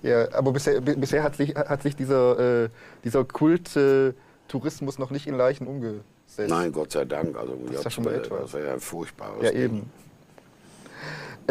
Ja, 0.03 0.33
aber 0.33 0.53
bisher, 0.53 0.81
bisher 0.81 1.23
hat, 1.23 1.37
sich, 1.37 1.55
hat 1.55 1.83
sich 1.83 1.95
dieser, 1.97 2.65
äh, 2.65 2.69
dieser 3.05 3.25
Kult 3.25 3.77
äh, 3.77 4.13
Tourismus 4.49 4.99
noch 4.99 5.11
nicht 5.11 5.27
in 5.27 5.37
Leichen 5.37 5.67
umgesetzt. 5.67 6.05
Nein, 6.39 6.73
Gott 6.73 6.93
sei 6.93 7.05
Dank. 7.05 7.37
Also, 7.37 7.57
das 7.67 7.77
ist 7.77 7.85
ja 7.85 7.91
schon 7.91 8.05
mal 8.05 8.15
etwas. 8.15 8.41
Das 8.41 8.53
wäre 8.55 8.67
ja 8.67 8.79
furchtbar. 8.79 9.37
Ja, 9.43 9.51
eben. 9.51 9.91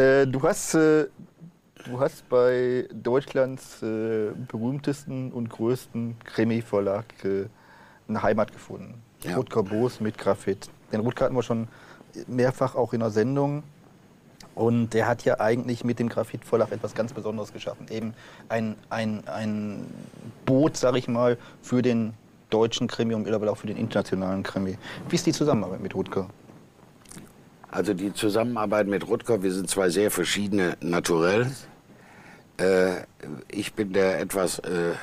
Äh, 0.00 0.26
du, 0.26 0.42
hast, 0.42 0.74
äh, 0.74 1.08
du 1.84 2.00
hast 2.00 2.26
bei 2.30 2.88
Deutschlands 2.90 3.82
äh, 3.82 4.30
berühmtesten 4.48 5.30
und 5.30 5.50
größten 5.50 6.16
Krimi-Verlag 6.24 7.04
äh, 7.24 7.46
eine 8.08 8.22
Heimat 8.22 8.50
gefunden. 8.52 8.94
Ja. 9.24 9.36
Rutger 9.36 9.62
Boos 9.62 10.00
mit 10.00 10.16
Graphit. 10.16 10.70
Den 10.90 11.00
Rutger 11.00 11.26
hatten 11.26 11.36
wir 11.36 11.42
schon 11.42 11.68
mehrfach 12.26 12.76
auch 12.76 12.94
in 12.94 13.00
der 13.00 13.10
Sendung. 13.10 13.62
Und 14.54 14.90
der 14.90 15.06
hat 15.06 15.24
ja 15.24 15.38
eigentlich 15.38 15.84
mit 15.84 15.98
dem 15.98 16.08
Graphit-Verlag 16.08 16.72
etwas 16.72 16.94
ganz 16.94 17.12
Besonderes 17.12 17.52
geschaffen. 17.52 17.86
Eben 17.90 18.14
ein, 18.48 18.76
ein, 18.88 19.28
ein 19.28 19.86
Boot, 20.46 20.78
sag 20.78 20.96
ich 20.96 21.08
mal, 21.08 21.36
für 21.60 21.82
den 21.82 22.14
deutschen 22.48 22.88
Krimi 22.88 23.14
und 23.14 23.22
mittlerweile 23.22 23.52
auch 23.52 23.58
für 23.58 23.66
den 23.66 23.76
internationalen 23.76 24.44
Krimi. 24.44 24.78
Wie 25.10 25.16
ist 25.16 25.26
die 25.26 25.32
Zusammenarbeit 25.32 25.80
mit 25.80 25.94
Rutger? 25.94 26.30
Also 27.70 27.94
die 27.94 28.12
Zusammenarbeit 28.12 28.88
mit 28.88 29.06
Rutger, 29.06 29.42
wir 29.42 29.52
sind 29.52 29.70
zwei 29.70 29.90
sehr 29.90 30.10
verschiedene 30.10 30.76
naturell. 30.80 31.52
Äh, 32.56 33.04
ich 33.48 33.74
bin 33.74 33.92
der 33.92 34.18
etwas 34.18 34.58
äh, 34.60 34.94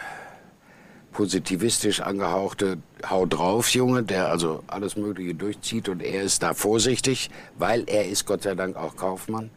positivistisch 1.13 2.01
angehauchte 2.01 2.77
Hau 3.09 3.25
drauf 3.25 3.69
Junge, 3.69 4.03
der 4.03 4.29
also 4.29 4.63
alles 4.67 4.97
Mögliche 4.97 5.33
durchzieht 5.33 5.87
und 5.87 6.03
er 6.03 6.23
ist 6.23 6.43
da 6.43 6.53
vorsichtig, 6.53 7.29
weil 7.57 7.85
er 7.87 8.09
ist 8.09 8.25
Gott 8.25 8.43
sei 8.43 8.53
Dank 8.53 8.75
auch 8.75 8.97
Kaufmann. 8.97 9.49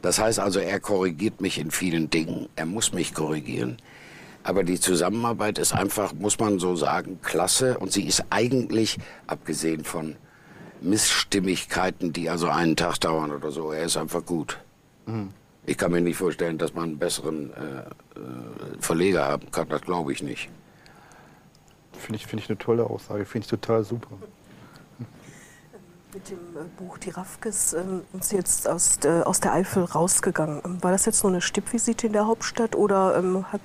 Das 0.00 0.18
heißt 0.18 0.40
also, 0.40 0.60
er 0.60 0.80
korrigiert 0.80 1.42
mich 1.42 1.58
in 1.58 1.70
vielen 1.70 2.08
Dingen. 2.08 2.48
Er 2.56 2.64
muss 2.64 2.94
mich 2.94 3.12
korrigieren. 3.12 3.76
Aber 4.42 4.64
die 4.64 4.80
Zusammenarbeit 4.80 5.58
ist 5.58 5.74
einfach, 5.74 6.14
muss 6.14 6.38
man 6.38 6.58
so 6.58 6.74
sagen, 6.74 7.18
klasse. 7.20 7.76
Und 7.78 7.92
sie 7.92 8.06
ist 8.06 8.24
eigentlich, 8.30 8.96
abgesehen 9.26 9.84
von 9.84 10.16
Missstimmigkeiten, 10.80 12.12
die 12.12 12.30
also 12.30 12.48
einen 12.48 12.76
Tag 12.76 12.98
dauern 12.98 13.32
oder 13.32 13.50
so. 13.50 13.72
Er 13.72 13.84
ist 13.84 13.96
einfach 13.96 14.24
gut. 14.24 14.58
Mhm. 15.06 15.30
Ich 15.66 15.76
kann 15.76 15.92
mir 15.92 16.00
nicht 16.00 16.16
vorstellen, 16.16 16.58
dass 16.58 16.74
man 16.74 16.84
einen 16.84 16.98
besseren 16.98 17.52
äh, 17.52 17.80
äh, 18.18 18.80
Verleger 18.80 19.26
haben 19.26 19.50
kann. 19.50 19.68
Das 19.68 19.82
glaube 19.82 20.12
ich 20.12 20.22
nicht. 20.22 20.48
Finde 21.92 22.16
ich, 22.16 22.26
find 22.26 22.42
ich 22.42 22.48
eine 22.48 22.58
tolle 22.58 22.84
Aussage. 22.84 23.24
Finde 23.26 23.44
ich 23.44 23.50
total 23.50 23.84
super. 23.84 24.08
Mit 26.12 26.28
dem 26.28 26.38
äh, 26.38 26.64
Buch 26.76 26.98
Die 26.98 27.10
Raffkes 27.10 27.74
ähm, 27.74 28.02
sind 28.18 28.38
jetzt 28.38 28.68
aus, 28.68 28.98
äh, 29.04 29.22
aus 29.22 29.40
der 29.40 29.52
Eifel 29.52 29.84
rausgegangen. 29.84 30.60
Ähm, 30.64 30.82
war 30.82 30.90
das 30.90 31.04
jetzt 31.04 31.22
nur 31.22 31.30
eine 31.30 31.40
Stippvisite 31.40 32.06
in 32.06 32.14
der 32.14 32.26
Hauptstadt 32.26 32.74
oder 32.74 33.16
ähm, 33.16 33.44
hat, 33.52 33.60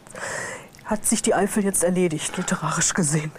hat 0.84 1.06
sich 1.06 1.22
die 1.22 1.34
Eifel 1.34 1.64
jetzt 1.64 1.84
erledigt, 1.84 2.38
literarisch 2.38 2.94
gesehen? 2.94 3.32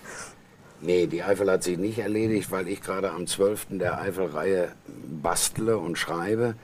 Nee, 0.86 1.08
die 1.08 1.24
Eifel 1.24 1.50
hat 1.50 1.64
sich 1.64 1.78
nicht 1.78 1.98
erledigt, 1.98 2.52
weil 2.52 2.68
ich 2.68 2.80
gerade 2.80 3.10
am 3.10 3.26
12. 3.26 3.66
der 3.70 4.00
Eifelreihe 4.00 4.68
bastle 5.20 5.78
und 5.78 5.98
schreibe. 5.98 6.54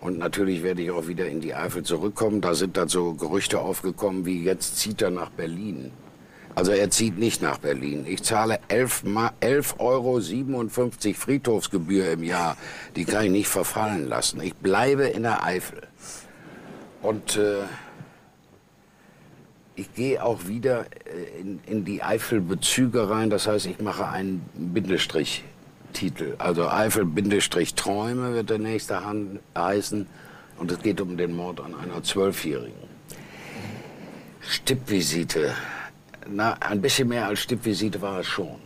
Und 0.00 0.18
natürlich 0.18 0.62
werde 0.62 0.80
ich 0.80 0.90
auch 0.90 1.06
wieder 1.06 1.26
in 1.26 1.42
die 1.42 1.54
Eifel 1.54 1.82
zurückkommen. 1.82 2.40
Da 2.40 2.54
sind 2.54 2.78
dann 2.78 2.88
so 2.88 3.12
Gerüchte 3.12 3.58
aufgekommen, 3.58 4.24
wie 4.24 4.42
jetzt 4.42 4.78
zieht 4.78 5.02
er 5.02 5.10
nach 5.10 5.28
Berlin. 5.28 5.90
Also 6.54 6.72
er 6.72 6.88
zieht 6.88 7.18
nicht 7.18 7.42
nach 7.42 7.58
Berlin. 7.58 8.06
Ich 8.08 8.22
zahle 8.22 8.58
11, 8.68 9.04
11 9.40 9.74
Euro 9.80 10.18
57 10.18 11.18
Friedhofsgebühr 11.18 12.10
im 12.12 12.22
Jahr. 12.22 12.56
Die 12.96 13.04
kann 13.04 13.26
ich 13.26 13.30
nicht 13.30 13.48
verfallen 13.48 14.08
lassen. 14.08 14.40
Ich 14.40 14.54
bleibe 14.54 15.08
in 15.08 15.24
der 15.24 15.44
Eifel. 15.44 15.82
Und 17.02 17.36
äh, 17.36 17.64
ich 19.78 19.94
gehe 19.94 20.22
auch 20.22 20.46
wieder 20.46 20.86
äh, 21.06 21.40
in, 21.40 21.60
in 21.66 21.84
die 21.84 22.02
Eifelbezüge 22.02 23.08
rein. 23.08 23.30
Das 23.30 23.46
heißt, 23.46 23.66
ich 23.66 23.80
mache 23.80 24.08
einen 24.08 24.44
Bindestrich-Titel. 24.54 26.34
Also 26.38 26.68
Eifel-Träume 26.68 28.34
wird 28.34 28.50
der 28.50 28.58
nächste 28.58 29.04
Hand 29.04 29.38
heißen. 29.56 30.06
Und 30.58 30.72
es 30.72 30.80
geht 30.80 31.00
um 31.00 31.16
den 31.16 31.36
Mord 31.36 31.60
an 31.60 31.76
einer 31.76 32.02
Zwölfjährigen. 32.02 32.88
Stippvisite. 34.40 35.54
Na, 36.28 36.54
ein 36.54 36.80
bisschen 36.80 37.08
mehr 37.08 37.28
als 37.28 37.40
Stippvisite 37.40 38.02
war 38.02 38.20
es 38.20 38.26
schon. 38.26 38.56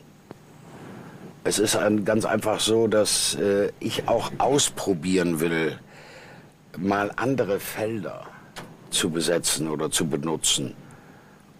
Es 1.44 1.58
ist 1.58 1.76
ein, 1.76 2.06
ganz 2.06 2.24
einfach 2.24 2.60
so, 2.60 2.86
dass 2.86 3.34
äh, 3.34 3.70
ich 3.80 4.08
auch 4.08 4.32
ausprobieren 4.38 5.40
will, 5.40 5.78
mal 6.78 7.10
andere 7.16 7.60
Felder 7.60 8.26
zu 8.88 9.10
besetzen 9.10 9.68
oder 9.68 9.90
zu 9.90 10.06
benutzen. 10.06 10.74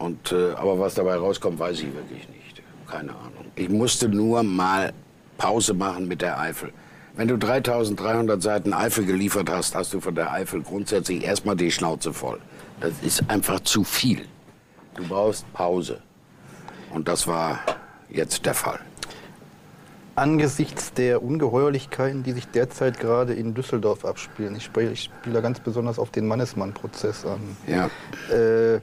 Und, 0.03 0.33
äh, 0.33 0.51
aber 0.55 0.81
was 0.81 0.95
dabei 0.95 1.15
rauskommt, 1.15 1.61
weiß 1.61 1.79
ich 1.79 1.95
wirklich 1.95 2.29
nicht. 2.29 2.61
Keine 2.91 3.11
Ahnung. 3.11 3.47
Ich 3.55 3.69
musste 3.69 4.09
nur 4.09 4.43
mal 4.43 4.93
Pause 5.39 5.75
machen 5.75 6.09
mit 6.09 6.23
der 6.23 6.41
Eifel. 6.41 6.73
Wenn 7.15 7.29
du 7.29 7.39
3300 7.39 8.43
Seiten 8.43 8.73
Eifel 8.73 9.05
geliefert 9.05 9.49
hast, 9.49 9.77
hast 9.77 9.95
du 9.95 10.01
von 10.01 10.15
der 10.15 10.33
Eifel 10.33 10.63
grundsätzlich 10.63 11.23
erstmal 11.23 11.55
die 11.55 11.71
Schnauze 11.71 12.13
voll. 12.13 12.41
Das 12.81 12.93
ist 13.03 13.31
einfach 13.31 13.61
zu 13.61 13.85
viel. 13.85 14.27
Du 14.97 15.07
brauchst 15.07 15.51
Pause. 15.53 16.03
Und 16.93 17.07
das 17.07 17.29
war 17.29 17.61
jetzt 18.11 18.45
der 18.45 18.55
Fall. 18.55 18.81
Angesichts 20.17 20.93
der 20.95 21.23
Ungeheuerlichkeiten, 21.23 22.25
die 22.25 22.33
sich 22.33 22.49
derzeit 22.49 22.99
gerade 22.99 23.35
in 23.35 23.55
Düsseldorf 23.55 24.05
abspielen, 24.05 24.57
ich 24.57 24.65
spiele, 24.65 24.91
ich 24.91 25.05
spiele 25.05 25.37
da 25.37 25.41
ganz 25.41 25.61
besonders 25.61 26.01
auf 26.01 26.11
den 26.11 26.27
Mannesmann-Prozess 26.27 27.25
an. 27.25 27.57
Ja. 27.69 27.89
Äh, 28.35 28.81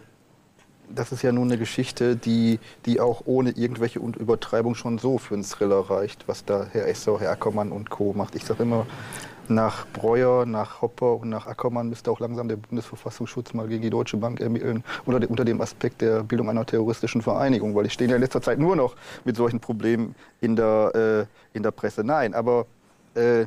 das 0.94 1.12
ist 1.12 1.22
ja 1.22 1.32
nun 1.32 1.48
eine 1.48 1.58
Geschichte, 1.58 2.16
die, 2.16 2.60
die 2.86 3.00
auch 3.00 3.24
ohne 3.26 3.52
irgendwelche 3.52 4.00
Übertreibung 4.00 4.76
schon 4.76 4.98
so 4.98 5.18
für 5.18 5.36
einen 5.36 5.44
Thriller 5.44 5.90
reicht, 5.90 6.28
was 6.28 6.46
da 6.46 6.68
Herr 6.72 6.88
Esser, 6.88 7.20
Herr 7.20 7.32
Ackermann 7.32 7.72
und 7.72 7.90
Co. 7.90 8.14
macht. 8.14 8.36
Ich 8.36 8.46
sage 8.46 8.64
immer, 8.64 8.86
nach 9.50 9.88
Breuer, 9.88 10.46
nach 10.46 10.82
Hopper 10.82 11.16
und 11.16 11.30
nach 11.30 11.48
Ackermann 11.48 11.90
müsste 11.90 12.12
auch 12.12 12.20
langsam 12.20 12.48
der 12.48 12.58
Bundesverfassungsschutz 12.58 13.54
mal 13.54 13.68
gegen 13.68 13.82
die 13.82 13.90
Deutsche 13.90 14.18
Bank 14.18 14.40
ermitteln, 14.40 14.84
unter, 15.06 15.30
unter 15.30 15.46
dem 15.46 15.60
Aspekt 15.62 16.02
der 16.02 16.24
Bildung 16.24 16.50
einer 16.50 16.66
terroristischen 16.66 17.22
Vereinigung, 17.22 17.76
weil 17.76 17.88
ich 17.88 17.94
stehe 17.94 18.10
ja 18.10 18.16
in 18.16 18.22
letzter 18.22 18.42
Zeit 18.42 18.60
nur 18.60 18.76
noch 18.76 18.96
mit 19.26 19.36
solchen 19.36 19.60
Problemen 19.60 20.16
in 20.40 20.56
der, 20.56 21.28
äh, 21.54 21.58
in 21.58 21.64
der 21.64 21.72
Presse. 21.72 22.04
Nein, 22.04 22.34
aber 22.34 22.68
äh, 23.16 23.46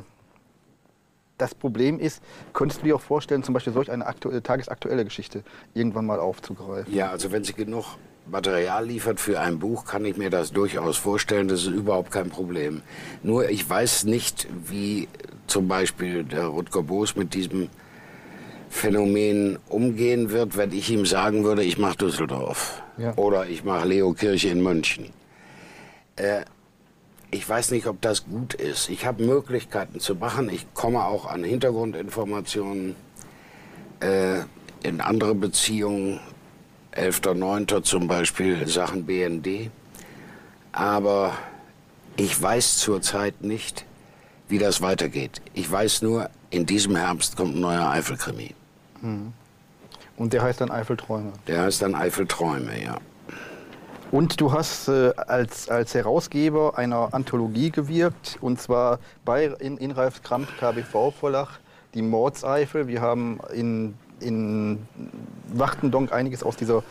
das 1.43 1.53
Problem 1.53 1.99
ist, 1.99 2.21
könntest 2.53 2.81
du 2.81 2.85
dir 2.85 2.95
auch 2.95 3.01
vorstellen, 3.01 3.43
zum 3.43 3.53
Beispiel 3.53 3.73
solch 3.73 3.91
eine 3.91 4.05
tagesaktuelle 4.43 5.03
Geschichte 5.03 5.43
irgendwann 5.73 6.05
mal 6.05 6.19
aufzugreifen? 6.19 6.93
Ja, 6.93 7.09
also 7.09 7.31
wenn 7.31 7.43
sie 7.43 7.53
genug 7.53 7.97
Material 8.25 8.85
liefert 8.85 9.19
für 9.19 9.41
ein 9.41 9.59
Buch, 9.59 9.85
kann 9.85 10.05
ich 10.05 10.15
mir 10.15 10.29
das 10.29 10.53
durchaus 10.53 10.95
vorstellen. 10.95 11.49
Das 11.49 11.61
ist 11.61 11.67
überhaupt 11.67 12.11
kein 12.11 12.29
Problem. 12.29 12.81
Nur 13.21 13.49
ich 13.49 13.69
weiß 13.69 14.05
nicht, 14.05 14.47
wie 14.65 15.09
zum 15.47 15.67
Beispiel 15.67 16.23
der 16.23 16.45
Rutger 16.45 16.83
Boos 16.83 17.17
mit 17.17 17.33
diesem 17.33 17.69
Phänomen 18.69 19.59
umgehen 19.67 20.31
wird, 20.31 20.55
wenn 20.55 20.71
ich 20.71 20.89
ihm 20.89 21.05
sagen 21.05 21.43
würde, 21.43 21.63
ich 21.63 21.77
mache 21.77 21.97
Düsseldorf 21.97 22.81
ja. 22.97 23.13
oder 23.17 23.47
ich 23.47 23.65
mache 23.65 23.87
Leo 23.87 24.13
Kirche 24.13 24.49
in 24.49 24.63
München. 24.63 25.09
Äh, 26.15 26.45
ich 27.33 27.49
weiß 27.49 27.71
nicht, 27.71 27.87
ob 27.87 27.99
das 28.01 28.25
gut 28.25 28.53
ist. 28.53 28.89
Ich 28.89 29.05
habe 29.05 29.23
Möglichkeiten 29.23 29.99
zu 29.99 30.15
machen. 30.15 30.49
Ich 30.49 30.71
komme 30.75 31.03
auch 31.03 31.25
an 31.25 31.43
Hintergrundinformationen 31.43 32.95
äh, 34.01 34.41
in 34.83 35.01
andere 35.01 35.33
Beziehungen 35.33 36.19
11.09. 36.95 37.81
zum 37.81 38.07
Beispiel 38.07 38.67
Sachen 38.67 39.05
BND. 39.05 39.71
Aber 40.71 41.33
ich 42.17 42.39
weiß 42.39 42.77
zurzeit 42.77 43.41
nicht, 43.41 43.85
wie 44.47 44.59
das 44.59 44.81
weitergeht. 44.81 45.41
Ich 45.55 45.71
weiß 45.71 46.03
nur, 46.03 46.29
in 46.51 46.67
diesem 46.67 46.95
Herbst 46.95 47.35
kommt 47.35 47.55
ein 47.55 47.61
neuer 47.61 47.89
Eifelkrimi. 47.89 48.53
Mhm. 49.01 49.33
Und 50.17 50.33
der 50.33 50.43
heißt 50.43 50.61
dann 50.61 50.69
Eifelträume? 50.69 51.33
Der 51.47 51.63
heißt 51.63 51.81
dann 51.81 51.95
Eifelträume, 51.95 52.79
ja. 52.83 52.97
Und 54.13 54.39
du 54.39 54.51
hast 54.51 54.89
äh, 54.89 55.11
als, 55.15 55.69
als 55.69 55.95
Herausgeber 55.95 56.77
einer 56.77 57.15
Anthologie 57.15 57.71
gewirkt, 57.71 58.37
und 58.41 58.61
zwar 58.61 58.99
bei 59.25 59.45
in, 59.45 59.77
in 59.79 59.89
Ralf 59.89 60.21
Kramp 60.21 60.47
KBV 60.59 61.09
Verlag, 61.09 61.59
die 61.95 62.03
Mordseifel. 62.03 62.87
Wir 62.87 63.01
haben 63.01 63.39
in 63.51 63.95
in 64.19 64.87
Wachtendonk 65.47 66.13
einiges 66.13 66.43
aus 66.43 66.55
dieser 66.55 66.83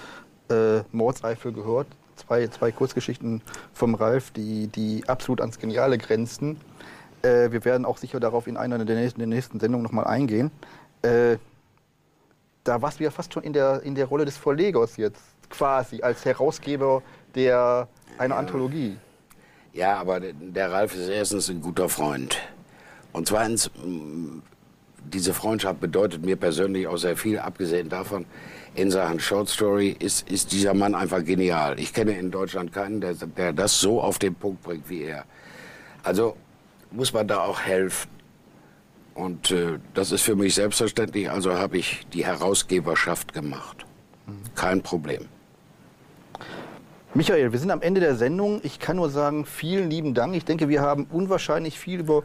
äh, 0.50 0.80
Mordseifel 0.90 1.52
gehört. 1.52 1.86
Zwei, 2.16 2.48
zwei 2.48 2.72
Kurzgeschichten 2.72 3.40
vom 3.72 3.94
Ralf, 3.94 4.32
die, 4.32 4.66
die 4.66 5.04
absolut 5.06 5.40
ans 5.40 5.60
Geniale 5.60 5.98
grenzen. 5.98 6.60
Äh, 7.22 7.52
wir 7.52 7.64
werden 7.64 7.84
auch 7.84 7.98
sicher 7.98 8.18
darauf 8.18 8.48
in 8.48 8.56
einer 8.56 8.84
der 8.84 8.96
nächsten, 8.96 9.20
der 9.20 9.28
nächsten 9.28 9.60
Sendungen 9.60 9.84
nochmal 9.84 10.08
eingehen. 10.08 10.50
Äh, 11.02 11.36
da 12.64 12.82
warst 12.82 12.98
du 12.98 13.04
ja 13.04 13.12
fast 13.12 13.32
schon 13.32 13.44
in 13.44 13.52
der, 13.52 13.82
in 13.84 13.94
der 13.94 14.06
Rolle 14.06 14.24
des 14.24 14.36
Verlegers 14.36 14.96
jetzt, 14.96 15.22
quasi, 15.53 16.03
als 16.03 16.24
Herausgeber 16.24 17.03
der, 17.34 17.88
einer 18.18 18.36
Anthologie. 18.36 18.96
Ja, 19.72 19.96
aber 19.98 20.20
der 20.20 20.70
Ralf 20.70 20.94
ist 20.94 21.09
erstens 21.09 21.48
ein 21.48 21.61
guter 21.62 21.88
Freund. 21.88 22.36
Und 23.12 23.28
zweitens 23.28 23.70
diese 25.05 25.34
Freundschaft 25.34 25.80
bedeutet 25.80 26.24
mir 26.24 26.36
persönlich 26.36 26.86
auch 26.86 26.96
sehr 26.96 27.16
viel, 27.16 27.38
abgesehen 27.38 27.88
davon, 27.88 28.26
in 28.74 28.90
Sachen 28.90 29.20
Short 29.20 29.48
Story 29.48 29.94
ist, 29.98 30.28
ist 30.30 30.53
dieser 30.53 30.72
Mann 30.72 30.94
einfach 30.94 31.22
genial. 31.24 31.78
Ich 31.78 31.92
kenne 31.92 32.18
in 32.18 32.30
Deutschland 32.30 32.72
keinen, 32.72 33.00
der, 33.00 33.14
der 33.14 33.53
das 33.53 33.78
so 33.78 34.00
auf 34.00 34.18
den 34.18 34.34
Punkt 34.34 34.62
bringt 34.62 34.88
wie 34.88 35.03
er. 35.03 35.24
Also 36.03 36.36
muss 36.90 37.12
man 37.12 37.28
da 37.28 37.40
auch 37.40 37.61
helfen. 37.61 38.11
Und 39.14 39.50
äh, 39.50 39.78
das 39.92 40.11
ist 40.11 40.22
für 40.22 40.36
mich 40.36 40.55
selbstverständlich, 40.55 41.30
also 41.30 41.53
habe 41.53 41.76
ich 41.76 42.07
die 42.14 42.24
Herausgeberschaft 42.24 43.34
gemacht. 43.34 43.84
Kein 44.55 44.82
Problem. 44.82 45.28
Michael, 47.14 47.52
wir 47.52 47.58
sind 47.58 47.70
am 47.70 47.82
Ende 47.82 48.00
der 48.00 48.14
Sendung. 48.16 48.60
Ich 48.62 48.78
kann 48.78 48.96
nur 48.96 49.10
sagen, 49.10 49.44
vielen 49.44 49.90
lieben 49.90 50.14
Dank. 50.14 50.34
Ich 50.34 50.46
denke, 50.46 50.70
wir 50.70 50.80
haben 50.80 51.06
unwahrscheinlich 51.10 51.78
viel 51.78 52.00
über 52.00 52.22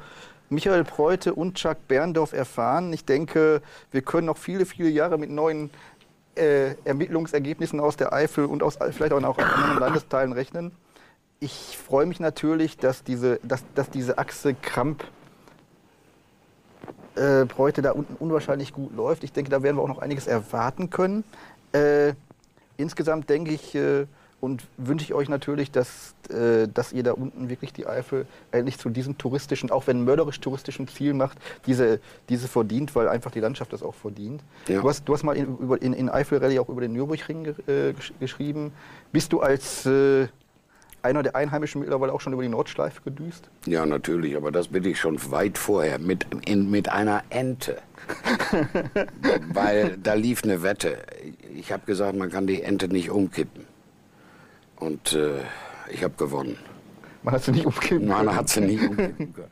Michael 0.50 0.86
Preute 0.86 1.34
und 1.34 1.56
Chuck 1.56 1.90
Berndorf 1.90 2.32
erfahren. 2.32 2.94
Ich 2.94 3.04
denke, 3.04 3.62
wir 3.92 4.02
können 4.02 4.28
noch 4.28 4.38
viele, 4.38 4.66
viele 4.66 4.88
Jahre 4.88 5.18
mit 5.18 5.30
neuen 5.30 5.72
äh, 6.36 6.76
Ermittlungsergebnissen 6.86 7.82
aus 7.82 7.98
der 7.98 8.14
Eifel 8.14 8.46
und 8.46 8.64
aus 8.64 8.80
vielleicht 8.92 9.12
auch 9.12 9.22
aus 9.22 9.38
anderen 9.38 9.80
Landesteilen 9.80 10.32
rechnen. 10.32 10.72
Ich 11.42 11.78
freue 11.78 12.06
mich 12.06 12.22
natürlich, 12.22 12.78
dass 12.78 13.04
diese, 13.04 13.42
dass, 13.44 13.66
dass 13.76 13.90
diese 13.90 14.18
Achse 14.18 14.54
Kramp 14.54 15.04
äh, 17.16 17.46
Preute 17.46 17.82
da 17.82 17.92
unten 17.92 18.16
unwahrscheinlich 18.16 18.72
gut 18.72 18.96
läuft. 18.96 19.26
Ich 19.26 19.34
denke, 19.34 19.52
da 19.52 19.62
werden 19.64 19.76
wir 19.76 19.84
auch 19.84 19.90
noch 19.90 20.00
einiges 20.00 20.28
erwarten 20.28 20.90
können. 20.90 21.26
Äh, 21.74 22.14
insgesamt 22.78 23.30
denke 23.30 23.52
ich, 23.52 23.76
äh, 23.76 24.06
und 24.40 24.64
wünsche 24.78 25.04
ich 25.04 25.14
euch 25.14 25.30
natürlich, 25.30 25.72
dass, 25.72 26.14
äh, 26.30 26.68
dass 26.72 26.94
ihr 26.94 27.04
da 27.04 27.14
unten 27.14 27.50
wirklich 27.50 27.74
die 27.74 27.88
Eifel 27.88 28.28
endlich 28.52 28.78
zu 28.78 28.90
diesem 28.90 29.18
touristischen, 29.18 29.72
auch 29.72 29.88
wenn 29.88 30.04
mörderisch 30.04 30.40
touristischen 30.40 30.88
Ziel 30.88 31.14
macht, 31.14 31.38
diese, 31.66 32.00
diese 32.30 32.48
verdient, 32.48 32.96
weil 32.96 33.08
einfach 33.08 33.32
die 33.32 33.40
Landschaft 33.40 33.74
das 33.74 33.82
auch 33.82 33.96
verdient. 33.96 34.44
Ja. 34.68 34.82
Du, 34.82 34.90
hast, 34.90 35.06
du 35.06 35.14
hast 35.14 35.24
mal 35.24 35.36
in, 35.36 35.58
über, 35.58 35.82
in, 35.82 35.94
in 35.94 36.10
Eifel 36.10 36.38
Rallye 36.38 36.60
auch 36.60 36.70
über 36.70 36.82
den 36.82 36.94
Nürburgring 36.94 37.56
äh, 37.68 37.94
geschrieben. 38.20 38.74
Bist 39.12 39.34
du 39.34 39.40
als 39.40 39.86
äh, 39.88 40.28
einer 41.02 41.24
der 41.24 41.36
Einheimischen 41.36 41.82
mittlerweile 41.82 42.14
auch 42.14 42.22
schon 42.22 42.34
über 42.34 42.44
die 42.44 42.50
Nordschleife 42.50 43.02
gedüst? 43.02 43.50
Ja, 43.66 43.86
natürlich, 43.86 44.36
aber 44.36 44.52
das 44.52 44.68
bin 44.68 44.84
ich 44.86 45.00
schon 45.00 45.20
weit 45.32 45.58
vorher 45.58 46.00
mit, 46.00 46.28
in, 46.46 46.70
mit 46.70 46.90
einer 46.90 47.24
Ente. 47.30 47.78
Weil 49.54 49.98
da 49.98 50.14
lief 50.14 50.44
eine 50.44 50.64
Wette. 50.64 50.98
Ich 51.56 51.72
habe 51.72 51.86
gesagt, 51.86 52.18
man 52.18 52.30
kann 52.30 52.48
die 52.48 52.62
Ente 52.62 52.88
nicht 52.88 53.10
umkippen. 53.10 53.66
Und 54.80 55.14
äh, 55.14 55.42
ich 55.92 56.04
habe 56.04 56.14
gewonnen. 56.18 56.58
Man 57.24 57.34
hat 57.34 57.44
sie 57.44 57.52
nicht 57.52 57.66
umkippen 57.66 58.08
können. 58.08 58.26
Man 58.26 58.36
hat 58.36 58.50
sie 58.50 58.62
nicht 58.62 58.82
umkippen 58.82 59.34
können. 59.34 59.52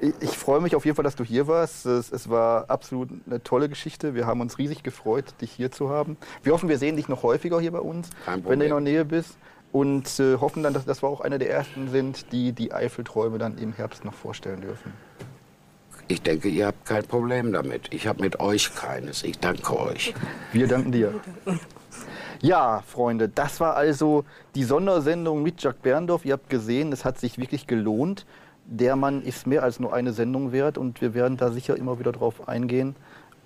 Ich, 0.00 0.14
ich 0.20 0.30
freue 0.36 0.60
mich 0.60 0.76
auf 0.76 0.84
jeden 0.84 0.96
Fall, 0.96 1.04
dass 1.04 1.16
du 1.16 1.24
hier 1.24 1.46
warst. 1.46 1.86
Es, 1.86 2.12
es, 2.12 2.28
war 2.28 2.68
absolut 2.68 3.08
eine 3.26 3.42
tolle 3.42 3.68
Geschichte. 3.68 4.14
Wir 4.14 4.26
haben 4.26 4.40
uns 4.40 4.58
riesig 4.58 4.82
gefreut, 4.82 5.34
dich 5.40 5.52
hier 5.52 5.70
zu 5.70 5.88
haben. 5.88 6.16
Wir 6.42 6.52
hoffen, 6.52 6.68
wir 6.68 6.78
sehen 6.78 6.96
dich 6.96 7.08
noch 7.08 7.22
häufiger 7.22 7.60
hier 7.60 7.72
bei 7.72 7.80
uns, 7.80 8.10
wenn 8.26 8.58
du 8.58 8.64
in 8.64 8.70
der 8.70 8.80
Nähe 8.80 9.04
bist. 9.04 9.36
Und 9.72 10.20
äh, 10.20 10.36
hoffen 10.36 10.62
dann, 10.62 10.72
dass, 10.72 10.84
dass 10.84 11.02
wir 11.02 11.08
auch 11.08 11.20
einer 11.20 11.38
der 11.38 11.50
Ersten 11.50 11.88
sind, 11.88 12.30
die 12.30 12.52
die 12.52 12.72
Eiffelträume 12.72 13.38
dann 13.38 13.58
im 13.58 13.72
Herbst 13.72 14.04
noch 14.04 14.14
vorstellen 14.14 14.60
dürfen. 14.60 14.92
Ich 16.06 16.22
denke, 16.22 16.48
ihr 16.48 16.66
habt 16.66 16.84
kein 16.84 17.04
Problem 17.04 17.52
damit. 17.52 17.92
Ich 17.92 18.06
habe 18.06 18.22
mit 18.22 18.38
euch 18.38 18.74
keines. 18.74 19.24
Ich 19.24 19.38
danke 19.38 19.76
euch. 19.76 20.14
Wir 20.52 20.68
danken 20.68 20.92
dir. 20.92 21.14
Ja, 22.44 22.82
Freunde, 22.86 23.30
das 23.30 23.58
war 23.58 23.74
also 23.74 24.26
die 24.54 24.64
Sondersendung 24.64 25.42
mit 25.42 25.62
Jacques 25.62 25.80
Berndorf. 25.80 26.26
Ihr 26.26 26.34
habt 26.34 26.50
gesehen, 26.50 26.92
es 26.92 27.06
hat 27.06 27.18
sich 27.18 27.38
wirklich 27.38 27.66
gelohnt. 27.66 28.26
Der 28.66 28.96
Mann 28.96 29.22
ist 29.22 29.46
mehr 29.46 29.62
als 29.62 29.80
nur 29.80 29.94
eine 29.94 30.12
Sendung 30.12 30.52
wert 30.52 30.76
und 30.76 31.00
wir 31.00 31.14
werden 31.14 31.38
da 31.38 31.50
sicher 31.50 31.74
immer 31.74 31.98
wieder 31.98 32.12
drauf 32.12 32.46
eingehen 32.46 32.96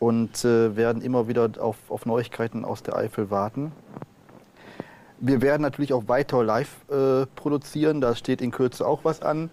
und 0.00 0.44
äh, 0.44 0.74
werden 0.74 1.00
immer 1.00 1.28
wieder 1.28 1.48
auf, 1.60 1.76
auf 1.88 2.06
Neuigkeiten 2.06 2.64
aus 2.64 2.82
der 2.82 2.96
Eifel 2.96 3.30
warten. 3.30 3.70
Wir 5.20 5.42
werden 5.42 5.62
natürlich 5.62 5.92
auch 5.92 6.08
weiter 6.08 6.42
live 6.42 6.74
äh, 6.90 7.24
produzieren, 7.36 8.00
da 8.00 8.16
steht 8.16 8.40
in 8.40 8.50
Kürze 8.50 8.84
auch 8.84 9.04
was 9.04 9.22
an. 9.22 9.50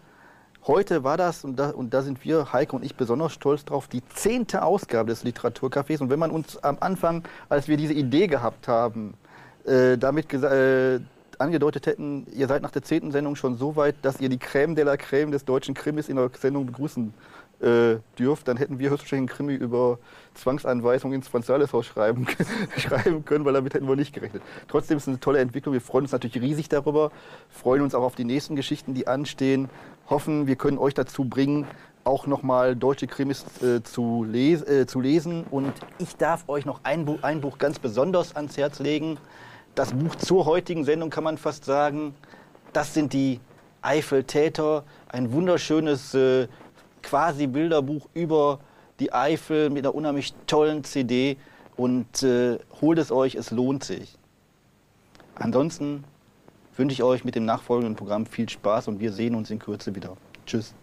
Heute 0.65 1.03
war 1.03 1.17
das, 1.17 1.43
und 1.43 1.57
da, 1.57 1.69
und 1.69 1.93
da 1.93 2.01
sind 2.01 2.23
wir, 2.23 2.51
Heike 2.51 2.75
und 2.75 2.83
ich, 2.83 2.95
besonders 2.95 3.33
stolz 3.33 3.63
drauf, 3.63 3.87
die 3.87 4.03
zehnte 4.07 4.63
Ausgabe 4.63 5.11
des 5.11 5.23
Literaturcafés. 5.23 6.01
Und 6.01 6.09
wenn 6.09 6.17
man 6.17 6.31
uns 6.31 6.57
am 6.63 6.77
Anfang, 6.79 7.23
als 7.49 7.67
wir 7.67 7.77
diese 7.77 7.93
Idee 7.93 8.25
gehabt 8.25 8.67
haben, 8.67 9.13
äh, 9.65 9.97
damit 9.97 10.33
äh, 10.33 10.99
angedeutet 11.39 11.87
hätten, 11.87 12.27
ihr 12.33 12.47
seid 12.47 12.61
nach 12.61 12.71
der 12.71 12.83
zehnten 12.83 13.11
Sendung 13.11 13.35
schon 13.35 13.57
so 13.57 13.75
weit, 13.75 13.95
dass 14.01 14.19
ihr 14.19 14.29
die 14.29 14.37
Crème 14.37 14.75
de 14.75 14.83
la 14.83 14.93
Crème 14.93 15.31
des 15.31 15.45
deutschen 15.45 15.73
Krimis 15.73 16.07
in 16.09 16.15
der 16.15 16.29
Sendung 16.39 16.65
begrüßen 16.65 17.13
äh, 17.61 17.97
dürft, 18.19 18.47
dann 18.47 18.57
hätten 18.57 18.79
wir 18.79 18.89
höchstwahrscheinlich 18.89 19.31
einen 19.31 19.37
Krimi 19.37 19.53
über 19.55 19.97
Zwangsanweisung 20.33 21.13
ins 21.13 21.27
Franzalishaus 21.27 21.85
schreiben, 21.85 22.27
schreiben 22.77 23.25
können, 23.25 23.45
weil 23.45 23.53
damit 23.53 23.73
hätten 23.73 23.87
wir 23.87 23.95
nicht 23.95 24.13
gerechnet. 24.13 24.43
Trotzdem 24.67 24.97
ist 24.97 25.03
es 25.03 25.07
eine 25.07 25.19
tolle 25.19 25.39
Entwicklung. 25.39 25.73
Wir 25.73 25.81
freuen 25.81 26.03
uns 26.03 26.11
natürlich 26.11 26.41
riesig 26.41 26.69
darüber, 26.69 27.11
freuen 27.49 27.81
uns 27.81 27.95
auch 27.95 28.03
auf 28.03 28.15
die 28.15 28.25
nächsten 28.25 28.55
Geschichten, 28.55 28.93
die 28.93 29.07
anstehen, 29.07 29.69
hoffen, 30.09 30.47
wir 30.47 30.55
können 30.55 30.77
euch 30.77 30.93
dazu 30.93 31.25
bringen, 31.25 31.65
auch 32.03 32.27
nochmal 32.27 32.75
deutsche 32.75 33.07
Krimis 33.07 33.45
äh, 33.63 33.81
zu, 33.81 34.23
les 34.29 34.61
äh, 34.61 34.85
zu, 34.85 35.01
lesen. 35.01 35.43
Und 35.49 35.73
ich 35.97 36.15
darf 36.17 36.47
euch 36.47 36.65
noch 36.65 36.81
ein 36.83 37.05
Buch, 37.05 37.23
ein 37.23 37.41
Buch 37.41 37.57
ganz 37.57 37.79
besonders 37.79 38.35
ans 38.35 38.57
Herz 38.57 38.79
legen. 38.79 39.17
Das 39.75 39.91
Buch 39.91 40.15
zur 40.15 40.45
heutigen 40.45 40.85
Sendung 40.85 41.09
kann 41.09 41.25
man 41.25 41.37
fast 41.37 41.65
sagen. 41.65 42.15
Das 42.71 42.93
sind 42.93 43.11
die 43.11 43.41
Eifeltäter. 43.81 44.85
Ein 45.09 45.33
wunderschönes 45.33 46.13
äh, 46.13 46.47
quasi 47.03 47.47
Bilderbuch 47.47 48.07
über 48.13 48.59
die 49.01 49.11
Eifel 49.11 49.69
mit 49.69 49.85
einer 49.85 49.93
unheimlich 49.93 50.33
tollen 50.47 50.85
CD 50.85 51.35
und 51.75 52.23
äh, 52.23 52.57
holt 52.81 52.99
es 52.99 53.11
euch, 53.11 53.35
es 53.35 53.51
lohnt 53.51 53.83
sich. 53.83 54.17
Ansonsten 55.35 56.05
wünsche 56.77 56.93
ich 56.93 57.03
euch 57.03 57.25
mit 57.25 57.35
dem 57.35 57.43
nachfolgenden 57.43 57.97
Programm 57.97 58.25
viel 58.25 58.47
Spaß 58.47 58.87
und 58.87 59.01
wir 59.01 59.11
sehen 59.11 59.35
uns 59.35 59.51
in 59.51 59.59
Kürze 59.59 59.93
wieder. 59.93 60.15
Tschüss. 60.45 60.73